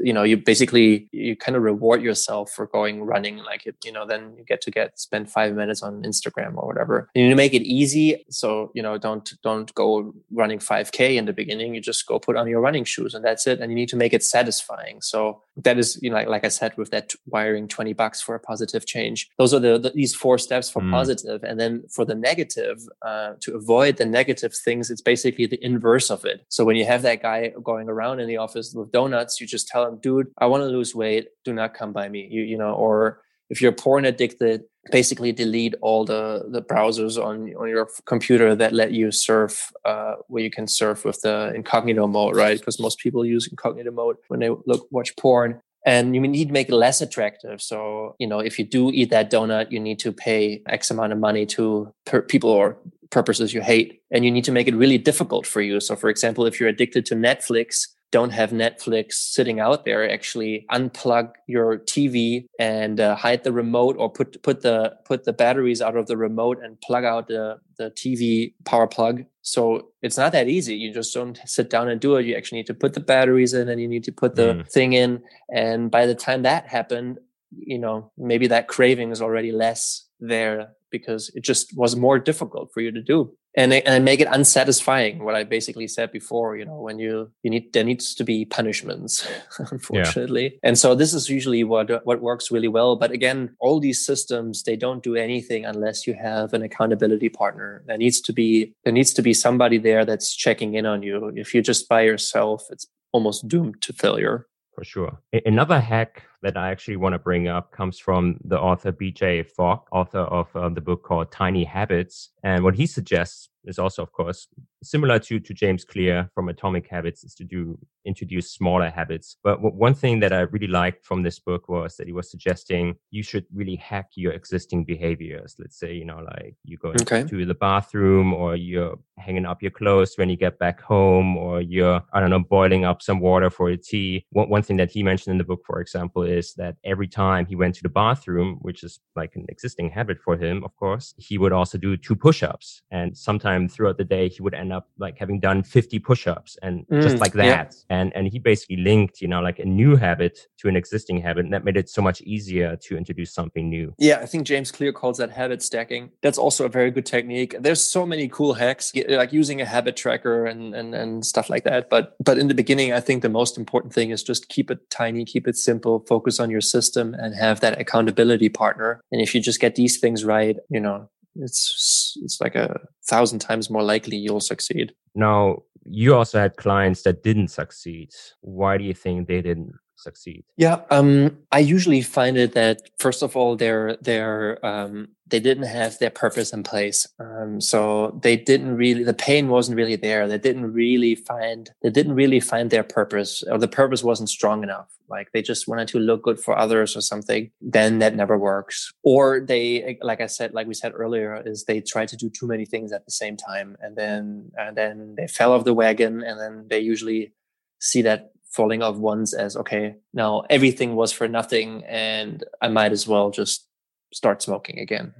you 0.00 0.12
know 0.12 0.22
you 0.22 0.36
basically 0.36 1.08
you 1.12 1.36
kind 1.36 1.56
of 1.56 1.62
reward 1.62 2.02
yourself 2.02 2.50
for 2.50 2.66
going 2.66 3.02
running 3.02 3.38
like 3.38 3.66
it 3.66 3.76
you 3.84 3.92
know 3.92 4.06
then 4.06 4.34
you 4.36 4.44
get 4.44 4.60
to 4.60 4.70
get 4.70 4.98
spend 4.98 5.30
five 5.30 5.54
minutes 5.54 5.82
on 5.82 6.02
instagram 6.02 6.56
or 6.56 6.66
whatever 6.66 7.08
you 7.14 7.22
need 7.22 7.30
to 7.30 7.36
make 7.36 7.54
it 7.54 7.62
easy 7.62 8.24
so 8.30 8.70
you 8.74 8.82
know 8.82 8.98
don't 8.98 9.34
don't 9.42 9.74
go 9.74 10.14
running 10.30 10.58
5k 10.58 11.16
in 11.16 11.24
the 11.26 11.32
beginning 11.32 11.74
you 11.74 11.80
just 11.80 12.06
go 12.06 12.18
put 12.18 12.36
on 12.36 12.48
your 12.48 12.60
running 12.60 12.84
shoes 12.84 13.14
and 13.14 13.24
that's 13.24 13.46
it 13.46 13.60
and 13.60 13.70
you 13.70 13.76
need 13.76 13.88
to 13.88 13.96
make 13.96 14.12
it 14.12 14.24
satisfying 14.24 15.00
so 15.00 15.42
that 15.56 15.78
is 15.78 15.98
you 16.02 16.10
know 16.10 16.16
like, 16.16 16.28
like 16.28 16.44
i 16.44 16.48
said 16.48 16.76
with 16.76 16.90
that 16.90 17.12
wiring 17.26 17.68
20 17.68 17.92
bucks 17.92 18.20
for 18.20 18.34
a 18.34 18.40
positive 18.40 18.86
change 18.86 19.28
those 19.38 19.52
are 19.52 19.60
the, 19.60 19.78
the 19.78 19.90
these 19.90 20.14
four 20.14 20.38
steps 20.38 20.70
for 20.70 20.82
mm. 20.82 20.90
positive. 20.90 21.42
and 21.42 21.58
then 21.58 21.82
for 21.88 22.04
the 22.04 22.14
negative 22.14 22.78
uh, 23.02 23.32
to 23.40 23.54
avoid 23.54 23.96
the 23.96 24.06
negative 24.06 24.54
things 24.54 24.90
it's 24.90 25.02
basically 25.02 25.46
the 25.46 25.62
inverse 25.64 26.10
of 26.10 26.24
it 26.24 26.44
so 26.48 26.64
when 26.64 26.76
you 26.76 26.84
have 26.84 27.02
that 27.02 27.22
guy 27.22 27.52
going 27.62 27.88
around 27.88 28.20
in 28.20 28.28
the 28.28 28.36
office 28.36 28.72
with 28.74 28.90
donuts 28.92 29.40
you 29.40 29.46
just 29.46 29.67
tell 29.70 29.84
them, 29.84 29.98
dude, 30.00 30.28
I 30.38 30.46
want 30.46 30.62
to 30.62 30.66
lose 30.66 30.94
weight. 30.94 31.28
Do 31.44 31.52
not 31.52 31.74
come 31.74 31.92
by 31.92 32.08
me. 32.08 32.26
You, 32.30 32.42
you 32.42 32.58
know, 32.58 32.72
or 32.72 33.20
if 33.50 33.62
you're 33.62 33.72
porn 33.72 34.04
addicted, 34.04 34.62
basically 34.90 35.32
delete 35.32 35.74
all 35.80 36.04
the, 36.04 36.44
the 36.50 36.62
browsers 36.62 37.22
on, 37.22 37.54
on 37.54 37.68
your 37.68 37.88
computer 38.06 38.54
that 38.54 38.72
let 38.72 38.92
you 38.92 39.10
surf, 39.10 39.72
uh, 39.84 40.14
where 40.28 40.42
you 40.42 40.50
can 40.50 40.66
surf 40.66 41.04
with 41.04 41.20
the 41.22 41.52
incognito 41.54 42.06
mode, 42.06 42.36
right? 42.36 42.58
Because 42.58 42.80
most 42.80 42.98
people 42.98 43.24
use 43.24 43.48
incognito 43.48 43.90
mode 43.90 44.16
when 44.28 44.40
they 44.40 44.50
look, 44.66 44.86
watch 44.90 45.16
porn 45.16 45.60
and 45.86 46.14
you 46.14 46.20
need 46.20 46.48
to 46.48 46.52
make 46.52 46.68
it 46.68 46.74
less 46.74 47.00
attractive. 47.00 47.62
So, 47.62 48.14
you 48.18 48.26
know, 48.26 48.40
if 48.40 48.58
you 48.58 48.64
do 48.64 48.90
eat 48.90 49.10
that 49.10 49.30
donut, 49.30 49.70
you 49.70 49.80
need 49.80 49.98
to 50.00 50.12
pay 50.12 50.62
X 50.68 50.90
amount 50.90 51.12
of 51.12 51.18
money 51.18 51.46
to 51.46 51.92
people 52.28 52.50
or 52.50 52.76
purposes 53.10 53.54
you 53.54 53.62
hate, 53.62 54.02
and 54.10 54.24
you 54.24 54.30
need 54.30 54.44
to 54.44 54.52
make 54.52 54.68
it 54.68 54.74
really 54.74 54.98
difficult 54.98 55.46
for 55.46 55.62
you. 55.62 55.80
So, 55.80 55.96
for 55.96 56.10
example, 56.10 56.44
if 56.44 56.60
you're 56.60 56.68
addicted 56.68 57.06
to 57.06 57.14
Netflix, 57.14 57.86
don't 58.10 58.30
have 58.30 58.50
Netflix 58.50 59.14
sitting 59.14 59.60
out 59.60 59.84
there, 59.84 60.10
actually 60.10 60.66
unplug 60.72 61.32
your 61.46 61.78
TV 61.78 62.46
and 62.58 63.00
uh, 63.00 63.14
hide 63.14 63.44
the 63.44 63.52
remote 63.52 63.96
or 63.98 64.10
put 64.10 64.42
put 64.42 64.62
the 64.62 64.96
put 65.04 65.24
the 65.24 65.32
batteries 65.32 65.82
out 65.82 65.96
of 65.96 66.06
the 66.06 66.16
remote 66.16 66.58
and 66.62 66.80
plug 66.80 67.04
out 67.04 67.28
the 67.28 67.58
the 67.76 67.90
TV 67.90 68.54
power 68.64 68.86
plug. 68.86 69.24
So 69.42 69.88
it's 70.02 70.16
not 70.16 70.32
that 70.32 70.48
easy. 70.48 70.74
You 70.74 70.92
just 70.92 71.12
don't 71.14 71.38
sit 71.46 71.70
down 71.70 71.88
and 71.88 72.00
do 72.00 72.16
it. 72.16 72.26
You 72.26 72.34
actually 72.34 72.58
need 72.58 72.66
to 72.66 72.74
put 72.74 72.94
the 72.94 73.00
batteries 73.00 73.54
in 73.54 73.68
and 73.68 73.80
you 73.80 73.88
need 73.88 74.04
to 74.04 74.12
put 74.12 74.36
the 74.36 74.54
mm. 74.54 74.68
thing 74.70 74.92
in. 74.92 75.22
And 75.54 75.90
by 75.90 76.06
the 76.06 76.14
time 76.14 76.42
that 76.42 76.66
happened, 76.66 77.18
you 77.56 77.78
know, 77.78 78.10
maybe 78.18 78.46
that 78.48 78.68
craving 78.68 79.10
is 79.10 79.22
already 79.22 79.52
less 79.52 80.07
there 80.20 80.70
because 80.90 81.30
it 81.34 81.42
just 81.42 81.76
was 81.76 81.96
more 81.96 82.18
difficult 82.18 82.70
for 82.72 82.80
you 82.80 82.90
to 82.90 83.02
do. 83.02 83.32
And 83.56 83.72
and 83.72 84.04
make 84.04 84.20
it 84.20 84.28
unsatisfying 84.30 85.24
what 85.24 85.34
i 85.34 85.42
basically 85.42 85.88
said 85.88 86.12
before 86.12 86.56
you 86.56 86.64
know 86.64 86.80
when 86.80 86.98
you 86.98 87.32
you 87.42 87.50
need 87.50 87.72
there 87.72 87.82
needs 87.82 88.14
to 88.14 88.22
be 88.22 88.44
punishments 88.44 89.26
unfortunately. 89.72 90.44
Yeah. 90.44 90.68
and 90.68 90.78
so 90.78 90.94
this 90.94 91.12
is 91.12 91.28
usually 91.28 91.64
what 91.64 92.04
what 92.06 92.20
works 92.20 92.52
really 92.52 92.68
well. 92.68 92.94
But 92.94 93.10
again 93.10 93.56
all 93.58 93.80
these 93.80 94.04
systems 94.04 94.62
they 94.62 94.76
don't 94.76 95.02
do 95.02 95.16
anything 95.16 95.64
unless 95.64 96.06
you 96.06 96.14
have 96.14 96.52
an 96.52 96.62
accountability 96.62 97.30
partner. 97.30 97.82
There 97.86 97.98
needs 97.98 98.20
to 98.20 98.32
be 98.32 98.74
there 98.84 98.92
needs 98.92 99.12
to 99.14 99.22
be 99.22 99.34
somebody 99.34 99.78
there 99.78 100.04
that's 100.04 100.36
checking 100.36 100.74
in 100.74 100.86
on 100.86 101.02
you. 101.02 101.32
If 101.34 101.54
you're 101.54 101.68
just 101.72 101.88
by 101.88 102.02
yourself 102.02 102.66
it's 102.70 102.86
almost 103.12 103.48
doomed 103.48 103.80
to 103.82 103.92
failure. 103.92 104.46
For 104.74 104.84
sure. 104.84 105.18
Another 105.44 105.80
hack 105.80 106.22
that 106.42 106.56
I 106.56 106.70
actually 106.70 106.96
want 106.96 107.14
to 107.14 107.18
bring 107.18 107.48
up 107.48 107.72
comes 107.72 107.98
from 107.98 108.38
the 108.44 108.58
author 108.58 108.92
BJ 108.92 109.46
Fogg, 109.46 109.80
author 109.92 110.20
of 110.20 110.54
um, 110.54 110.74
the 110.74 110.80
book 110.80 111.02
called 111.02 111.32
Tiny 111.32 111.64
Habits. 111.64 112.30
And 112.42 112.62
what 112.62 112.74
he 112.74 112.86
suggests 112.86 113.48
is 113.64 113.78
also, 113.78 114.02
of 114.02 114.12
course, 114.12 114.48
similar 114.82 115.18
to, 115.18 115.40
to 115.40 115.54
James 115.54 115.84
Clear 115.84 116.30
from 116.34 116.48
Atomic 116.48 116.88
Habits 116.88 117.24
is 117.24 117.34
to 117.34 117.44
do 117.44 117.78
introduce 118.04 118.50
smaller 118.50 118.88
habits. 118.88 119.36
But 119.44 119.56
w- 119.56 119.74
one 119.74 119.94
thing 119.94 120.20
that 120.20 120.32
I 120.32 120.40
really 120.40 120.66
liked 120.66 121.04
from 121.04 121.22
this 121.22 121.38
book 121.38 121.68
was 121.68 121.96
that 121.96 122.06
he 122.06 122.12
was 122.12 122.30
suggesting 122.30 122.96
you 123.10 123.22
should 123.22 123.44
really 123.52 123.76
hack 123.76 124.10
your 124.14 124.32
existing 124.32 124.84
behaviors. 124.84 125.56
Let's 125.58 125.78
say, 125.78 125.92
you 125.92 126.06
know, 126.06 126.24
like 126.36 126.56
you 126.64 126.78
go 126.78 126.90
okay. 127.02 127.24
to 127.24 127.44
the 127.44 127.54
bathroom 127.54 128.32
or 128.32 128.56
you're 128.56 128.98
hanging 129.18 129.44
up 129.44 129.62
your 129.62 129.70
clothes 129.70 130.14
when 130.16 130.30
you 130.30 130.36
get 130.36 130.58
back 130.58 130.80
home 130.80 131.36
or 131.36 131.60
you're, 131.60 132.02
I 132.12 132.20
don't 132.20 132.30
know, 132.30 132.40
boiling 132.40 132.84
up 132.84 133.02
some 133.02 133.20
water 133.20 133.50
for 133.50 133.68
a 133.68 133.76
tea. 133.76 134.24
One, 134.30 134.48
one 134.48 134.62
thing 134.62 134.78
that 134.78 134.90
he 134.90 135.02
mentioned 135.02 135.32
in 135.32 135.38
the 135.38 135.44
book, 135.44 135.62
for 135.66 135.80
example, 135.80 136.22
is 136.28 136.54
that 136.54 136.76
every 136.84 137.08
time 137.08 137.46
he 137.46 137.56
went 137.56 137.74
to 137.76 137.82
the 137.82 137.88
bathroom, 137.88 138.58
which 138.62 138.82
is 138.82 139.00
like 139.16 139.34
an 139.36 139.46
existing 139.48 139.90
habit 139.90 140.18
for 140.20 140.36
him, 140.36 140.62
of 140.64 140.74
course, 140.76 141.14
he 141.16 141.38
would 141.38 141.52
also 141.52 141.78
do 141.78 141.96
two 141.96 142.14
push-ups. 142.14 142.82
And 142.90 143.16
sometime 143.16 143.68
throughout 143.68 143.98
the 143.98 144.04
day, 144.04 144.28
he 144.28 144.42
would 144.42 144.54
end 144.54 144.72
up 144.72 144.88
like 144.98 145.18
having 145.18 145.40
done 145.40 145.62
50 145.62 145.98
push-ups 145.98 146.56
and 146.62 146.86
mm, 146.88 147.02
just 147.02 147.18
like 147.18 147.32
that. 147.34 147.74
Yeah. 147.88 147.96
And, 147.96 148.12
and 148.14 148.28
he 148.28 148.38
basically 148.38 148.76
linked, 148.76 149.20
you 149.20 149.28
know, 149.28 149.40
like 149.40 149.58
a 149.58 149.64
new 149.64 149.96
habit 149.96 150.38
to 150.58 150.68
an 150.68 150.76
existing 150.76 151.20
habit. 151.20 151.44
And 151.44 151.52
that 151.52 151.64
made 151.64 151.76
it 151.76 151.88
so 151.88 152.02
much 152.02 152.20
easier 152.22 152.76
to 152.76 152.96
introduce 152.96 153.32
something 153.32 153.68
new. 153.68 153.94
Yeah. 153.98 154.18
I 154.20 154.26
think 154.26 154.46
James 154.46 154.70
Clear 154.70 154.92
calls 154.92 155.18
that 155.18 155.30
habit 155.30 155.62
stacking. 155.62 156.10
That's 156.22 156.38
also 156.38 156.64
a 156.64 156.68
very 156.68 156.90
good 156.90 157.06
technique. 157.06 157.54
There's 157.58 157.84
so 157.84 158.06
many 158.06 158.28
cool 158.28 158.54
hacks, 158.54 158.92
like 159.08 159.32
using 159.32 159.60
a 159.60 159.64
habit 159.64 159.96
tracker 159.96 160.46
and, 160.46 160.74
and, 160.74 160.94
and 160.94 161.24
stuff 161.24 161.50
like 161.50 161.64
that. 161.64 161.90
But, 161.90 162.16
but 162.22 162.38
in 162.38 162.48
the 162.48 162.54
beginning, 162.54 162.92
I 162.92 163.00
think 163.00 163.22
the 163.22 163.28
most 163.28 163.56
important 163.56 163.92
thing 163.92 164.10
is 164.10 164.22
just 164.22 164.48
keep 164.48 164.70
it 164.70 164.90
tiny, 164.90 165.24
keep 165.24 165.48
it 165.48 165.56
simple, 165.56 166.04
focus 166.08 166.17
on 166.40 166.50
your 166.50 166.60
system 166.60 167.14
and 167.14 167.34
have 167.34 167.60
that 167.60 167.80
accountability 167.80 168.48
partner. 168.48 169.00
And 169.12 169.20
if 169.20 169.34
you 169.34 169.40
just 169.40 169.60
get 169.60 169.74
these 169.74 169.98
things 169.98 170.24
right, 170.24 170.56
you 170.68 170.80
know, 170.80 171.08
it's 171.36 172.16
it's 172.22 172.40
like 172.40 172.54
a 172.54 172.80
thousand 173.06 173.38
times 173.38 173.70
more 173.70 173.82
likely 173.82 174.16
you'll 174.16 174.40
succeed. 174.40 174.92
Now, 175.14 175.62
you 175.84 176.14
also 176.14 176.38
had 176.38 176.56
clients 176.56 177.02
that 177.02 177.22
didn't 177.22 177.48
succeed. 177.48 178.10
Why 178.40 178.78
do 178.78 178.84
you 178.84 178.94
think 178.94 179.28
they 179.28 179.40
didn't 179.40 179.72
succeed? 179.98 180.44
Yeah, 180.56 180.82
um, 180.90 181.38
I 181.52 181.60
usually 181.60 182.02
find 182.02 182.36
it 182.36 182.52
that 182.54 182.82
first 182.98 183.22
of 183.22 183.36
all, 183.36 183.56
they're 183.56 183.96
they're 184.00 184.64
um, 184.64 185.08
they 185.30 185.40
didn't 185.40 185.64
have 185.64 185.98
their 185.98 186.10
purpose 186.10 186.52
in 186.52 186.62
place. 186.62 187.06
Um, 187.18 187.60
so 187.60 188.18
they 188.22 188.36
didn't 188.36 188.76
really, 188.76 189.04
the 189.04 189.14
pain 189.14 189.48
wasn't 189.48 189.76
really 189.76 189.96
there. 189.96 190.26
They 190.26 190.38
didn't 190.38 190.72
really 190.72 191.14
find, 191.14 191.70
they 191.82 191.90
didn't 191.90 192.14
really 192.14 192.40
find 192.40 192.70
their 192.70 192.82
purpose 192.82 193.42
or 193.42 193.58
the 193.58 193.68
purpose 193.68 194.02
wasn't 194.02 194.30
strong 194.30 194.62
enough. 194.62 194.88
Like 195.08 195.32
they 195.32 195.42
just 195.42 195.68
wanted 195.68 195.88
to 195.88 195.98
look 195.98 196.22
good 196.22 196.40
for 196.40 196.56
others 196.56 196.96
or 196.96 197.00
something. 197.00 197.50
Then 197.60 197.98
that 197.98 198.14
never 198.14 198.38
works. 198.38 198.92
Or 199.02 199.40
they, 199.40 199.98
like 200.02 200.20
I 200.20 200.26
said, 200.26 200.54
like 200.54 200.66
we 200.66 200.74
said 200.74 200.92
earlier, 200.94 201.42
is 201.44 201.64
they 201.64 201.80
try 201.80 202.06
to 202.06 202.16
do 202.16 202.30
too 202.30 202.46
many 202.46 202.64
things 202.64 202.92
at 202.92 203.04
the 203.04 203.12
same 203.12 203.36
time. 203.36 203.76
And 203.80 203.96
then, 203.96 204.50
and 204.56 204.76
then 204.76 205.14
they 205.16 205.26
fell 205.26 205.52
off 205.52 205.64
the 205.64 205.74
wagon 205.74 206.22
and 206.22 206.40
then 206.40 206.66
they 206.68 206.80
usually 206.80 207.32
see 207.80 208.02
that 208.02 208.32
falling 208.50 208.82
off 208.82 208.96
once 208.96 209.34
as, 209.34 209.56
okay, 209.56 209.96
now 210.12 210.42
everything 210.50 210.96
was 210.96 211.12
for 211.12 211.28
nothing 211.28 211.84
and 211.84 212.44
I 212.60 212.68
might 212.68 212.92
as 212.92 213.06
well 213.06 213.30
just 213.30 213.66
start 214.12 214.42
smoking 214.42 214.78
again 214.78 215.12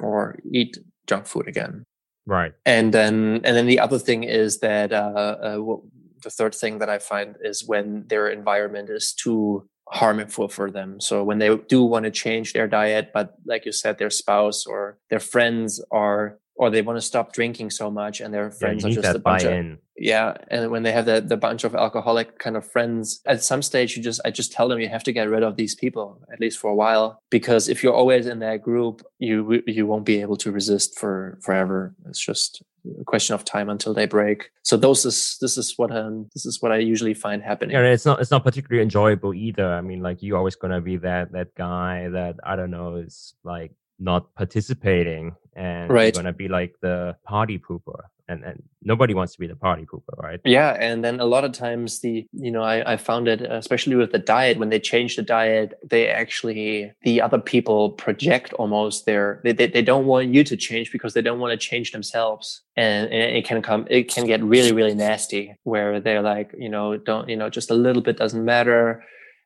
or 0.00 0.38
eat 0.50 0.78
junk 1.06 1.26
food 1.26 1.48
again. 1.48 1.84
Right. 2.26 2.52
And 2.64 2.92
then, 2.92 3.40
and 3.44 3.56
then 3.56 3.66
the 3.66 3.78
other 3.78 3.98
thing 3.98 4.24
is 4.24 4.58
that 4.58 4.92
uh, 4.92 5.36
uh, 5.40 5.76
the 6.22 6.30
third 6.30 6.54
thing 6.54 6.80
that 6.80 6.90
I 6.90 6.98
find 6.98 7.36
is 7.40 7.66
when 7.66 8.04
their 8.08 8.28
environment 8.28 8.90
is 8.90 9.12
too 9.12 9.68
harmful 9.88 10.48
for 10.48 10.70
them. 10.70 11.00
So 11.00 11.22
when 11.22 11.38
they 11.38 11.56
do 11.56 11.84
want 11.84 12.04
to 12.04 12.10
change 12.10 12.52
their 12.52 12.66
diet, 12.66 13.10
but 13.14 13.34
like 13.46 13.64
you 13.64 13.72
said, 13.72 13.98
their 13.98 14.10
spouse 14.10 14.66
or 14.66 14.98
their 15.08 15.20
friends 15.20 15.80
are 15.92 16.38
or 16.58 16.70
they 16.70 16.82
want 16.82 16.96
to 16.96 17.02
stop 17.02 17.32
drinking 17.32 17.70
so 17.70 17.90
much 17.90 18.20
and 18.20 18.32
their 18.32 18.50
friends 18.50 18.82
yeah, 18.82 18.90
are 18.90 18.94
just 18.94 19.14
a 19.14 19.18
bunch 19.18 19.44
buy-in. 19.44 19.72
of 19.72 19.78
yeah 19.98 20.34
and 20.48 20.70
when 20.70 20.82
they 20.82 20.92
have 20.92 21.06
the, 21.06 21.20
the 21.20 21.36
bunch 21.36 21.64
of 21.64 21.74
alcoholic 21.74 22.38
kind 22.38 22.56
of 22.56 22.70
friends 22.70 23.20
at 23.26 23.42
some 23.42 23.62
stage 23.62 23.96
you 23.96 24.02
just 24.02 24.20
i 24.24 24.30
just 24.30 24.52
tell 24.52 24.68
them 24.68 24.78
you 24.78 24.88
have 24.88 25.02
to 25.02 25.12
get 25.12 25.28
rid 25.28 25.42
of 25.42 25.56
these 25.56 25.74
people 25.74 26.20
at 26.32 26.40
least 26.40 26.58
for 26.58 26.70
a 26.70 26.74
while 26.74 27.22
because 27.30 27.68
if 27.68 27.82
you're 27.82 27.94
always 27.94 28.26
in 28.26 28.38
that 28.40 28.62
group 28.62 29.02
you 29.18 29.62
you 29.66 29.86
won't 29.86 30.04
be 30.04 30.20
able 30.20 30.36
to 30.36 30.52
resist 30.52 30.98
for 30.98 31.38
forever. 31.42 31.94
It's 32.08 32.24
just 32.24 32.62
a 33.00 33.04
question 33.04 33.34
of 33.34 33.44
time 33.44 33.68
until 33.68 33.94
they 33.94 34.06
break. 34.06 34.50
So 34.62 34.76
those 34.76 35.04
is 35.04 35.38
this 35.40 35.56
is 35.56 35.74
what 35.76 35.90
um 35.90 36.28
this 36.34 36.46
is 36.46 36.60
what 36.60 36.72
i 36.72 36.78
usually 36.78 37.14
find 37.14 37.42
happening. 37.42 37.74
Yeah 37.74 37.84
it's 37.84 38.04
not 38.04 38.20
it's 38.20 38.30
not 38.30 38.44
particularly 38.44 38.82
enjoyable 38.82 39.32
either. 39.34 39.66
I 39.66 39.80
mean 39.80 40.02
like 40.02 40.22
you're 40.22 40.36
always 40.36 40.56
gonna 40.56 40.80
be 40.80 40.96
that 40.98 41.32
that 41.32 41.54
guy 41.54 42.08
that 42.08 42.36
i 42.44 42.56
don't 42.56 42.70
know 42.70 42.96
is 42.96 43.34
like 43.42 43.72
not 43.98 44.34
participating 44.34 45.34
and 45.54 45.90
right. 45.90 46.14
you're 46.14 46.22
gonna 46.22 46.32
be 46.32 46.48
like 46.48 46.74
the 46.80 47.16
party 47.24 47.58
pooper 47.58 48.04
and, 48.28 48.44
and 48.44 48.62
nobody 48.82 49.14
wants 49.14 49.32
to 49.32 49.38
be 49.38 49.46
the 49.46 49.56
party 49.56 49.84
pooper 49.84 50.16
right 50.18 50.40
yeah 50.44 50.76
and 50.80 51.04
then 51.04 51.20
a 51.20 51.24
lot 51.24 51.44
of 51.44 51.52
times 51.52 52.00
the 52.00 52.26
you 52.32 52.50
know 52.50 52.62
I, 52.62 52.92
I 52.92 52.96
found 52.96 53.28
it 53.28 53.40
especially 53.40 53.94
with 53.94 54.12
the 54.12 54.18
diet 54.18 54.58
when 54.58 54.68
they 54.68 54.80
change 54.80 55.16
the 55.16 55.22
diet 55.22 55.74
they 55.88 56.08
actually 56.08 56.92
the 57.02 57.20
other 57.20 57.38
people 57.38 57.90
project 57.90 58.52
almost 58.54 59.06
their 59.06 59.40
they, 59.44 59.52
they, 59.52 59.68
they 59.68 59.82
don't 59.82 60.06
want 60.06 60.34
you 60.34 60.44
to 60.44 60.56
change 60.56 60.92
because 60.92 61.14
they 61.14 61.22
don't 61.22 61.38
want 61.38 61.52
to 61.52 61.56
change 61.56 61.92
themselves 61.92 62.62
and, 62.76 63.10
and 63.10 63.36
it 63.36 63.44
can 63.44 63.62
come 63.62 63.86
it 63.88 64.12
can 64.12 64.26
get 64.26 64.42
really 64.42 64.72
really 64.72 64.94
nasty 64.94 65.56
where 65.62 66.00
they're 66.00 66.22
like 66.22 66.54
you 66.58 66.68
know 66.68 66.96
don't 66.96 67.28
you 67.28 67.36
know 67.36 67.48
just 67.48 67.70
a 67.70 67.74
little 67.74 68.02
bit 68.02 68.16
doesn't 68.16 68.44
matter 68.44 69.04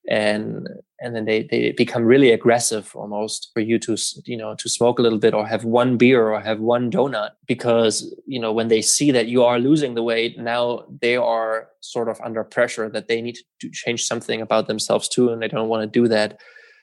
and 0.08 0.66
and 1.00 1.16
then 1.16 1.24
they 1.24 1.42
they 1.44 1.72
become 1.72 2.04
really 2.04 2.30
aggressive 2.30 2.92
almost 2.94 3.50
for 3.54 3.60
you 3.60 3.78
to 3.78 3.96
you 4.24 4.36
know 4.36 4.54
to 4.54 4.68
smoke 4.68 4.98
a 4.98 5.02
little 5.02 5.18
bit 5.18 5.34
or 5.34 5.46
have 5.46 5.64
one 5.64 5.96
beer 5.96 6.28
or 6.28 6.40
have 6.40 6.60
one 6.60 6.90
donut 6.90 7.30
because 7.46 8.14
you 8.26 8.38
know 8.38 8.52
when 8.52 8.68
they 8.68 8.82
see 8.82 9.10
that 9.10 9.26
you 9.26 9.42
are 9.42 9.58
losing 9.58 9.94
the 9.94 10.02
weight 10.02 10.38
now 10.38 10.84
they 11.00 11.16
are 11.16 11.68
sort 11.80 12.08
of 12.08 12.20
under 12.20 12.44
pressure 12.44 12.88
that 12.88 13.08
they 13.08 13.22
need 13.22 13.38
to 13.60 13.70
change 13.70 14.04
something 14.04 14.40
about 14.40 14.66
themselves 14.66 15.08
too 15.08 15.30
and 15.30 15.40
they 15.40 15.48
don't 15.48 15.68
want 15.68 15.82
to 15.82 16.00
do 16.00 16.06
that. 16.08 16.38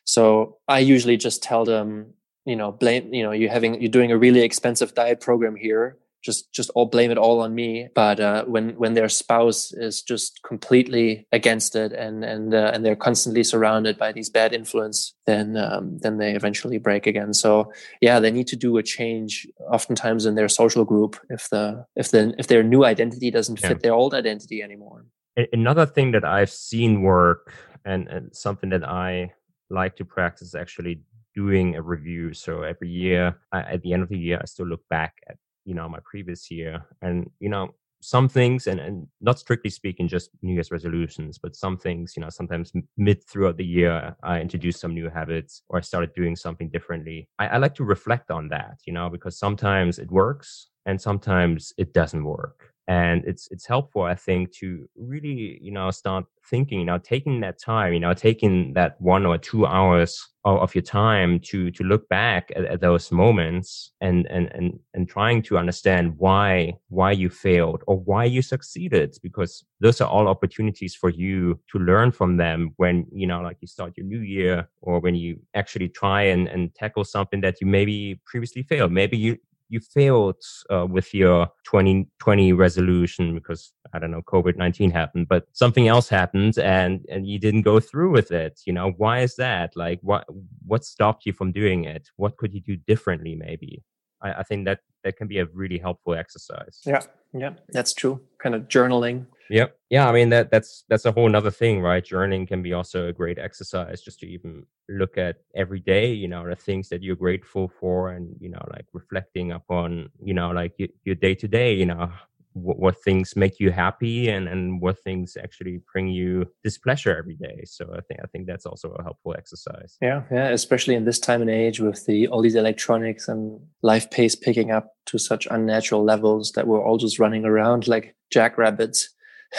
So 0.05 0.57
i 0.68 0.80
usually 0.80 1.18
just 1.18 1.43
tell 1.43 1.65
them 1.65 2.13
you 2.45 2.55
know 2.55 2.72
blame 2.72 3.13
you 3.13 3.24
know 3.24 3.32
you're 3.32 3.51
having 3.51 3.80
you're 3.82 3.91
doing 3.91 4.11
a 4.11 4.18
really 4.18 4.41
expensive 4.41 4.95
diet 4.95 5.20
program 5.22 5.55
here 5.55 5.97
just 6.24 6.51
just 6.51 6.70
all 6.72 6.86
blame 6.86 7.11
it 7.11 7.18
all 7.18 7.41
on 7.41 7.53
me 7.53 7.88
but 7.93 8.20
uh, 8.20 8.43
when 8.45 8.70
when 8.72 8.93
their 8.93 9.09
spouse 9.09 9.72
is 9.74 10.01
just 10.01 10.41
completely 10.43 11.28
against 11.32 11.76
it 11.76 11.91
and 11.93 12.24
and 12.24 12.53
uh, 12.53 12.72
and 12.74 12.86
they're 12.86 12.95
constantly 12.95 13.43
surrounded 13.43 13.97
by 13.97 14.11
these 14.11 14.30
bad 14.30 14.53
influence 14.53 15.13
then 15.26 15.57
um, 15.57 15.97
then 15.99 16.18
they 16.18 16.34
eventually 16.34 16.78
break 16.78 17.07
again 17.07 17.34
so 17.34 17.72
yeah 18.01 18.20
they 18.20 18.32
need 18.32 18.47
to 18.47 18.55
do 18.55 18.78
a 18.78 18.84
change 18.84 19.47
oftentimes 19.72 20.26
in 20.26 20.36
their 20.36 20.49
social 20.49 20.86
group 20.86 21.20
if 21.30 21.49
the 21.49 21.86
if 21.95 22.11
the 22.11 22.34
if 22.38 22.47
their 22.47 22.63
new 22.63 22.84
identity 22.84 23.32
doesn't 23.32 23.57
fit 23.57 23.72
yeah. 23.72 23.78
their 23.84 23.93
old 23.93 24.13
identity 24.13 24.61
anymore 24.61 25.05
another 25.53 25.86
thing 25.86 26.11
that 26.11 26.26
i've 26.26 26.49
seen 26.49 27.01
work 27.01 27.53
and, 27.86 28.07
and 28.07 28.36
something 28.36 28.70
that 28.70 28.84
i 28.84 29.32
like 29.70 29.95
to 29.95 30.05
practice 30.05 30.55
actually 30.55 31.01
doing 31.38 31.76
a 31.76 31.82
review. 31.82 32.34
So 32.34 32.63
every 32.63 32.89
year, 32.89 33.38
I, 33.51 33.59
at 33.59 33.84
the 33.84 33.93
end 33.93 34.01
of 34.01 34.09
the 34.09 34.18
year, 34.18 34.39
I 34.41 34.45
still 34.45 34.65
look 34.65 34.82
back 34.89 35.13
at 35.30 35.38
you 35.68 35.76
know 35.76 35.88
my 35.88 35.99
previous 36.03 36.49
year 36.49 36.84
and 37.01 37.30
you 37.39 37.49
know 37.49 37.70
some 37.99 38.30
things 38.30 38.68
and, 38.68 38.80
and 38.80 39.07
not 39.22 39.39
strictly 39.39 39.70
speaking 39.70 40.07
just 40.07 40.30
new 40.41 40.53
year's 40.53 40.72
resolutions 40.72 41.38
but 41.38 41.55
some 41.55 41.76
things 41.78 42.13
you 42.15 42.22
know 42.22 42.30
sometimes 42.30 42.72
mid 42.95 43.24
throughout 43.28 43.57
the 43.57 43.65
year 43.65 44.15
i 44.24 44.39
introduced 44.39 44.80
some 44.80 44.93
new 44.93 45.09
habits 45.09 45.63
or 45.70 45.78
i 45.78 45.82
started 45.82 46.13
doing 46.13 46.36
something 46.36 46.70
differently. 46.70 47.28
I, 47.38 47.47
I 47.47 47.57
like 47.57 47.76
to 47.76 47.84
reflect 47.84 48.32
on 48.32 48.47
that 48.49 48.80
you 48.86 48.93
know 48.93 49.09
because 49.09 49.38
sometimes 49.38 49.99
it 49.99 50.09
works 50.11 50.70
and 50.86 51.01
sometimes 51.01 51.74
it 51.78 51.93
doesn't 51.93 52.24
work 52.24 52.74
and 52.88 53.23
it's 53.25 53.47
it's 53.51 53.65
helpful 53.65 54.03
i 54.03 54.15
think 54.15 54.51
to 54.51 54.88
really 54.95 55.59
you 55.61 55.71
know 55.71 55.91
start 55.91 56.25
thinking 56.49 56.79
you 56.79 56.85
know 56.85 56.97
taking 56.97 57.41
that 57.41 57.59
time 57.59 57.93
you 57.93 57.99
know 57.99 58.13
taking 58.13 58.73
that 58.73 58.99
one 59.01 59.25
or 59.25 59.38
two 59.38 59.65
hours 59.65 60.29
of, 60.45 60.59
of 60.59 60.75
your 60.75 60.81
time 60.81 61.39
to 61.39 61.69
to 61.71 61.83
look 61.83 62.07
back 62.07 62.51
at, 62.55 62.63
at, 62.65 62.81
those 62.81 63.11
moments 63.11 63.91
and 63.99 64.25
and 64.27 64.49
and 64.53 64.79
and 64.93 65.09
trying 65.09 65.41
to 65.41 65.57
understand 65.57 66.17
why 66.17 66.73
why 66.88 67.11
you 67.11 67.29
failed 67.29 67.83
or 67.88 67.97
why 67.99 68.23
you 68.23 68.41
succeeded 68.41 69.17
because 69.21 69.65
those 69.81 69.99
are 69.99 70.09
all 70.09 70.27
opportunities 70.27 70.95
for 70.95 71.09
you 71.09 71.59
to 71.69 71.79
learn 71.79 72.11
from 72.11 72.38
them 72.38 72.71
when 72.77 73.05
you 73.11 73.27
know 73.27 73.41
like 73.41 73.57
you 73.59 73.67
start 73.67 73.93
your 73.97 74.05
new 74.05 74.21
year 74.21 74.69
or 74.81 75.01
when 75.01 75.15
you 75.15 75.38
actually 75.53 75.89
try 75.89 76.21
and, 76.23 76.47
and 76.47 76.73
tackle 76.75 77.03
something 77.03 77.41
that 77.41 77.59
you 77.59 77.67
maybe 77.67 78.19
previously 78.25 78.63
failed. 78.63 78.91
Maybe 78.91 79.17
you 79.17 79.38
you 79.70 79.80
failed 79.80 80.41
uh, 80.72 80.86
with 80.86 81.13
your 81.13 81.47
2020 81.65 82.53
resolution 82.53 83.36
because 83.36 83.74
I 83.93 83.99
don't 83.99 84.11
know 84.11 84.22
COVID 84.22 84.57
19 84.57 84.91
happened, 84.91 85.28
but 85.28 85.45
something 85.53 85.88
else 85.88 86.09
happened 86.09 86.57
and 86.57 87.05
and 87.09 87.28
you 87.28 87.39
didn't 87.39 87.63
go 87.63 87.80
through 87.80 88.11
with 88.11 88.32
it. 88.32 88.61
You 88.65 88.74
know 88.74 88.91
why 88.97 89.20
is 89.20 89.36
that? 89.36 89.76
Like 89.76 89.99
what 90.01 90.26
what 90.65 90.86
stopped 90.86 91.26
you 91.26 91.34
from 91.34 91.51
doing 91.51 91.84
it? 91.86 92.09
What 92.15 92.38
could 92.38 92.53
you 92.53 92.61
do 92.61 92.76
differently? 92.76 93.36
Maybe 93.36 93.84
I, 94.22 94.34
I 94.34 94.43
think 94.43 94.65
that 94.65 94.80
that 95.03 95.18
can 95.18 95.28
be 95.28 95.39
a 95.39 95.45
really 95.53 95.78
helpful 95.78 96.15
exercise. 96.15 96.82
Yeah, 96.86 97.01
yeah, 97.34 97.53
that's 97.70 97.93
true. 97.93 98.22
Kind 98.39 98.55
of 98.55 98.63
journaling 98.68 99.28
Yep. 99.50 99.78
Yeah. 99.89 100.10
I 100.10 100.12
mean 100.12 100.30
that 100.30 100.52
that's 100.52 100.84
that's 100.89 101.06
a 101.06 101.12
whole 101.12 101.34
other 101.36 101.52
thing, 101.52 101.82
right? 101.82 102.04
Journaling 102.04 102.48
can 102.48 102.62
be 102.62 102.74
also 102.74 103.08
a 103.08 103.14
great 103.14 103.39
exercise 103.39 104.02
just 104.02 104.20
to 104.20 104.28
even 104.28 104.66
look 104.89 105.18
at 105.18 105.38
every 105.56 105.80
day, 105.80 106.12
you 106.12 106.28
know, 106.28 106.48
the 106.48 106.56
things 106.56 106.89
that 106.89 107.04
you're 107.04 107.16
grateful 107.16 107.68
for, 107.80 108.12
and 108.12 108.36
you 108.39 108.50
know, 108.50 108.64
like 108.72 108.86
reflecting 108.93 109.52
upon, 109.52 110.10
you 110.24 110.34
know, 110.34 110.52
like 110.52 110.74
your, 111.04 111.16
day 111.16 111.36
to 111.36 111.48
day, 111.48 111.74
you 111.74 111.86
know, 111.86 112.12
what, 112.54 112.80
what, 112.80 113.04
things 113.04 113.36
make 113.36 113.60
you 113.60 113.72
happy 113.72 114.30
and 114.30 114.48
and 114.48 114.82
what 114.82 115.00
things 115.04 115.38
actually 115.41 115.82
bring 115.93 116.08
you 116.08 116.45
displeasure 116.64 117.16
every 117.16 117.36
day. 117.36 117.64
So 117.66 117.86
I 117.95 118.02
think 118.02 118.20
I 118.24 118.28
think 118.28 118.48
that's 118.48 118.66
also 118.66 118.91
a 118.93 119.04
helpful 119.04 119.36
exercise. 119.38 119.98
Yeah. 120.02 120.24
Yeah. 120.32 120.50
Especially 120.50 120.95
in 120.95 121.06
this 121.06 121.20
time 121.20 121.41
and 121.41 121.50
age 121.50 121.80
with 121.80 122.06
the 122.06 122.28
all 122.28 122.41
these 122.41 122.56
electronics 122.56 123.28
and 123.28 123.60
life 123.82 124.10
pace 124.12 124.36
picking 124.36 124.72
up 124.72 124.93
to 125.08 125.18
such 125.18 125.48
unnatural 125.50 126.04
levels 126.04 126.52
that 126.54 126.68
we're 126.68 126.84
all 126.84 126.98
just 126.98 127.20
running 127.20 127.45
around 127.45 127.88
like 127.88 128.16
jackrabbits 128.32 129.10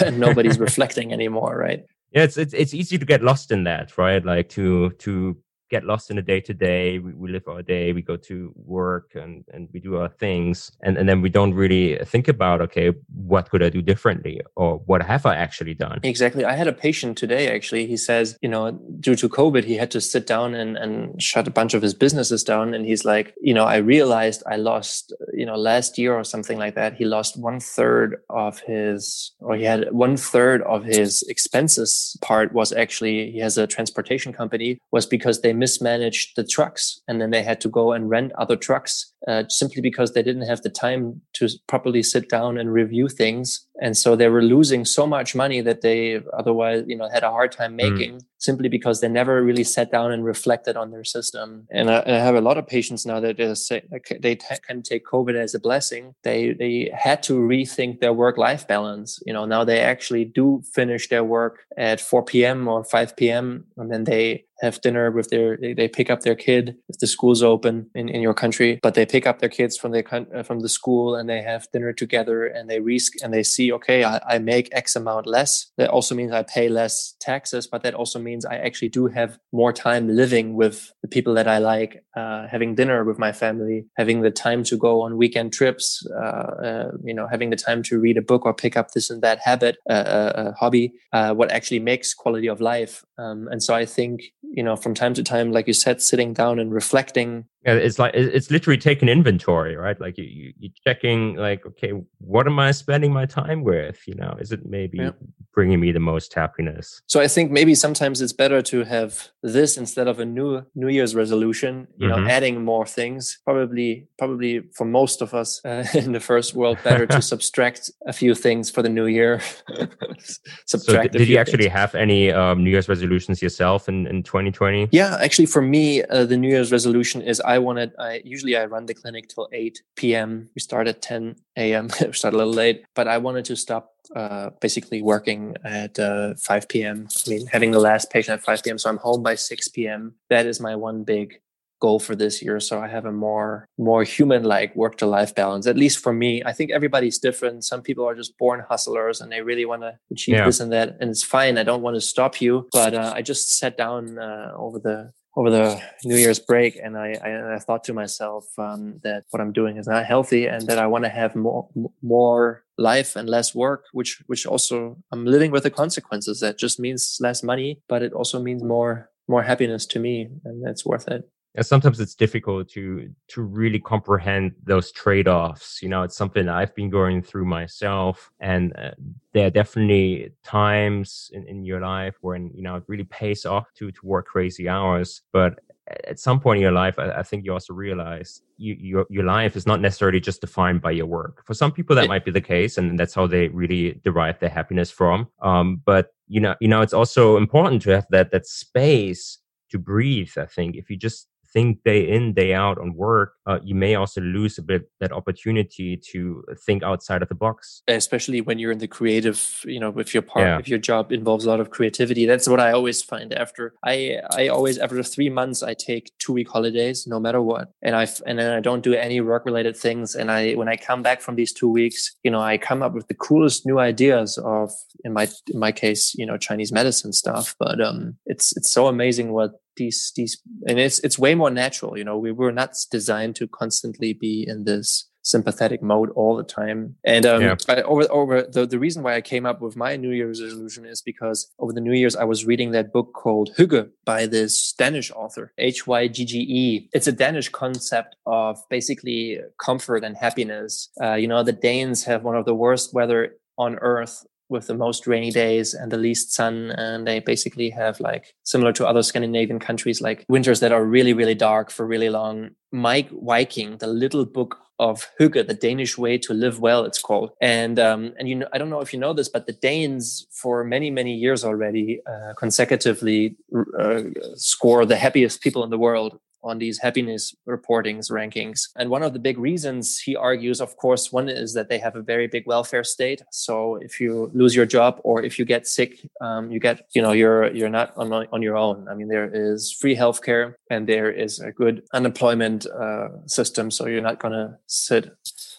and 0.05 0.19
nobody's 0.27 0.59
reflecting 0.69 1.13
anymore, 1.13 1.57
right? 1.57 1.85
Yeah, 2.13 2.23
it's, 2.23 2.39
it's 2.39 2.55
it's 2.55 2.75
easy 2.75 2.99
to 2.99 3.05
get 3.05 3.23
lost 3.23 3.51
in 3.51 3.65
that, 3.65 3.99
right? 3.99 4.25
Like 4.25 4.49
to 4.51 4.91
to 4.91 5.37
get 5.71 5.85
lost 5.85 6.11
in 6.11 6.17
the 6.17 6.23
day 6.23 6.41
to 6.41 6.55
day. 6.55 6.99
We 6.99 7.31
live 7.31 7.47
our 7.49 7.63
day, 7.63 7.93
we 7.93 8.03
go 8.03 8.17
to 8.17 8.53
work 8.57 9.13
and, 9.15 9.45
and 9.53 9.69
we 9.73 9.81
do 9.81 9.97
our 9.97 10.09
things. 10.09 10.73
And, 10.83 10.97
and 10.97 11.09
then 11.09 11.21
we 11.21 11.29
don't 11.29 11.55
really 11.55 11.99
think 12.05 12.29
about, 12.29 12.61
okay, 12.61 12.93
what 13.15 13.51
could 13.51 13.63
I 13.63 13.71
do 13.71 13.83
differently? 13.83 14.41
Or 14.57 14.79
what 14.87 15.03
have 15.03 15.27
I 15.27 15.37
actually 15.37 15.75
done? 15.75 16.01
Exactly. 16.03 16.45
I 16.45 16.55
had 16.55 16.69
a 16.69 16.73
patient 16.73 17.19
today, 17.19 17.55
actually. 17.55 17.87
He 17.87 17.97
says, 17.97 18.37
you 18.41 18.49
know, 18.49 18.73
due 19.01 19.17
to 19.17 19.29
COVID, 19.29 19.65
he 19.65 19.77
had 19.77 19.91
to 19.93 20.01
sit 20.01 20.27
down 20.27 20.55
and, 20.55 20.77
and 20.77 21.21
shut 21.23 21.47
a 21.47 21.51
bunch 21.51 21.75
of 21.75 21.83
his 21.83 21.95
businesses 21.95 22.43
down. 22.43 22.75
And 22.75 22.87
he's 22.87 23.05
like, 23.05 23.35
you 23.41 23.55
know, 23.55 23.65
I 23.65 23.77
realized 23.77 24.43
I 24.47 24.57
lost, 24.57 25.13
you 25.33 25.47
know, 25.47 25.57
last 25.57 25.99
year 25.99 26.15
or 26.15 26.25
something 26.25 26.59
like 26.59 26.75
that, 26.75 26.95
he 26.95 27.05
lost 27.05 27.39
one 27.39 27.61
third 27.61 28.23
of 28.31 28.61
his, 28.61 29.33
or 29.41 29.57
he 29.57 29.65
had 29.65 29.93
one 29.93 30.17
third 30.17 30.63
of 30.63 30.85
his 30.85 31.23
expenses 31.25 32.17
part 32.23 32.53
was 32.53 32.73
actually, 32.73 33.31
he 33.31 33.39
has 33.39 33.59
a 33.59 33.67
transportation 33.67 34.33
company, 34.33 34.79
was 34.91 35.07
because 35.07 35.41
they 35.41 35.53
mismanaged 35.59 36.37
the 36.37 36.45
trucks 36.45 37.01
and 37.09 37.21
then 37.21 37.31
they 37.31 37.43
had 37.43 37.61
to 37.61 37.69
go 37.69 37.93
and 37.93 38.11
rent 38.11 38.33
other 38.39 38.57
trucks 38.57 39.13
uh, 39.27 39.45
simply 39.49 39.83
because 39.83 40.13
they 40.13 40.23
didn't 40.23 40.47
have 40.47 40.63
the 40.63 40.71
time 40.71 41.21
to 41.33 41.49
properly 41.67 42.03
sit 42.03 42.29
down 42.29 42.59
and 42.59 42.73
review 42.73 43.09
things 43.09 43.67
and 43.81 43.97
so 43.97 44.17
they 44.17 44.29
were 44.29 44.43
losing 44.43 44.85
so 44.85 45.07
much 45.07 45.35
money 45.35 45.61
that 45.61 45.81
they 45.81 46.21
otherwise 46.37 46.85
you 46.87 46.97
know 46.97 47.09
had 47.09 47.23
a 47.23 47.31
hard 47.31 47.53
time 47.53 47.73
hmm. 47.73 47.77
making 47.77 48.15
mm. 48.17 48.25
simply 48.39 48.69
because 48.69 49.01
they 49.01 49.09
never 49.09 49.43
really 49.43 49.65
sat 49.65 49.91
down 49.91 50.13
and 50.13 50.25
reflected 50.25 50.77
on 50.77 50.91
their 50.91 51.05
system 51.05 51.67
and 51.71 51.91
I, 51.91 51.99
and 52.01 52.17
I 52.17 52.19
have 52.21 52.35
a 52.35 52.41
lot 52.41 52.59
of 52.59 52.67
patients 52.67 53.07
now 53.07 53.21
that 53.21 53.57
say 53.57 53.83
they 54.21 54.37
t- 54.37 54.47
can 54.67 54.83
take 54.83 55.05
covid 55.07 55.35
as 55.35 55.55
a 55.55 55.61
blessing 55.61 56.15
they 56.23 56.53
they 56.53 56.91
had 56.95 57.23
to 57.25 57.35
rethink 57.35 58.01
their 58.01 58.13
work 58.13 58.37
life 58.37 58.67
balance 58.67 59.21
you 59.27 59.33
know 59.33 59.45
now 59.45 59.65
they 59.65 59.81
actually 59.81 60.25
do 60.25 60.63
finish 60.73 61.09
their 61.09 61.25
work 61.25 61.61
at 61.77 62.01
4 62.01 62.25
p.m 62.25 62.69
or 62.69 62.85
5 62.85 63.17
p.m 63.17 63.65
and 63.77 63.91
then 63.91 64.05
they 64.05 64.45
have 64.61 64.81
dinner 64.81 65.11
with 65.11 65.31
their 65.31 65.57
they, 65.57 65.73
they 65.73 65.89
pick 65.89 66.11
up 66.11 66.23
their 66.23 66.35
kid 66.35 66.77
if 66.89 66.99
the 66.99 67.07
school's 67.07 67.43
open 67.43 67.89
in, 67.95 68.09
in 68.09 68.21
your 68.21 68.35
country 68.35 68.81
but 68.83 68.95
they 68.95 69.05
pick 69.09 69.27
up 69.27 69.39
their 69.39 69.49
kids 69.49 69.77
from 69.77 69.93
the 69.93 70.03
uh, 70.35 70.43
from 70.43 70.61
the 70.61 70.69
school 70.69 71.15
and 71.15 71.29
they 71.29 71.43
have 71.43 71.67
dinner 71.73 71.93
together 71.93 72.45
and 72.47 72.69
they 72.69 72.81
risk 72.81 73.13
and 73.23 73.33
they 73.33 73.43
see 73.43 73.73
okay 73.73 74.05
I, 74.05 74.21
I 74.29 74.39
make 74.39 74.69
x 74.73 74.97
amount 74.97 75.27
less. 75.27 75.71
That 75.77 75.91
also 75.91 76.15
means 76.15 76.33
i 76.33 76.43
pay 76.43 76.69
less 76.69 77.15
taxes 77.21 77.67
but 77.67 77.83
that 77.83 77.95
also 77.95 78.19
means 78.19 78.45
i 78.45 78.57
actually 78.57 78.89
do 78.89 79.07
have 79.07 79.39
more 79.53 79.73
time 79.73 80.09
living 80.09 80.55
with 80.55 80.93
the 81.03 81.09
people 81.09 81.35
that 81.35 81.49
i 81.49 81.59
like 81.59 82.05
uh, 82.17 82.47
having 82.49 82.75
dinner 82.75 83.05
with 83.05 83.19
my 83.19 83.33
family 83.33 83.87
having 83.97 84.23
the 84.23 84.31
time 84.31 84.63
to 84.65 84.77
go 84.77 85.03
on 85.03 85.17
weekend 85.17 85.53
trips 85.53 86.07
uh, 86.17 86.49
uh 86.69 86.91
you 87.05 87.15
know 87.15 87.27
having 87.27 87.51
the 87.51 87.57
time 87.57 87.83
to 87.83 87.99
read 87.99 88.17
a 88.17 88.23
book 88.23 88.45
or 88.45 88.55
pick 88.55 88.77
up 88.77 88.91
this 88.93 89.11
and 89.11 89.23
that 89.23 89.39
habit 89.39 89.77
uh, 89.89 90.53
hobby 90.53 90.93
what 91.13 91.51
actually 91.51 91.81
makes 91.81 92.15
quality 92.15 92.49
of 92.49 92.61
life. 92.61 93.05
Um, 93.19 93.49
and 93.51 93.63
so 93.63 93.75
i 93.75 93.85
think 93.85 94.33
you 94.43 94.63
know 94.63 94.77
from 94.77 94.95
time 94.95 95.15
to 95.15 95.23
time 95.23 95.53
like 95.53 95.67
you 95.67 95.73
said 95.73 96.01
sitting 96.01 96.33
down 96.33 96.59
and 96.59 96.73
reflecting 96.73 97.45
it's 97.65 97.99
like 97.99 98.15
it's 98.15 98.51
literally 98.51 98.79
taking 98.79 99.09
inventory 99.09 99.77
right 99.77 100.01
like 100.01 100.17
you, 100.17 100.25
you 100.25 100.53
you're 100.59 100.73
checking 100.87 101.35
like 101.35 101.67
okay 101.67 101.93
what 102.19 102.47
am 102.47 102.59
i 102.59 102.71
spending 102.71 103.13
my 103.13 103.27
time 103.27 103.65
with 103.65 104.07
you 104.07 104.15
know 104.15 104.37
is 104.41 104.53
it 104.53 104.65
maybe 104.65 104.99
yeah. 104.99 105.11
bringing 105.55 105.81
me 105.81 105.91
the 105.91 106.01
most 106.01 106.33
happiness 106.35 107.03
so 107.07 107.21
i 107.21 107.27
think 107.27 107.51
maybe 107.51 107.75
sometimes 107.75 108.21
it's 108.21 108.33
better 108.33 108.63
to 108.63 108.85
have 108.85 109.29
this 109.43 109.77
instead 109.77 110.07
of 110.07 110.21
a 110.21 110.25
new 110.25 110.63
new 110.75 110.89
year's 110.89 111.15
resolution 111.15 111.89
you 111.97 112.09
mm-hmm. 112.09 112.25
know 112.25 112.31
adding 112.31 112.65
more 112.65 112.87
things 112.87 113.39
probably 113.45 114.07
probably 114.19 114.61
for 114.75 114.85
most 114.85 115.21
of 115.21 115.35
us 115.35 115.61
uh, 115.65 115.85
in 115.95 116.13
the 116.13 116.21
first 116.21 116.55
world 116.55 116.79
better 116.85 117.07
to 117.07 117.21
subtract 117.33 117.91
a 118.07 118.13
few 118.13 118.35
things 118.35 118.71
for 118.71 118.83
the 118.83 118.89
new 118.89 119.07
year 119.07 119.41
subtract 120.67 121.13
so 121.13 121.19
did 121.19 121.29
you 121.29 121.39
actually 121.39 121.65
things. 121.65 121.73
have 121.73 121.95
any 121.97 122.31
um, 122.31 122.63
new 122.63 122.71
year's 122.71 122.89
resolutions 122.89 123.43
yourself 123.43 123.89
in, 123.89 124.07
in 124.07 124.23
2020 124.23 124.89
yeah 124.93 125.17
actually 125.21 125.47
for 125.47 125.61
me 125.61 126.05
uh, 126.05 126.25
the 126.25 126.37
new 126.37 126.49
year's 126.49 126.71
resolution 126.71 127.21
is 127.21 127.43
I 127.49 127.59
wanted, 127.59 127.93
I 127.99 128.21
usually 128.25 128.59
I 128.59 128.67
run 128.67 128.85
the 128.85 128.93
clinic 128.93 129.29
till 129.29 129.49
8 129.51 129.83
p.m. 129.97 130.51
We 130.55 130.61
start 130.61 130.87
at 130.87 131.01
10 131.01 131.35
a.m. 131.57 131.89
we 132.01 132.13
start 132.13 132.35
a 132.35 132.37
little 132.37 132.53
late, 132.53 132.85
but 132.95 133.09
I 133.09 133.17
wanted 133.17 133.47
to 133.47 133.57
stop 133.57 133.95
uh, 134.15 134.51
basically 134.61 135.01
working 135.01 135.57
at 135.65 135.99
uh, 135.99 136.35
5 136.35 136.69
p.m. 136.69 137.09
I 137.27 137.31
mean, 137.31 137.47
having 137.47 137.71
the 137.71 137.81
last 137.81 138.11
patient 138.11 138.39
at 138.39 138.45
5 138.45 138.63
p.m. 138.65 138.77
So 138.77 138.91
I'm 138.91 138.99
home 138.99 139.23
by 139.23 139.35
6 139.35 139.69
p.m. 139.69 140.17
That 140.29 140.45
is 140.45 140.61
my 140.61 140.77
one 140.77 141.05
big 141.05 141.41
goal 141.81 142.01
for 142.01 142.17
this 142.17 142.43
year 142.43 142.59
so 142.59 142.81
i 142.81 142.89
have 142.89 143.05
a 143.05 143.13
more 143.13 143.65
more 143.79 144.03
human 144.03 144.43
like 144.43 144.75
work 144.75 144.97
to 144.97 145.07
life 145.07 145.33
balance 145.35 145.65
at 145.65 145.77
least 145.77 146.01
for 146.01 146.13
me 146.13 146.43
i 146.45 146.53
think 146.53 146.73
everybody's 146.73 147.19
different 147.19 147.63
some 147.63 147.83
people 147.83 148.05
are 148.05 148.17
just 148.17 148.37
born 148.37 148.65
hustlers 148.69 149.21
and 149.21 149.31
they 149.31 149.43
really 149.43 149.65
want 149.65 149.83
to 149.83 149.97
achieve 150.11 150.35
yeah. 150.35 150.45
this 150.45 150.59
and 150.59 150.73
that 150.73 150.97
and 150.99 151.09
it's 151.09 151.23
fine 151.23 151.57
i 151.57 151.63
don't 151.63 151.83
want 151.83 151.95
to 151.95 152.01
stop 152.01 152.41
you 152.41 152.69
but 152.73 152.95
uh, 152.95 153.13
i 153.15 153.23
just 153.23 153.57
sat 153.59 153.77
down 153.77 154.19
uh, 154.19 154.53
over 154.57 154.81
the 154.81 155.13
over 155.39 155.51
the 155.51 155.81
New 156.05 156.17
Year's 156.17 156.41
break, 156.41 156.77
and 156.83 156.99
I, 156.99 157.17
I, 157.25 157.55
I 157.55 157.59
thought 157.61 157.85
to 157.85 157.95
myself 157.95 158.45
um, 158.59 158.99
that 159.05 159.23
what 159.31 159.41
I'm 159.41 159.53
doing 159.53 159.77
is 159.77 159.87
not 159.87 160.05
healthy, 160.05 160.47
and 160.47 160.67
that 160.67 160.81
I 160.81 160.89
want 160.89 161.05
to 161.05 161.11
have 161.11 161.37
more 161.37 161.69
more 162.03 162.65
life 162.77 163.15
and 163.15 163.29
less 163.29 163.55
work, 163.55 163.85
which 163.93 164.21
which 164.27 164.45
also 164.47 164.97
I'm 165.13 165.25
living 165.25 165.53
with 165.53 165.63
the 165.63 165.71
consequences. 165.71 166.41
That 166.41 166.59
just 166.59 166.81
means 166.81 167.19
less 167.21 167.45
money, 167.45 167.81
but 167.89 168.03
it 168.03 168.13
also 168.13 168.43
means 168.43 168.65
more 168.65 169.11
more 169.29 169.45
happiness 169.45 169.87
to 169.87 170.01
me, 170.01 170.29
and 170.45 170.67
that's 170.67 170.85
worth 170.85 171.07
it 171.07 171.31
and 171.59 171.67
sometimes 171.67 171.99
it's 171.99 172.15
difficult 172.15 172.69
to 172.69 173.11
to 173.27 173.43
really 173.43 173.81
comprehend 173.81 174.53
those 174.63 174.93
trade-offs 174.93 175.83
you 175.83 175.89
know 175.89 176.05
it's 176.05 176.17
something 176.17 176.49
i've 176.49 176.75
been 176.77 176.89
going 176.89 177.21
through 177.21 177.45
myself 177.45 178.31
and 178.39 178.73
uh, 178.77 178.93
there 179.35 179.49
are 179.49 179.51
definitely 179.51 180.33
times 180.45 181.31
in, 181.35 181.47
in 181.49 181.65
your 181.65 181.81
life 181.81 182.17
when 182.21 182.51
you 182.55 182.63
know 182.63 182.77
it 182.77 182.85
really 182.87 183.05
pays 183.05 183.45
off 183.45 183.67
to 183.75 183.91
to 183.91 184.07
work 184.07 184.27
crazy 184.27 184.69
hours 184.69 185.23
but 185.33 185.59
at 186.05 186.19
some 186.19 186.39
point 186.39 186.59
in 186.59 186.63
your 186.63 186.73
life, 186.73 186.99
I, 186.99 187.11
I 187.11 187.23
think 187.23 187.47
you 187.47 187.53
also 187.55 187.73
realize 187.73 188.43
you, 188.59 188.77
your 188.79 189.07
your 189.09 189.25
life 189.25 189.57
is 189.57 189.67
not 189.67 189.81
necessarily 189.81 190.21
just 190.21 190.43
defined 190.43 190.83
by 190.83 190.91
your 190.91 191.07
work. 191.07 191.43
For 191.47 191.55
some 191.55 191.73
people, 191.73 191.97
that 191.97 192.09
might 192.09 192.27
be 192.27 192.31
the 192.31 192.43
case, 192.43 192.77
and 192.77 192.99
that's 192.99 193.15
how 193.15 193.27
they 193.27 193.49
really 193.49 193.99
derive 194.05 194.39
their 194.39 194.51
happiness 194.51 194.91
from. 194.91 195.29
Um, 195.41 195.81
but 195.87 196.11
you 196.27 196.41
know, 196.41 196.55
you 196.61 196.69
know, 196.69 196.83
it's 196.83 196.93
also 196.93 197.39
important 197.39 197.81
to 197.83 197.91
have 197.91 198.07
that 198.11 198.33
that 198.33 198.47
space 198.47 199.39
to 199.71 199.79
breathe. 199.79 200.33
I 200.37 200.47
think 200.47 200.77
if 200.77 200.91
you 200.91 200.97
just 200.97 201.29
think 201.53 201.83
day 201.85 202.09
in 202.09 202.35
day 202.35 202.55
out 202.55 202.79
on 202.79 202.95
work 202.95 203.35
uh, 203.49 203.59
you 203.65 203.75
may 203.75 203.95
also 203.95 204.21
lose 204.21 204.59
a 204.59 204.63
bit 204.63 204.91
that 205.01 205.11
opportunity 205.11 205.97
to 205.97 206.45
think 206.67 206.83
outside 206.83 207.23
of 207.23 207.29
the 207.29 207.35
box. 207.35 207.83
Especially 207.89 208.43
when 208.43 208.59
you're 208.59 208.73
in 208.73 208.79
the 208.79 208.87
creative 208.87 209.61
you 209.65 209.81
know 209.81 209.89
if 209.99 210.13
your 210.13 210.23
part 210.23 210.47
yeah. 210.47 210.59
if 210.59 210.69
your 210.69 210.79
job 210.79 211.11
involves 211.13 211.47
a 211.47 211.49
lot 211.49 211.59
of 211.59 211.71
creativity. 211.71 212.27
That's 212.27 212.47
what 212.47 212.61
i 212.61 212.73
always 212.73 213.03
find 213.03 213.33
after 213.33 213.75
i 213.85 214.19
i 214.33 214.49
always 214.49 214.77
after 214.77 215.03
three 215.03 215.31
months 215.31 215.63
i 215.63 215.73
take 215.73 216.13
two 216.19 216.35
week 216.35 216.49
holidays 216.49 217.07
no 217.07 217.19
matter 217.19 217.41
what. 217.41 217.71
And 217.81 217.97
i 217.97 218.07
and 218.27 218.39
then 218.39 218.53
i 218.53 218.61
don't 218.61 218.83
do 218.83 218.93
any 218.93 219.21
work 219.23 219.47
related 219.47 219.77
things. 219.77 220.15
And 220.15 220.31
i 220.31 220.53
when 220.53 220.69
i 220.69 220.77
come 220.77 221.03
back 221.03 221.23
from 221.23 221.37
these 221.37 221.53
two 221.53 221.71
weeks 221.71 222.15
you 222.23 222.31
know 222.31 222.41
i 222.41 222.59
come 222.59 222.83
up 222.83 222.93
with 222.93 223.09
the 223.09 223.15
coolest 223.15 223.65
new 223.65 223.79
ideas 223.79 224.37
of 224.39 224.71
in 225.05 225.15
my 225.15 225.27
in 225.53 225.59
my 225.59 225.73
case 225.73 226.15
you 226.15 226.27
know 226.27 226.37
chinese 226.37 226.71
medicine 226.71 227.15
stuff. 227.15 227.55
But 227.59 227.81
um 227.81 228.19
it's 228.27 228.55
it's 228.59 228.71
so 228.71 228.89
amazing 228.89 229.33
what 229.33 229.53
these 229.79 230.13
these 230.17 230.41
and 230.67 230.79
it's 230.79 230.99
it's 231.01 231.19
way 231.19 231.35
more 231.35 231.51
natural 231.51 231.97
you 231.97 232.05
know 232.05 232.19
we 232.19 232.33
were 232.33 232.53
not 232.53 232.71
designed 232.91 233.35
to 233.37 233.49
constantly 233.49 234.13
be 234.13 234.45
in 234.47 234.65
this 234.65 235.09
sympathetic 235.29 235.83
mode 235.83 236.11
all 236.11 236.37
the 236.37 236.43
time. 236.43 236.97
And 237.05 237.27
um 237.27 237.43
yeah. 237.43 237.57
I, 237.69 237.83
over 237.83 238.07
over 238.11 238.43
the, 238.43 238.67
the 238.67 238.79
reason 238.79 239.03
why 239.03 239.15
i 239.15 239.21
came 239.21 239.45
up 239.45 239.61
with 239.61 239.77
my 239.77 239.97
new 239.97 240.11
year's 240.11 240.43
resolution 240.43 240.87
is 240.87 241.03
because 241.03 241.51
over 241.59 241.73
the 241.73 241.81
new 241.81 241.93
year's 241.93 242.17
i 242.17 242.25
was 242.25 242.47
reading 242.47 242.71
that 242.73 242.93
book 242.93 243.13
called 243.13 243.51
hygge 243.59 243.91
by 244.05 244.27
this 244.27 244.73
danish 244.73 245.11
author 245.11 245.53
h-y-g-g-e 245.59 246.89
it's 246.93 247.07
a 247.07 247.13
danish 247.13 247.49
concept 247.51 248.17
of 248.27 248.59
basically 248.71 249.39
comfort 249.63 250.03
and 250.05 250.17
happiness. 250.17 250.91
Uh, 251.03 251.15
you 251.15 251.29
know 251.29 251.43
the 251.43 251.53
danes 251.53 252.05
have 252.05 252.23
one 252.23 252.37
of 252.37 252.47
the 252.47 252.55
worst 252.55 252.95
weather 252.95 253.35
on 253.59 253.77
earth 253.81 254.25
with 254.49 254.67
the 254.67 254.75
most 254.75 255.07
rainy 255.07 255.31
days 255.31 255.75
and 255.75 255.91
the 255.91 255.97
least 255.97 256.33
sun. 256.33 256.71
And 256.73 257.07
they 257.07 257.21
basically 257.21 257.71
have 257.71 258.01
like 258.01 258.35
similar 258.45 258.73
to 258.75 258.87
other 258.87 259.03
Scandinavian 259.03 259.59
countries, 259.59 260.01
like 260.01 260.25
winters 260.29 260.61
that 260.61 260.73
are 260.73 260.85
really, 260.85 261.13
really 261.13 261.35
dark 261.35 261.71
for 261.71 261.87
really 261.87 262.11
long. 262.11 262.51
Meik 262.75 263.11
Wiking, 263.13 263.79
the 263.79 263.87
little 263.87 264.25
book 264.27 264.59
of 264.79 265.09
Hygge, 265.19 265.47
the 265.47 265.55
Danish 265.55 265.99
way 265.99 266.19
to 266.19 266.33
live 266.33 266.61
well, 266.61 266.85
it's 266.85 267.01
called. 267.01 267.31
And 267.41 267.79
um, 267.79 268.13
and 268.19 268.29
you 268.29 268.37
know, 268.37 268.49
I 268.53 268.59
don't 268.59 268.71
know 268.71 268.81
if 268.81 268.93
you 268.93 269.01
know 269.01 269.13
this, 269.13 269.29
but 269.29 269.47
the 269.47 269.53
Danes 269.53 270.27
for 270.31 270.65
many 270.65 270.91
many 270.91 271.15
years 271.15 271.45
already 271.45 272.01
uh, 272.07 272.35
consecutively 272.39 273.37
uh, 273.79 274.03
score 274.35 274.85
the 274.87 274.97
happiest 274.97 275.41
people 275.41 275.65
in 275.65 275.71
the 275.71 275.79
world 275.79 276.19
on 276.43 276.59
these 276.59 276.79
happiness 276.79 277.35
reportings 277.49 278.11
rankings. 278.11 278.69
And 278.77 278.91
one 278.91 279.03
of 279.03 279.13
the 279.13 279.19
big 279.19 279.39
reasons 279.39 279.99
he 279.99 280.17
argues, 280.17 280.61
of 280.61 280.77
course, 280.77 281.13
one 281.13 281.29
is 281.29 281.55
that 281.55 281.69
they 281.69 281.79
have 281.79 281.97
a 281.97 282.03
very 282.03 282.27
big 282.27 282.47
welfare 282.47 282.85
state. 282.85 283.23
So 283.31 283.77
if 283.77 284.01
you 284.01 284.31
lose 284.35 284.55
your 284.55 284.67
job 284.67 285.01
or 285.05 285.23
if 285.23 285.39
you 285.39 285.45
get 285.45 285.67
sick, 285.67 286.01
um, 286.21 286.51
you 286.51 286.61
get, 286.61 286.87
you 286.95 287.03
know, 287.03 287.13
you're 287.13 287.53
you're 287.53 287.69
not 287.69 287.93
on 287.97 288.13
on 288.13 288.43
your 288.43 288.57
own. 288.57 288.87
I 288.89 288.95
mean, 288.95 289.09
there 289.09 289.31
is 289.33 289.73
free 289.73 289.97
healthcare 289.97 290.55
and 290.71 290.89
there 290.89 291.11
is 291.11 291.41
a 291.41 291.53
good 291.53 291.83
unemployment 291.93 292.67
uh, 292.67 293.09
system. 293.27 293.71
So 293.71 293.87
you're 293.87 294.03
not 294.03 294.21
going 294.21 294.35
to 294.35 294.57
sit 294.67 295.11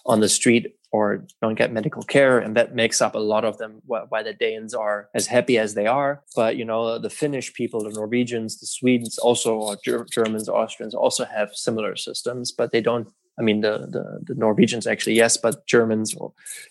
on 0.05 0.19
the 0.19 0.29
street 0.29 0.75
or 0.91 1.25
don't 1.41 1.55
get 1.55 1.71
medical 1.71 2.03
care 2.03 2.39
and 2.39 2.55
that 2.55 2.75
makes 2.75 3.01
up 3.01 3.15
a 3.15 3.19
lot 3.19 3.45
of 3.45 3.57
them 3.57 3.81
why 3.85 4.23
the 4.23 4.33
danes 4.33 4.73
are 4.73 5.09
as 5.13 5.27
happy 5.27 5.57
as 5.57 5.73
they 5.73 5.87
are. 5.87 6.23
But 6.35 6.55
you 6.55 6.65
know 6.65 6.97
the 6.97 7.09
finnish 7.09 7.53
people 7.53 7.83
the 7.83 7.91
norwegians 7.91 8.59
the 8.59 8.65
swedes 8.65 9.17
also 9.17 9.55
or 9.55 9.77
germans 10.11 10.49
austrians 10.49 10.95
also 10.95 11.25
have 11.25 11.49
similar 11.53 11.95
systems 11.95 12.51
but 12.51 12.71
they 12.71 12.81
don't 12.81 13.07
i 13.39 13.41
mean 13.41 13.61
the 13.61 13.87
the, 13.95 14.19
the 14.27 14.35
norwegians 14.35 14.87
actually 14.87 15.15
yes 15.15 15.37
but 15.37 15.65
germans 15.67 16.15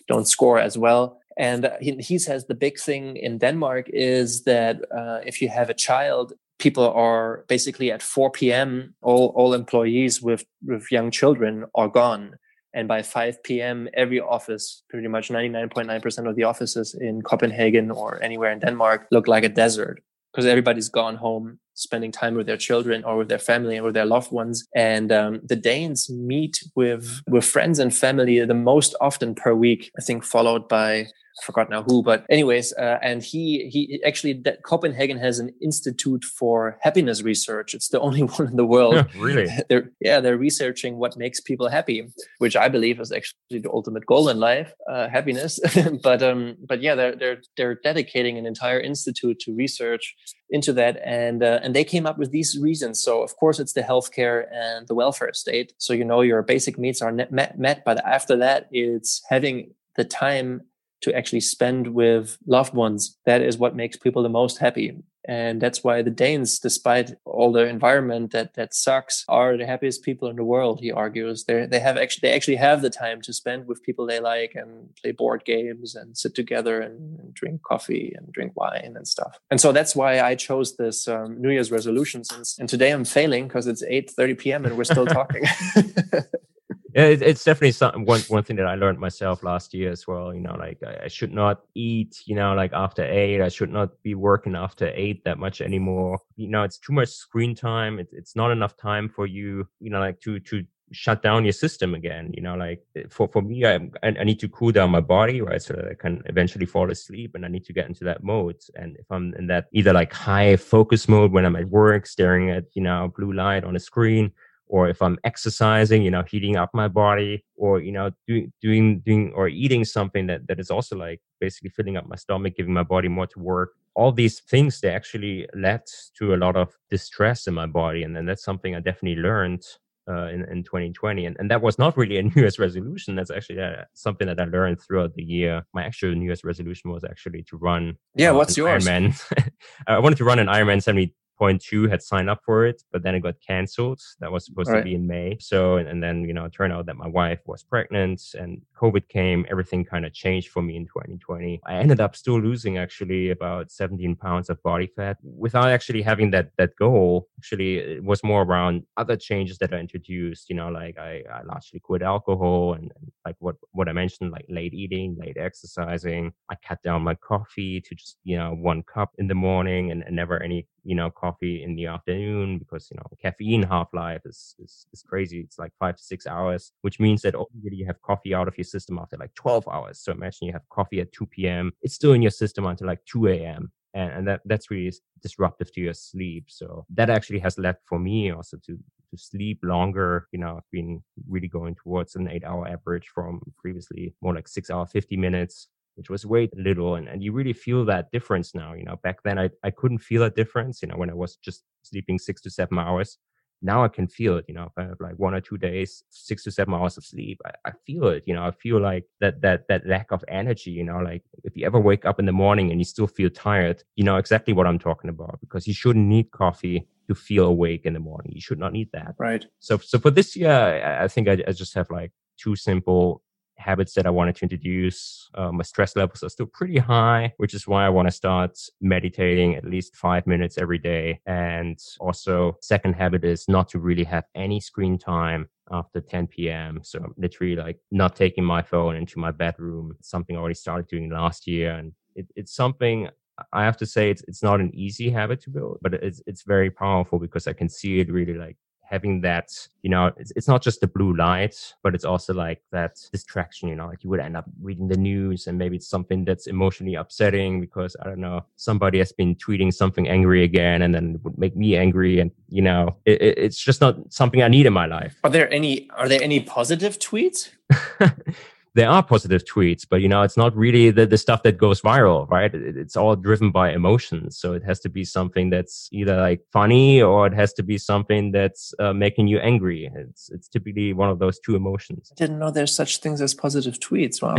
don't 0.07 0.27
score 0.27 0.59
as 0.59 0.77
well. 0.77 1.19
And 1.37 1.71
he, 1.79 1.93
he 1.95 2.19
says 2.19 2.45
the 2.45 2.53
big 2.53 2.77
thing 2.77 3.15
in 3.15 3.37
denmark 3.37 3.89
is 3.93 4.43
that 4.43 4.81
uh, 4.91 5.19
if 5.25 5.41
you 5.41 5.47
have 5.47 5.69
a 5.69 5.73
child 5.73 6.33
people 6.59 6.83
are 6.91 7.45
basically 7.47 7.89
at 7.89 8.03
4 8.03 8.31
p.m 8.31 8.93
all 9.01 9.27
all 9.35 9.53
employees 9.53 10.21
with 10.21 10.43
with 10.65 10.91
young 10.91 11.09
children 11.09 11.65
are 11.73 11.87
gone 11.87 12.35
and 12.73 12.87
by 12.87 13.01
5 13.01 13.43
p.m., 13.43 13.89
every 13.93 14.19
office, 14.19 14.83
pretty 14.89 15.07
much 15.07 15.29
99.9% 15.29 16.29
of 16.29 16.35
the 16.35 16.43
offices 16.43 16.95
in 16.99 17.21
Copenhagen 17.21 17.91
or 17.91 18.21
anywhere 18.21 18.51
in 18.51 18.59
Denmark, 18.59 19.07
look 19.11 19.27
like 19.27 19.43
a 19.43 19.49
desert 19.49 20.01
because 20.31 20.45
everybody's 20.45 20.89
gone 20.89 21.15
home 21.15 21.59
spending 21.73 22.11
time 22.11 22.35
with 22.35 22.45
their 22.45 22.57
children 22.57 23.03
or 23.03 23.17
with 23.17 23.29
their 23.29 23.39
family 23.39 23.79
with 23.81 23.93
their 23.93 24.05
loved 24.05 24.31
ones. 24.31 24.65
And 24.75 25.11
um, 25.11 25.39
the 25.43 25.55
Danes 25.55 26.09
meet 26.09 26.63
with 26.75 27.21
with 27.27 27.45
friends 27.45 27.79
and 27.79 27.95
family 27.95 28.43
the 28.45 28.53
most 28.53 28.95
often 29.01 29.33
per 29.33 29.53
week. 29.53 29.91
I 29.97 30.01
think 30.01 30.23
followed 30.23 30.67
by 30.67 31.07
forgot 31.43 31.69
now 31.69 31.83
who, 31.83 32.01
but 32.03 32.25
anyways, 32.29 32.73
uh, 32.73 32.99
and 33.01 33.23
he 33.23 33.69
he 33.69 34.01
actually 34.05 34.33
that 34.45 34.63
Copenhagen 34.63 35.17
has 35.17 35.39
an 35.39 35.51
institute 35.61 36.23
for 36.23 36.77
happiness 36.81 37.21
research. 37.21 37.73
It's 37.73 37.89
the 37.89 37.99
only 38.07 38.23
one 38.23 38.47
in 38.47 38.55
the 38.55 38.65
world. 38.65 39.07
really? 39.17 39.47
they're 39.69 39.91
yeah 40.01 40.19
they're 40.19 40.37
researching 40.37 40.97
what 40.97 41.17
makes 41.17 41.39
people 41.39 41.69
happy, 41.69 42.07
which 42.39 42.55
I 42.55 42.69
believe 42.69 42.99
is 42.99 43.11
actually 43.11 43.59
the 43.59 43.71
ultimate 43.71 44.05
goal 44.05 44.29
in 44.29 44.39
life, 44.39 44.73
uh, 44.89 45.09
happiness. 45.09 45.59
but 46.03 46.21
um 46.23 46.55
but 46.67 46.81
yeah 46.81 46.95
they're 46.95 47.15
they're 47.15 47.41
they're 47.57 47.75
dedicating 47.75 48.37
an 48.37 48.45
entire 48.45 48.79
institute 48.79 49.39
to 49.39 49.55
research 49.55 50.15
into 50.49 50.73
that 50.73 50.99
and 51.05 51.43
uh, 51.43 51.59
and 51.61 51.75
they 51.75 51.83
came 51.83 52.05
up 52.05 52.17
with 52.17 52.31
these 52.31 52.57
reasons 52.59 53.01
so 53.01 53.21
of 53.21 53.35
course 53.37 53.59
it's 53.59 53.73
the 53.73 53.81
healthcare 53.81 54.45
and 54.51 54.87
the 54.87 54.95
welfare 54.95 55.31
state 55.33 55.73
so 55.77 55.93
you 55.93 56.03
know 56.03 56.21
your 56.21 56.41
basic 56.41 56.77
needs 56.77 57.01
are 57.01 57.11
met, 57.11 57.59
met 57.59 57.83
but 57.85 58.03
after 58.05 58.35
that 58.35 58.67
it's 58.71 59.21
having 59.29 59.71
the 59.95 60.03
time 60.03 60.61
to 61.01 61.15
actually 61.15 61.41
spend 61.41 61.93
with 61.93 62.37
loved 62.45 62.73
ones. 62.73 63.17
That 63.25 63.41
is 63.41 63.57
what 63.57 63.75
makes 63.75 63.97
people 63.97 64.23
the 64.23 64.29
most 64.29 64.57
happy. 64.57 64.97
And 65.29 65.61
that's 65.61 65.83
why 65.83 66.01
the 66.01 66.09
Danes, 66.09 66.59
despite 66.59 67.11
all 67.23 67.51
the 67.51 67.67
environment 67.67 68.31
that 68.31 68.55
that 68.55 68.73
sucks, 68.73 69.25
are 69.27 69.57
the 69.57 69.65
happiest 69.65 70.01
people 70.01 70.27
in 70.27 70.37
the 70.37 70.43
world. 70.43 70.79
He 70.79 70.91
argues 70.91 71.43
they 71.43 71.67
they 71.67 71.79
have 71.79 71.97
actually 71.97 72.29
they 72.29 72.35
actually 72.35 72.55
have 72.55 72.81
the 72.81 72.89
time 72.89 73.21
to 73.21 73.33
spend 73.33 73.67
with 73.67 73.83
people 73.83 74.07
they 74.07 74.19
like 74.19 74.53
and 74.55 74.89
play 74.99 75.11
board 75.11 75.43
games 75.45 75.93
and 75.93 76.17
sit 76.17 76.33
together 76.33 76.81
and, 76.81 77.19
and 77.19 77.33
drink 77.33 77.61
coffee 77.61 78.13
and 78.17 78.31
drink 78.31 78.53
wine 78.55 78.93
and 78.95 79.07
stuff. 79.07 79.37
And 79.51 79.61
so 79.61 79.71
that's 79.71 79.95
why 79.95 80.19
I 80.21 80.33
chose 80.35 80.77
this 80.77 81.07
um, 81.07 81.39
New 81.39 81.51
Year's 81.51 81.71
resolutions. 81.71 82.31
And, 82.31 82.45
and 82.57 82.69
today 82.69 82.91
I'm 82.91 83.05
failing 83.05 83.47
because 83.47 83.67
it's 83.67 83.83
eight 83.83 84.09
thirty 84.09 84.33
p.m. 84.33 84.65
and 84.65 84.77
we're 84.77 84.83
still 84.85 85.05
talking. 85.05 85.43
it, 86.93 87.21
it's 87.21 87.43
definitely 87.43 87.71
something. 87.71 88.05
One 88.05 88.21
one 88.21 88.43
thing 88.43 88.55
that 88.57 88.65
I 88.65 88.75
learned 88.75 88.99
myself 88.99 89.43
last 89.43 89.73
year 89.73 89.91
as 89.91 90.07
well. 90.07 90.33
You 90.33 90.41
know, 90.41 90.55
like 90.55 90.79
I, 90.85 91.05
I, 91.05 91.07
should 91.07 91.33
not 91.33 91.61
eat. 91.75 92.21
You 92.25 92.35
know, 92.35 92.53
like 92.53 92.73
after 92.73 93.03
eight, 93.03 93.41
I 93.41 93.49
should 93.49 93.71
not 93.71 93.89
be 94.03 94.15
working 94.15 94.55
after 94.55 94.91
eight 94.95 95.23
that 95.25 95.37
much 95.37 95.61
anymore. 95.61 96.19
You 96.35 96.47
know, 96.47 96.63
it's 96.63 96.77
too 96.77 96.93
much 96.93 97.09
screen 97.09 97.55
time. 97.55 97.99
It's 97.99 98.13
it's 98.13 98.35
not 98.35 98.51
enough 98.51 98.75
time 98.77 99.09
for 99.09 99.27
you. 99.27 99.67
You 99.79 99.91
know, 99.91 99.99
like 99.99 100.19
to 100.21 100.39
to 100.39 100.65
shut 100.91 101.21
down 101.21 101.45
your 101.45 101.53
system 101.53 101.93
again. 101.93 102.31
You 102.33 102.41
know, 102.41 102.55
like 102.55 102.83
eh, 102.95 103.03
for 103.09 103.27
for 103.27 103.41
me, 103.41 103.65
I 103.65 103.79
I 104.01 104.23
need 104.23 104.39
to 104.39 104.49
cool 104.49 104.71
down 104.71 104.89
my 104.89 105.01
body, 105.01 105.41
right, 105.41 105.61
so 105.61 105.73
that 105.73 105.85
I 105.85 105.93
can 105.93 106.23
eventually 106.25 106.65
fall 106.65 106.89
asleep, 106.89 107.35
and 107.35 107.45
I 107.45 107.49
need 107.49 107.65
to 107.65 107.73
get 107.73 107.87
into 107.87 108.03
that 108.05 108.23
mode. 108.23 108.57
And 108.75 108.95
if 108.97 109.05
I'm 109.11 109.33
in 109.35 109.47
that 109.47 109.67
either 109.73 109.93
like 109.93 110.13
high 110.13 110.55
focus 110.55 111.07
mode 111.07 111.31
when 111.31 111.45
I'm 111.45 111.55
at 111.55 111.69
work, 111.69 112.07
staring 112.07 112.49
at 112.49 112.65
you 112.73 112.81
know 112.81 113.11
blue 113.15 113.33
light 113.33 113.63
on 113.63 113.75
a 113.75 113.79
screen 113.79 114.31
or 114.69 114.87
if 114.87 115.01
I'm 115.01 115.17
exercising, 115.23 116.03
you 116.03 116.11
know, 116.11 116.23
heating 116.23 116.55
up 116.55 116.69
my 116.73 116.87
body, 116.87 117.43
or 117.57 117.81
you 117.81 117.91
know, 117.91 118.11
doing 118.27 118.53
doing 118.61 118.99
doing 118.99 119.33
or 119.35 119.47
eating 119.49 119.83
something 119.83 120.27
that 120.27 120.47
that 120.47 120.59
is 120.59 120.71
also 120.71 120.95
like 120.95 121.19
basically 121.41 121.71
filling 121.71 121.97
up 121.97 122.07
my 122.07 122.15
stomach, 122.15 122.55
giving 122.55 122.73
my 122.73 122.83
body 122.83 123.07
more 123.07 123.27
to 123.27 123.39
work. 123.39 123.71
All 123.95 124.11
these 124.11 124.39
things 124.39 124.79
they 124.79 124.93
actually 124.93 125.47
led 125.53 125.81
to 126.17 126.33
a 126.33 126.37
lot 126.37 126.55
of 126.55 126.77
distress 126.89 127.47
in 127.47 127.53
my 127.55 127.65
body, 127.65 128.03
and 128.03 128.15
then 128.15 128.25
that's 128.25 128.43
something 128.43 128.75
I 128.75 128.79
definitely 128.79 129.21
learned 129.21 129.63
uh, 130.09 130.27
in, 130.27 130.43
in 130.45 130.63
2020. 130.63 131.25
And, 131.25 131.37
and 131.39 131.51
that 131.51 131.61
was 131.61 131.77
not 131.77 131.95
really 131.95 132.17
a 132.17 132.23
New 132.23 132.31
Year's 132.35 132.59
resolution. 132.59 133.15
That's 133.15 133.31
actually 133.31 133.61
uh, 133.61 133.83
something 133.93 134.27
that 134.27 134.39
I 134.39 134.45
learned 134.45 134.81
throughout 134.81 135.13
the 135.13 135.23
year. 135.23 135.63
My 135.73 135.83
actual 135.83 136.15
New 136.15 136.25
Year's 136.25 136.43
resolution 136.43 136.91
was 136.91 137.03
actually 137.03 137.43
to 137.43 137.57
run. 137.57 137.97
Yeah, 138.15 138.31
uh, 138.31 138.35
what's 138.35 138.57
yours? 138.57 138.87
Ironman. 138.87 139.51
I 139.87 139.99
wanted 139.99 140.17
to 140.17 140.23
run 140.23 140.39
an 140.39 140.47
Ironman 140.47 140.81
70 140.81 141.13
point 141.39 141.61
two 141.61 141.87
had 141.87 142.03
signed 142.03 142.29
up 142.29 142.41
for 142.45 142.65
it, 142.65 142.83
but 142.91 143.01
then 143.01 143.15
it 143.15 143.21
got 143.21 143.35
canceled. 143.45 144.01
That 144.19 144.31
was 144.31 144.45
supposed 144.45 144.69
right. 144.69 144.79
to 144.79 144.83
be 144.83 144.93
in 144.93 145.07
May. 145.07 145.37
So, 145.39 145.77
and, 145.77 145.87
and, 145.87 146.03
then, 146.03 146.25
you 146.25 146.33
know, 146.33 146.45
it 146.45 146.51
turned 146.51 146.73
out 146.73 146.85
that 146.87 146.97
my 146.97 147.07
wife 147.07 147.39
was 147.45 147.63
pregnant 147.63 148.21
and 148.37 148.61
COVID 148.79 149.07
came. 149.07 149.45
Everything 149.49 149.85
kind 149.85 150.05
of 150.05 150.13
changed 150.13 150.49
for 150.49 150.61
me 150.61 150.75
in 150.75 150.85
2020. 150.85 151.61
I 151.65 151.75
ended 151.75 152.01
up 152.01 152.15
still 152.15 152.39
losing 152.39 152.77
actually 152.77 153.31
about 153.31 153.71
17 153.71 154.17
pounds 154.17 154.49
of 154.49 154.61
body 154.63 154.87
fat 154.95 155.17
without 155.23 155.69
actually 155.69 156.01
having 156.01 156.31
that, 156.31 156.51
that 156.57 156.75
goal. 156.75 157.27
Actually, 157.39 157.77
it 157.77 158.03
was 158.03 158.23
more 158.23 158.43
around 158.43 158.83
other 158.97 159.15
changes 159.15 159.57
that 159.59 159.73
I 159.73 159.77
introduced, 159.77 160.49
you 160.49 160.55
know, 160.57 160.67
like 160.67 160.97
I, 160.97 161.23
I 161.33 161.43
largely 161.43 161.79
quit 161.79 162.01
alcohol 162.01 162.73
and, 162.73 162.91
and 162.97 163.11
like 163.25 163.35
what, 163.39 163.55
what 163.71 163.87
I 163.87 163.93
mentioned, 163.93 164.31
like 164.31 164.45
late 164.49 164.73
eating, 164.73 165.15
late 165.17 165.37
exercising. 165.37 166.33
I 166.49 166.55
cut 166.67 166.81
down 166.83 167.03
my 167.03 167.15
coffee 167.15 167.79
to 167.79 167.95
just, 167.95 168.17
you 168.25 168.37
know, 168.37 168.51
one 168.53 168.83
cup 168.83 169.11
in 169.17 169.27
the 169.27 169.35
morning 169.35 169.91
and, 169.91 170.03
and 170.03 170.15
never 170.15 170.41
any 170.43 170.67
you 170.83 170.95
know 170.95 171.09
coffee 171.09 171.63
in 171.63 171.75
the 171.75 171.85
afternoon 171.85 172.57
because 172.57 172.89
you 172.91 172.97
know 172.97 173.05
caffeine 173.21 173.63
half 173.63 173.87
life 173.93 174.21
is, 174.25 174.55
is, 174.59 174.85
is 174.93 175.01
crazy. 175.01 175.39
It's 175.41 175.59
like 175.59 175.71
five 175.79 175.95
to 175.97 176.03
six 176.03 176.27
hours 176.27 176.71
which 176.81 176.99
means 176.99 177.21
that 177.21 177.35
already 177.35 177.77
you 177.77 177.85
have 177.85 178.01
coffee 178.01 178.33
out 178.33 178.47
of 178.47 178.57
your 178.57 178.65
system 178.65 178.99
after 178.99 179.17
like 179.17 179.33
12 179.35 179.67
hours. 179.67 179.99
So 179.99 180.11
imagine 180.11 180.47
you 180.47 180.53
have 180.53 180.67
coffee 180.69 181.01
at 181.01 181.11
2 181.11 181.25
p.m 181.27 181.71
it's 181.81 181.95
still 181.95 182.13
in 182.13 182.21
your 182.21 182.31
system 182.31 182.65
until 182.65 182.87
like 182.87 183.03
2 183.05 183.27
a.m 183.27 183.71
and, 183.93 184.11
and 184.11 184.27
that 184.27 184.41
that's 184.45 184.69
really 184.69 184.93
disruptive 185.21 185.71
to 185.73 185.81
your 185.81 185.93
sleep. 185.93 186.45
So 186.47 186.85
that 186.95 187.09
actually 187.09 187.39
has 187.39 187.57
led 187.57 187.77
for 187.85 187.99
me 187.99 188.31
also 188.31 188.57
to 188.65 188.77
to 189.11 189.17
sleep 189.17 189.59
longer. 189.63 190.27
You 190.31 190.39
know 190.39 190.57
i've 190.57 190.71
been 190.71 191.01
really 191.27 191.47
going 191.47 191.75
towards 191.75 192.15
an 192.15 192.29
eight 192.29 192.43
hour 192.43 192.67
average 192.67 193.07
from 193.13 193.41
previously 193.57 194.13
more 194.21 194.35
like 194.35 194.47
six 194.47 194.69
hour 194.69 194.85
50 194.85 195.17
minutes 195.17 195.67
which 195.99 196.09
was 196.09 196.25
way 196.25 196.49
little. 196.55 196.95
And, 196.95 197.09
and 197.09 197.21
you 197.21 197.33
really 197.33 197.51
feel 197.51 197.83
that 197.85 198.09
difference 198.09 198.55
now. 198.55 198.73
You 198.73 198.85
know, 198.85 198.95
back 199.03 199.21
then 199.23 199.37
I, 199.37 199.49
I 199.65 199.69
couldn't 199.69 199.97
feel 199.97 200.23
a 200.23 200.29
difference, 200.29 200.81
you 200.81 200.87
know, 200.87 200.95
when 200.95 201.09
I 201.09 201.13
was 201.13 201.35
just 201.35 201.65
sleeping 201.83 202.17
six 202.17 202.41
to 202.43 202.49
seven 202.49 202.79
hours. 202.79 203.17
Now 203.61 203.83
I 203.83 203.89
can 203.89 204.07
feel 204.07 204.37
it, 204.37 204.45
you 204.47 204.53
know, 204.53 204.63
if 204.63 204.71
I 204.77 204.83
have 204.83 205.01
like 205.01 205.15
one 205.15 205.33
or 205.33 205.41
two 205.41 205.57
days, 205.57 206.05
six 206.09 206.45
to 206.45 206.51
seven 206.51 206.73
hours 206.73 206.95
of 206.95 207.03
sleep, 207.03 207.41
I, 207.45 207.51
I 207.65 207.71
feel 207.85 208.07
it, 208.07 208.23
you 208.25 208.33
know, 208.33 208.45
I 208.45 208.51
feel 208.51 208.79
like 208.79 209.03
that, 209.19 209.41
that, 209.41 209.67
that 209.67 209.85
lack 209.85 210.13
of 210.13 210.23
energy, 210.29 210.71
you 210.71 210.85
know, 210.85 210.99
like 210.99 211.23
if 211.43 211.57
you 211.57 211.65
ever 211.65 211.77
wake 211.77 212.05
up 212.05 212.21
in 212.21 212.25
the 212.25 212.31
morning 212.31 212.71
and 212.71 212.79
you 212.79 212.85
still 212.85 213.07
feel 213.07 213.29
tired, 213.29 213.83
you 213.97 214.05
know 214.05 214.15
exactly 214.15 214.53
what 214.53 214.65
I'm 214.65 214.79
talking 214.79 215.09
about 215.09 215.41
because 215.41 215.67
you 215.67 215.73
shouldn't 215.73 216.07
need 216.07 216.31
coffee 216.31 216.87
to 217.09 217.15
feel 217.15 217.47
awake 217.47 217.85
in 217.85 217.93
the 217.95 217.99
morning. 217.99 218.31
You 218.33 218.39
should 218.39 218.59
not 218.59 218.71
need 218.71 218.91
that. 218.93 219.15
Right. 219.19 219.45
So, 219.59 219.77
so 219.77 219.99
for 219.99 220.11
this 220.11 220.37
year, 220.37 220.49
I, 220.49 221.03
I 221.03 221.07
think 221.09 221.27
I, 221.27 221.43
I 221.45 221.51
just 221.51 221.73
have 221.73 221.89
like 221.89 222.13
two 222.37 222.55
simple 222.55 223.21
habits 223.59 223.93
that 223.93 224.05
I 224.05 224.09
wanted 224.09 224.35
to 224.37 224.43
introduce. 224.43 225.29
Uh, 225.35 225.51
my 225.51 225.63
stress 225.63 225.95
levels 225.95 226.23
are 226.23 226.29
still 226.29 226.45
pretty 226.45 226.77
high, 226.77 227.33
which 227.37 227.53
is 227.53 227.67
why 227.67 227.85
I 227.85 227.89
want 227.89 228.07
to 228.07 228.11
start 228.11 228.57
meditating 228.81 229.55
at 229.55 229.65
least 229.65 229.95
five 229.95 230.25
minutes 230.25 230.57
every 230.57 230.77
day. 230.77 231.19
And 231.25 231.77
also, 231.99 232.57
second 232.61 232.93
habit 232.93 233.23
is 233.23 233.47
not 233.47 233.69
to 233.69 233.79
really 233.79 234.05
have 234.05 234.25
any 234.35 234.59
screen 234.59 234.97
time 234.97 235.49
after 235.71 236.01
10 236.01 236.27
p.m. 236.27 236.79
So 236.83 237.13
literally 237.17 237.55
like 237.55 237.77
not 237.91 238.15
taking 238.15 238.43
my 238.43 238.61
phone 238.61 238.95
into 238.95 239.19
my 239.19 239.31
bedroom. 239.31 239.95
Something 240.01 240.35
I 240.35 240.39
already 240.39 240.55
started 240.55 240.87
doing 240.87 241.09
last 241.09 241.47
year, 241.47 241.73
and 241.75 241.93
it, 242.15 242.27
it's 242.35 242.55
something 242.55 243.09
I 243.53 243.63
have 243.63 243.77
to 243.77 243.85
say 243.85 244.09
it's 244.09 244.23
it's 244.27 244.43
not 244.43 244.59
an 244.59 244.71
easy 244.73 245.09
habit 245.09 245.41
to 245.41 245.49
build, 245.49 245.79
but 245.81 245.93
it's 245.93 246.21
it's 246.25 246.43
very 246.43 246.69
powerful 246.69 247.19
because 247.19 247.47
I 247.47 247.53
can 247.53 247.69
see 247.69 247.99
it 247.99 248.11
really 248.11 248.33
like 248.33 248.57
having 248.89 249.21
that, 249.21 249.49
you 249.83 249.89
know, 249.89 250.11
it's, 250.17 250.31
it's 250.35 250.47
not 250.47 250.61
just 250.61 250.81
the 250.81 250.87
blue 250.87 251.15
light, 251.15 251.73
but 251.83 251.93
it's 251.93 252.03
also 252.03 252.33
like 252.33 252.61
that 252.71 252.99
distraction, 253.11 253.69
you 253.69 253.75
know, 253.75 253.87
like 253.87 254.03
you 254.03 254.09
would 254.09 254.19
end 254.19 254.35
up 254.35 254.45
reading 254.61 254.87
the 254.87 254.97
news 254.97 255.47
and 255.47 255.57
maybe 255.57 255.75
it's 255.75 255.87
something 255.87 256.25
that's 256.25 256.47
emotionally 256.47 256.95
upsetting 256.95 257.61
because 257.61 257.95
I 258.01 258.05
don't 258.05 258.19
know, 258.19 258.45
somebody 258.55 258.97
has 258.97 259.11
been 259.11 259.35
tweeting 259.35 259.73
something 259.73 260.07
angry 260.07 260.43
again 260.43 260.81
and 260.81 260.93
then 260.93 261.15
it 261.15 261.23
would 261.23 261.37
make 261.37 261.55
me 261.55 261.75
angry. 261.77 262.19
And, 262.19 262.31
you 262.47 262.61
know, 262.61 262.95
it, 263.05 263.21
it's 263.21 263.63
just 263.63 263.79
not 263.79 264.11
something 264.11 264.41
I 264.41 264.47
need 264.47 264.65
in 264.65 264.73
my 264.73 264.87
life. 264.87 265.15
Are 265.23 265.29
there 265.29 265.51
any, 265.53 265.89
are 265.91 266.09
there 266.09 266.21
any 266.21 266.39
positive 266.39 266.97
tweets? 266.97 267.49
there 268.79 268.89
are 268.89 269.03
positive 269.03 269.43
tweets, 269.43 269.85
but 269.87 269.97
you 269.97 270.07
know, 270.07 270.21
it's 270.21 270.37
not 270.37 270.55
really 270.55 270.89
the, 270.89 271.05
the 271.05 271.17
stuff 271.17 271.43
that 271.43 271.57
goes 271.57 271.81
viral, 271.81 272.29
right? 272.29 272.55
It, 272.55 272.77
it's 272.77 272.95
all 272.95 273.13
driven 273.17 273.51
by 273.51 273.73
emotions. 273.73 274.37
So 274.37 274.53
it 274.53 274.63
has 274.63 274.79
to 274.81 274.89
be 274.89 275.03
something 275.03 275.49
that's 275.49 275.89
either 275.91 276.15
like 276.15 276.41
funny 276.53 277.01
or 277.01 277.27
it 277.27 277.33
has 277.33 277.51
to 277.55 277.63
be 277.63 277.77
something 277.77 278.31
that's 278.31 278.73
uh, 278.79 278.93
making 278.93 279.27
you 279.27 279.39
angry. 279.39 279.91
It's, 279.93 280.29
it's 280.29 280.47
typically 280.47 280.93
one 280.93 281.09
of 281.09 281.19
those 281.19 281.39
two 281.39 281.57
emotions. 281.57 282.09
I 282.11 282.15
didn't 282.15 282.39
know 282.39 282.51
there's 282.51 282.73
such 282.73 282.99
things 282.99 283.19
as 283.19 283.33
positive 283.33 283.79
tweets. 283.81 284.21
Wow. 284.21 284.37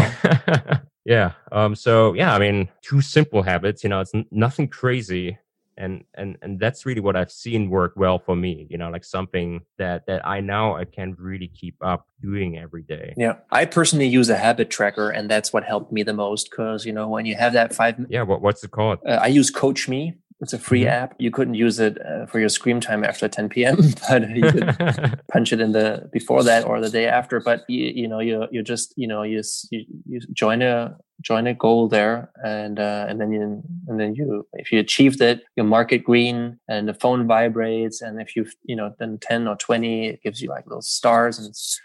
yeah. 1.04 1.32
Um, 1.52 1.74
so 1.74 2.14
yeah, 2.14 2.34
I 2.34 2.38
mean, 2.38 2.70
two 2.80 3.02
simple 3.02 3.42
habits, 3.42 3.84
you 3.84 3.90
know, 3.90 4.00
it's 4.00 4.14
n- 4.14 4.24
nothing 4.30 4.68
crazy 4.68 5.36
and 5.80 6.04
and 6.14 6.36
and 6.42 6.60
that's 6.60 6.84
really 6.84 7.00
what 7.00 7.16
i've 7.16 7.32
seen 7.32 7.70
work 7.70 7.94
well 7.96 8.18
for 8.18 8.36
me 8.36 8.66
you 8.70 8.76
know 8.76 8.90
like 8.90 9.04
something 9.04 9.60
that 9.78 10.06
that 10.06 10.24
i 10.26 10.38
now 10.38 10.76
i 10.76 10.84
can 10.84 11.16
really 11.18 11.48
keep 11.48 11.74
up 11.80 12.06
doing 12.20 12.58
every 12.58 12.82
day. 12.82 13.14
Yeah. 13.16 13.36
I 13.50 13.64
personally 13.64 14.06
use 14.06 14.28
a 14.28 14.36
habit 14.36 14.68
tracker 14.68 15.08
and 15.08 15.30
that's 15.30 15.54
what 15.54 15.64
helped 15.64 15.90
me 15.90 16.02
the 16.02 16.12
most 16.12 16.50
because 16.50 16.84
you 16.84 16.92
know 16.92 17.08
when 17.08 17.24
you 17.24 17.34
have 17.34 17.54
that 17.54 17.74
five 17.74 17.96
yeah 18.08 18.22
what, 18.22 18.42
what's 18.42 18.62
it 18.62 18.70
called? 18.70 18.98
Uh, 19.06 19.18
i 19.22 19.26
use 19.26 19.50
coach 19.50 19.88
me 19.88 20.14
it's 20.40 20.52
a 20.54 20.58
free 20.58 20.82
mm-hmm. 20.82 21.04
app. 21.04 21.14
You 21.18 21.30
couldn't 21.30 21.54
use 21.54 21.78
it 21.78 21.98
uh, 22.04 22.26
for 22.26 22.40
your 22.40 22.48
screen 22.48 22.80
time 22.80 23.04
after 23.04 23.28
10 23.28 23.50
p.m., 23.50 23.76
but 24.08 24.28
you 24.30 24.50
could 24.50 25.20
punch 25.32 25.52
it 25.52 25.60
in 25.60 25.72
the 25.72 26.08
before 26.12 26.42
that 26.44 26.64
or 26.64 26.80
the 26.80 26.90
day 26.90 27.06
after. 27.06 27.40
But 27.40 27.64
you, 27.68 27.84
you 27.94 28.08
know, 28.08 28.20
you 28.20 28.46
you 28.50 28.62
just 28.62 28.94
you 28.96 29.06
know 29.06 29.22
you, 29.22 29.42
you 29.70 29.84
you 30.06 30.20
join 30.32 30.62
a 30.62 30.96
join 31.20 31.46
a 31.46 31.54
goal 31.54 31.88
there, 31.88 32.30
and 32.42 32.80
uh, 32.80 33.06
and 33.08 33.20
then 33.20 33.32
you 33.32 33.62
and 33.88 34.00
then 34.00 34.14
you 34.14 34.46
if 34.54 34.72
you 34.72 34.78
achieved 34.78 35.20
it, 35.20 35.42
you 35.56 35.64
mark 35.64 35.92
it 35.92 36.04
green, 36.04 36.58
and 36.68 36.88
the 36.88 36.94
phone 36.94 37.26
vibrates, 37.26 38.00
and 38.00 38.20
if 38.20 38.34
you 38.34 38.46
you 38.64 38.76
know 38.76 38.94
then 38.98 39.18
10 39.18 39.46
or 39.46 39.56
20, 39.56 40.08
it 40.08 40.22
gives 40.22 40.40
you 40.40 40.48
like 40.48 40.66
little 40.66 40.82
stars 40.82 41.38
and 41.38 41.48
it's 41.48 41.80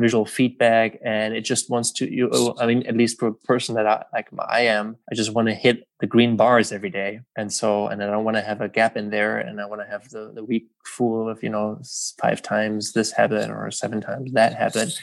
visual 0.00 0.24
feedback 0.24 0.98
and 1.04 1.34
it 1.34 1.42
just 1.42 1.70
wants 1.70 1.92
to 1.92 2.10
you 2.12 2.28
oh, 2.32 2.54
i 2.58 2.66
mean 2.66 2.82
at 2.86 2.96
least 2.96 3.18
for 3.18 3.28
a 3.28 3.34
person 3.34 3.74
that 3.74 3.86
i 3.86 4.02
like 4.12 4.28
i 4.48 4.62
am 4.62 4.96
i 5.12 5.14
just 5.14 5.34
want 5.34 5.46
to 5.46 5.54
hit 5.54 5.86
the 6.00 6.06
green 6.06 6.34
bars 6.34 6.72
every 6.72 6.88
day. 6.88 7.20
And 7.36 7.52
so 7.52 7.86
and 7.88 8.02
i 8.02 8.06
don't 8.06 8.24
want 8.24 8.36
to 8.36 8.42
have 8.42 8.60
a 8.60 8.68
gap 8.68 8.96
in 8.96 9.10
there 9.10 9.38
and 9.38 9.60
i 9.60 9.66
want 9.66 9.82
to 9.82 9.86
have 9.86 10.08
the, 10.08 10.32
the 10.34 10.44
week 10.44 10.68
full 10.84 11.28
of 11.28 11.42
you 11.42 11.50
know 11.50 11.80
five 12.20 12.40
times 12.42 12.92
this 12.92 13.12
habit 13.12 13.50
or 13.50 13.70
seven 13.70 14.00
times 14.00 14.32
that 14.32 14.54
habit 14.54 14.98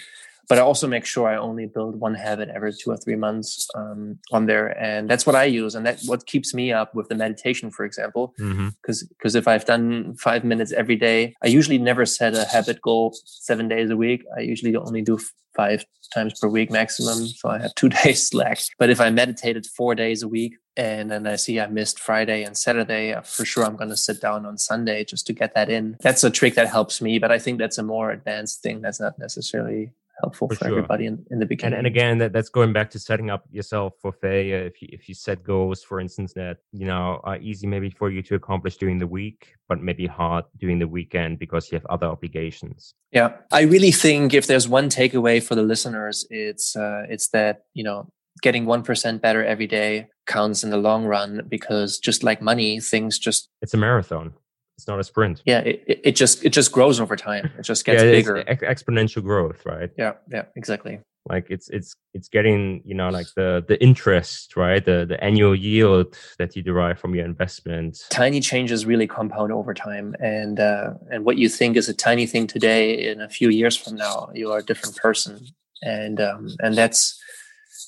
but 0.49 0.57
I 0.57 0.61
also 0.61 0.87
make 0.87 1.05
sure 1.05 1.27
I 1.27 1.37
only 1.37 1.65
build 1.65 1.99
one 1.99 2.15
habit 2.15 2.49
every 2.49 2.73
two 2.73 2.91
or 2.91 2.97
three 2.97 3.15
months 3.15 3.67
um, 3.75 4.19
on 4.31 4.45
there, 4.45 4.67
and 4.81 5.09
that's 5.09 5.25
what 5.25 5.35
I 5.35 5.45
use, 5.45 5.75
and 5.75 5.85
that's 5.85 6.07
what 6.07 6.25
keeps 6.25 6.53
me 6.53 6.71
up 6.71 6.95
with 6.95 7.09
the 7.09 7.15
meditation, 7.15 7.69
for 7.71 7.85
example. 7.85 8.33
Because 8.37 9.03
mm-hmm. 9.03 9.13
because 9.17 9.35
if 9.35 9.47
I've 9.47 9.65
done 9.65 10.15
five 10.15 10.43
minutes 10.43 10.71
every 10.71 10.95
day, 10.95 11.35
I 11.43 11.47
usually 11.47 11.77
never 11.77 12.05
set 12.05 12.33
a 12.35 12.45
habit 12.45 12.81
goal 12.81 13.15
seven 13.25 13.67
days 13.67 13.89
a 13.89 13.97
week. 13.97 14.23
I 14.37 14.41
usually 14.41 14.75
only 14.75 15.01
do 15.01 15.19
five 15.55 15.85
times 16.13 16.39
per 16.39 16.47
week 16.47 16.71
maximum, 16.71 17.27
so 17.27 17.49
I 17.49 17.59
have 17.59 17.75
two 17.75 17.89
days 17.89 18.29
slack. 18.29 18.59
But 18.79 18.89
if 18.89 19.01
I 19.01 19.09
meditated 19.09 19.65
four 19.65 19.95
days 19.95 20.23
a 20.23 20.27
week, 20.27 20.55
and 20.77 21.11
then 21.11 21.27
I 21.27 21.35
see 21.35 21.59
I 21.59 21.67
missed 21.67 21.99
Friday 21.99 22.43
and 22.43 22.55
Saturday, 22.55 23.11
uh, 23.11 23.21
for 23.21 23.43
sure 23.43 23.65
I'm 23.65 23.75
going 23.75 23.89
to 23.89 23.97
sit 23.97 24.21
down 24.21 24.45
on 24.45 24.57
Sunday 24.57 25.03
just 25.03 25.27
to 25.27 25.33
get 25.33 25.55
that 25.55 25.69
in. 25.69 25.97
That's 26.01 26.23
a 26.23 26.29
trick 26.29 26.55
that 26.55 26.69
helps 26.69 27.01
me, 27.01 27.19
but 27.19 27.31
I 27.31 27.39
think 27.39 27.57
that's 27.57 27.79
a 27.79 27.83
more 27.83 28.11
advanced 28.11 28.61
thing. 28.61 28.81
That's 28.81 29.01
not 29.01 29.19
necessarily 29.19 29.91
helpful 30.21 30.47
for, 30.47 30.55
for 30.55 30.65
sure. 30.65 30.77
everybody 30.77 31.05
in, 31.05 31.25
in 31.31 31.39
the 31.39 31.45
beginning. 31.45 31.77
And, 31.77 31.87
and 31.87 31.95
again, 31.95 32.17
that, 32.19 32.33
that's 32.33 32.49
going 32.49 32.73
back 32.73 32.89
to 32.91 32.99
setting 32.99 33.29
up 33.29 33.45
yourself 33.51 33.93
for 34.01 34.11
failure. 34.11 34.59
If 34.65 34.81
you, 34.81 34.89
if 34.91 35.07
you 35.07 35.15
set 35.15 35.43
goals, 35.43 35.83
for 35.83 35.99
instance, 35.99 36.33
that 36.33 36.57
you 36.71 36.85
know 36.85 37.21
are 37.23 37.37
easy 37.37 37.67
maybe 37.67 37.89
for 37.89 38.09
you 38.09 38.21
to 38.23 38.35
accomplish 38.35 38.77
during 38.77 38.97
the 38.97 39.07
week, 39.07 39.53
but 39.67 39.81
maybe 39.81 40.07
hard 40.07 40.45
during 40.57 40.79
the 40.79 40.87
weekend 40.87 41.39
because 41.39 41.71
you 41.71 41.75
have 41.75 41.85
other 41.87 42.07
obligations. 42.07 42.93
Yeah, 43.11 43.33
I 43.51 43.61
really 43.61 43.91
think 43.91 44.33
if 44.33 44.47
there's 44.47 44.67
one 44.67 44.89
takeaway 44.89 45.41
for 45.41 45.55
the 45.55 45.63
listeners, 45.63 46.25
it's 46.29 46.75
uh, 46.75 47.03
it's 47.09 47.29
that 47.29 47.63
you 47.73 47.83
know 47.83 48.11
getting 48.41 48.65
1% 48.65 49.21
better 49.21 49.43
every 49.43 49.65
day 49.65 50.07
counts 50.27 50.63
in 50.63 50.69
the 50.69 50.77
long 50.77 51.05
run 51.05 51.41
because 51.49 51.97
just 51.97 52.23
like 52.23 52.39
money 52.41 52.79
things 52.79 53.17
just 53.17 53.49
it's 53.61 53.73
a 53.73 53.77
marathon 53.77 54.33
it's 54.77 54.87
not 54.87 54.99
a 54.99 55.03
sprint. 55.03 55.41
Yeah, 55.45 55.59
it, 55.59 56.01
it 56.03 56.15
just 56.15 56.45
it 56.45 56.49
just 56.49 56.71
grows 56.71 56.99
over 56.99 57.15
time. 57.15 57.51
It 57.57 57.63
just 57.63 57.83
gets 57.83 58.03
yeah, 58.03 58.11
bigger. 58.11 58.43
Ex- 58.47 58.83
exponential 58.83 59.23
growth, 59.23 59.65
right? 59.65 59.89
Yeah, 59.97 60.13
yeah, 60.31 60.43
exactly. 60.55 60.99
Like 61.27 61.47
it's 61.49 61.67
it's 61.69 61.95
it's 62.13 62.29
getting 62.29 62.83
you 62.85 62.93
know 62.93 63.09
like 63.09 63.27
the 63.35 63.65
the 63.67 63.81
interest, 63.81 64.55
right? 64.55 64.83
The 64.85 65.05
the 65.07 65.21
annual 65.21 65.55
yield 65.55 66.15
that 66.37 66.55
you 66.55 66.61
derive 66.61 66.99
from 66.99 67.15
your 67.15 67.25
investment. 67.25 67.97
Tiny 68.11 68.39
changes 68.39 68.85
really 68.85 69.07
compound 69.07 69.51
over 69.51 69.73
time, 69.73 70.15
and 70.19 70.59
uh, 70.59 70.93
and 71.09 71.25
what 71.25 71.37
you 71.37 71.49
think 71.49 71.75
is 71.75 71.89
a 71.89 71.93
tiny 71.93 72.27
thing 72.27 72.45
today, 72.45 73.09
in 73.09 73.19
a 73.19 73.29
few 73.29 73.49
years 73.49 73.75
from 73.75 73.95
now, 73.95 74.29
you 74.33 74.51
are 74.51 74.59
a 74.59 74.63
different 74.63 74.95
person, 74.95 75.39
and 75.81 76.21
um, 76.21 76.55
and 76.59 76.75
that's 76.75 77.19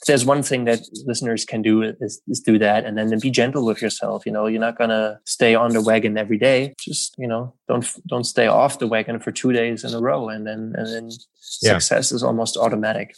there's 0.07 0.25
one 0.25 0.43
thing 0.43 0.65
that 0.65 0.79
listeners 1.05 1.45
can 1.45 1.61
do 1.61 1.81
is, 1.81 2.21
is 2.27 2.39
do 2.39 2.57
that 2.57 2.85
and 2.85 2.97
then 2.97 3.19
be 3.19 3.29
gentle 3.29 3.65
with 3.65 3.81
yourself 3.81 4.25
you 4.25 4.31
know? 4.31 4.47
You're 4.47 4.61
not 4.61 4.77
gonna 4.77 5.19
stay 5.25 5.55
on 5.55 5.71
the 5.71 5.81
wagon 5.81 6.17
every 6.17 6.37
day. 6.37 6.73
Just 6.79 7.15
you 7.17 7.27
know 7.27 7.53
don't 7.67 7.87
don't 8.07 8.23
stay 8.23 8.47
off 8.47 8.79
the 8.79 8.87
wagon 8.87 9.19
for 9.19 9.31
two 9.31 9.51
days 9.51 9.83
in 9.83 9.93
a 9.93 9.99
row 9.99 10.29
and 10.29 10.45
then 10.47 10.73
and 10.75 10.87
then 10.87 11.09
yeah. 11.61 11.73
success 11.73 12.11
is 12.11 12.23
almost 12.23 12.57
automatic. 12.57 13.15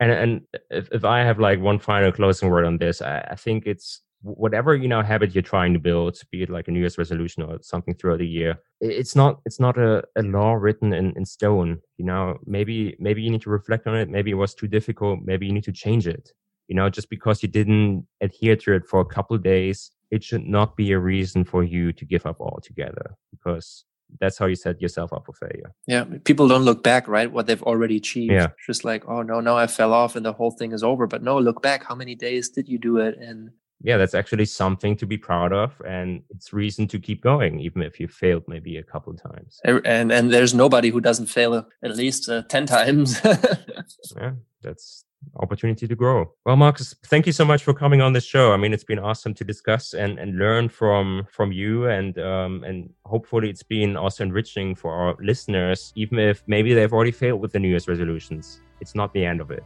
And 0.00 0.10
and 0.10 0.40
if, 0.70 0.88
if 0.92 1.04
i 1.04 1.20
have 1.20 1.38
like 1.38 1.58
one 1.60 1.78
final 1.78 2.12
closing 2.12 2.50
word 2.50 2.66
on 2.66 2.76
this 2.76 3.00
I, 3.00 3.26
I 3.30 3.34
think 3.34 3.64
it's 3.66 4.02
whatever 4.26 4.74
you 4.74 4.88
know 4.88 5.02
habit 5.02 5.34
you're 5.34 5.42
trying 5.42 5.72
to 5.72 5.78
build 5.78 6.18
be 6.30 6.42
it 6.42 6.50
like 6.50 6.68
a 6.68 6.70
new 6.70 6.80
year's 6.80 6.98
resolution 6.98 7.42
or 7.42 7.58
something 7.62 7.94
throughout 7.94 8.18
the 8.18 8.26
year 8.26 8.58
it's 8.80 9.14
not 9.14 9.40
it's 9.44 9.60
not 9.60 9.78
a, 9.78 10.02
a 10.16 10.22
law 10.22 10.52
written 10.52 10.92
in, 10.92 11.12
in 11.16 11.24
stone 11.24 11.80
you 11.96 12.04
know 12.04 12.36
maybe 12.46 12.96
maybe 12.98 13.22
you 13.22 13.30
need 13.30 13.42
to 13.42 13.50
reflect 13.50 13.86
on 13.86 13.94
it 13.94 14.08
maybe 14.08 14.30
it 14.30 14.34
was 14.34 14.54
too 14.54 14.66
difficult 14.66 15.20
maybe 15.24 15.46
you 15.46 15.52
need 15.52 15.64
to 15.64 15.72
change 15.72 16.06
it 16.06 16.32
you 16.68 16.74
know 16.74 16.90
just 16.90 17.08
because 17.08 17.42
you 17.42 17.48
didn't 17.48 18.06
adhere 18.20 18.56
to 18.56 18.72
it 18.72 18.86
for 18.86 19.00
a 19.00 19.04
couple 19.04 19.36
days 19.38 19.92
it 20.10 20.22
should 20.22 20.46
not 20.46 20.76
be 20.76 20.92
a 20.92 20.98
reason 20.98 21.44
for 21.44 21.62
you 21.62 21.92
to 21.92 22.04
give 22.04 22.26
up 22.26 22.40
altogether 22.40 23.16
because 23.30 23.84
that's 24.20 24.38
how 24.38 24.46
you 24.46 24.54
set 24.54 24.80
yourself 24.80 25.12
up 25.12 25.26
for 25.26 25.32
failure. 25.32 25.74
Yeah, 25.86 26.04
people 26.24 26.48
don't 26.48 26.62
look 26.62 26.82
back, 26.82 27.08
right? 27.08 27.30
What 27.30 27.46
they've 27.46 27.62
already 27.62 27.96
achieved. 27.96 28.32
Yeah, 28.32 28.48
just 28.64 28.84
like, 28.84 29.04
oh 29.08 29.22
no, 29.22 29.40
no, 29.40 29.56
I 29.56 29.66
fell 29.66 29.92
off 29.92 30.16
and 30.16 30.24
the 30.24 30.32
whole 30.32 30.52
thing 30.52 30.72
is 30.72 30.82
over. 30.82 31.06
But 31.06 31.22
no, 31.22 31.38
look 31.38 31.62
back. 31.62 31.84
How 31.84 31.94
many 31.94 32.14
days 32.14 32.48
did 32.48 32.68
you 32.68 32.78
do 32.78 32.98
it? 32.98 33.18
And 33.18 33.50
yeah, 33.82 33.96
that's 33.96 34.14
actually 34.14 34.46
something 34.46 34.96
to 34.96 35.06
be 35.06 35.18
proud 35.18 35.52
of, 35.52 35.80
and 35.86 36.22
it's 36.30 36.52
reason 36.52 36.88
to 36.88 36.98
keep 36.98 37.22
going, 37.22 37.60
even 37.60 37.82
if 37.82 38.00
you 38.00 38.08
failed 38.08 38.44
maybe 38.48 38.78
a 38.78 38.82
couple 38.82 39.12
of 39.12 39.22
times. 39.22 39.60
And 39.64 40.10
and 40.12 40.32
there's 40.32 40.54
nobody 40.54 40.90
who 40.90 41.00
doesn't 41.00 41.26
fail 41.26 41.66
at 41.82 41.96
least 41.96 42.28
uh, 42.28 42.42
ten 42.48 42.66
times. 42.66 43.20
yeah, 44.16 44.32
that's 44.62 45.04
opportunity 45.40 45.86
to 45.86 45.94
grow. 45.94 46.32
Well, 46.44 46.56
Marcus, 46.56 46.94
thank 47.06 47.26
you 47.26 47.32
so 47.32 47.44
much 47.44 47.64
for 47.64 47.74
coming 47.74 48.00
on 48.00 48.12
the 48.12 48.20
show. 48.20 48.52
I 48.52 48.56
mean, 48.56 48.72
it's 48.72 48.84
been 48.84 48.98
awesome 48.98 49.34
to 49.34 49.44
discuss 49.44 49.94
and, 49.94 50.18
and 50.18 50.38
learn 50.38 50.68
from 50.68 51.26
from 51.30 51.52
you, 51.52 51.86
and 51.86 52.18
um, 52.18 52.64
and 52.64 52.90
hopefully 53.04 53.50
it's 53.50 53.62
been 53.62 53.96
also 53.96 54.24
enriching 54.24 54.74
for 54.74 54.92
our 54.92 55.16
listeners, 55.20 55.92
even 55.96 56.18
if 56.18 56.42
maybe 56.46 56.74
they've 56.74 56.92
already 56.92 57.12
failed 57.12 57.40
with 57.40 57.52
the 57.52 57.58
New 57.58 57.68
Year's 57.68 57.88
resolutions. 57.88 58.60
It's 58.80 58.94
not 58.94 59.12
the 59.12 59.24
end 59.24 59.40
of 59.40 59.50
it. 59.50 59.64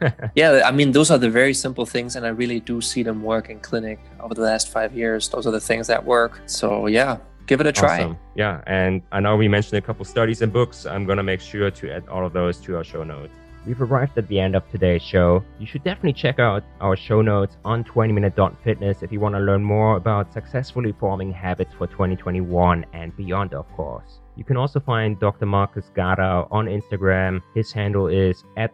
yeah, 0.34 0.62
I 0.64 0.70
mean, 0.70 0.92
those 0.92 1.10
are 1.10 1.18
the 1.18 1.30
very 1.30 1.54
simple 1.54 1.86
things, 1.86 2.16
and 2.16 2.24
I 2.26 2.30
really 2.30 2.60
do 2.60 2.80
see 2.80 3.02
them 3.02 3.22
work 3.22 3.50
in 3.50 3.60
clinic 3.60 3.98
over 4.20 4.34
the 4.34 4.42
last 4.42 4.68
five 4.68 4.94
years. 4.94 5.28
Those 5.28 5.46
are 5.46 5.50
the 5.50 5.60
things 5.60 5.86
that 5.86 6.04
work. 6.04 6.40
So, 6.46 6.86
yeah, 6.86 7.18
give 7.46 7.60
it 7.60 7.66
a 7.66 7.72
try. 7.72 8.00
Awesome. 8.00 8.18
Yeah, 8.34 8.62
and 8.66 9.02
I 9.12 9.20
know 9.20 9.36
we 9.36 9.48
mentioned 9.48 9.78
a 9.78 9.82
couple 9.82 10.04
studies 10.04 10.42
and 10.42 10.52
books. 10.52 10.86
I'm 10.86 11.04
going 11.04 11.18
to 11.18 11.22
make 11.22 11.40
sure 11.40 11.70
to 11.70 11.92
add 11.92 12.08
all 12.08 12.24
of 12.24 12.32
those 12.32 12.58
to 12.58 12.76
our 12.76 12.84
show 12.84 13.04
notes. 13.04 13.32
We've 13.66 13.82
arrived 13.82 14.16
at 14.16 14.26
the 14.28 14.40
end 14.40 14.56
of 14.56 14.66
today's 14.70 15.02
show. 15.02 15.44
You 15.58 15.66
should 15.66 15.84
definitely 15.84 16.14
check 16.14 16.38
out 16.38 16.64
our 16.80 16.96
show 16.96 17.20
notes 17.20 17.58
on 17.62 17.84
20minute.fitness 17.84 19.02
if 19.02 19.12
you 19.12 19.20
want 19.20 19.34
to 19.34 19.38
learn 19.38 19.62
more 19.62 19.96
about 19.96 20.32
successfully 20.32 20.94
forming 20.98 21.30
habits 21.30 21.74
for 21.76 21.86
2021 21.86 22.86
and 22.94 23.14
beyond, 23.18 23.52
of 23.52 23.70
course. 23.72 24.20
You 24.36 24.44
can 24.44 24.56
also 24.56 24.80
find 24.80 25.20
Dr. 25.20 25.44
Marcus 25.44 25.90
Gadau 25.94 26.48
on 26.50 26.66
Instagram. 26.66 27.42
His 27.54 27.70
handle 27.70 28.06
is 28.06 28.44
at 28.56 28.72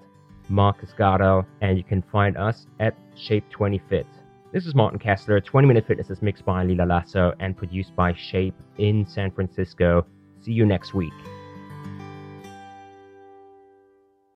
Marcus 0.49 0.91
Gadau, 0.99 1.45
and 1.61 1.77
you 1.77 1.85
can 1.85 2.03
find 2.13 2.37
us 2.37 2.67
at 2.81 2.95
Shape20Fit. 3.17 4.07
This 4.53 4.67
is 4.67 4.75
Martin 4.75 4.99
Kessler. 4.99 5.41
20 5.41 5.69
Minute 5.69 5.87
Fitness 5.87 6.11
is 6.11 6.23
mixed 6.23 6.45
by 6.45 6.65
Lila 6.65 6.85
Lasso 6.85 7.35
and 7.41 7.57
produced 7.57 7.95
by 7.97 8.15
Shape 8.15 8.55
in 8.79 9.07
San 9.07 9.31
Francisco. 9.31 10.07
See 10.41 10.53
you 10.53 10.65
next 10.65 10.95
week. 10.95 11.13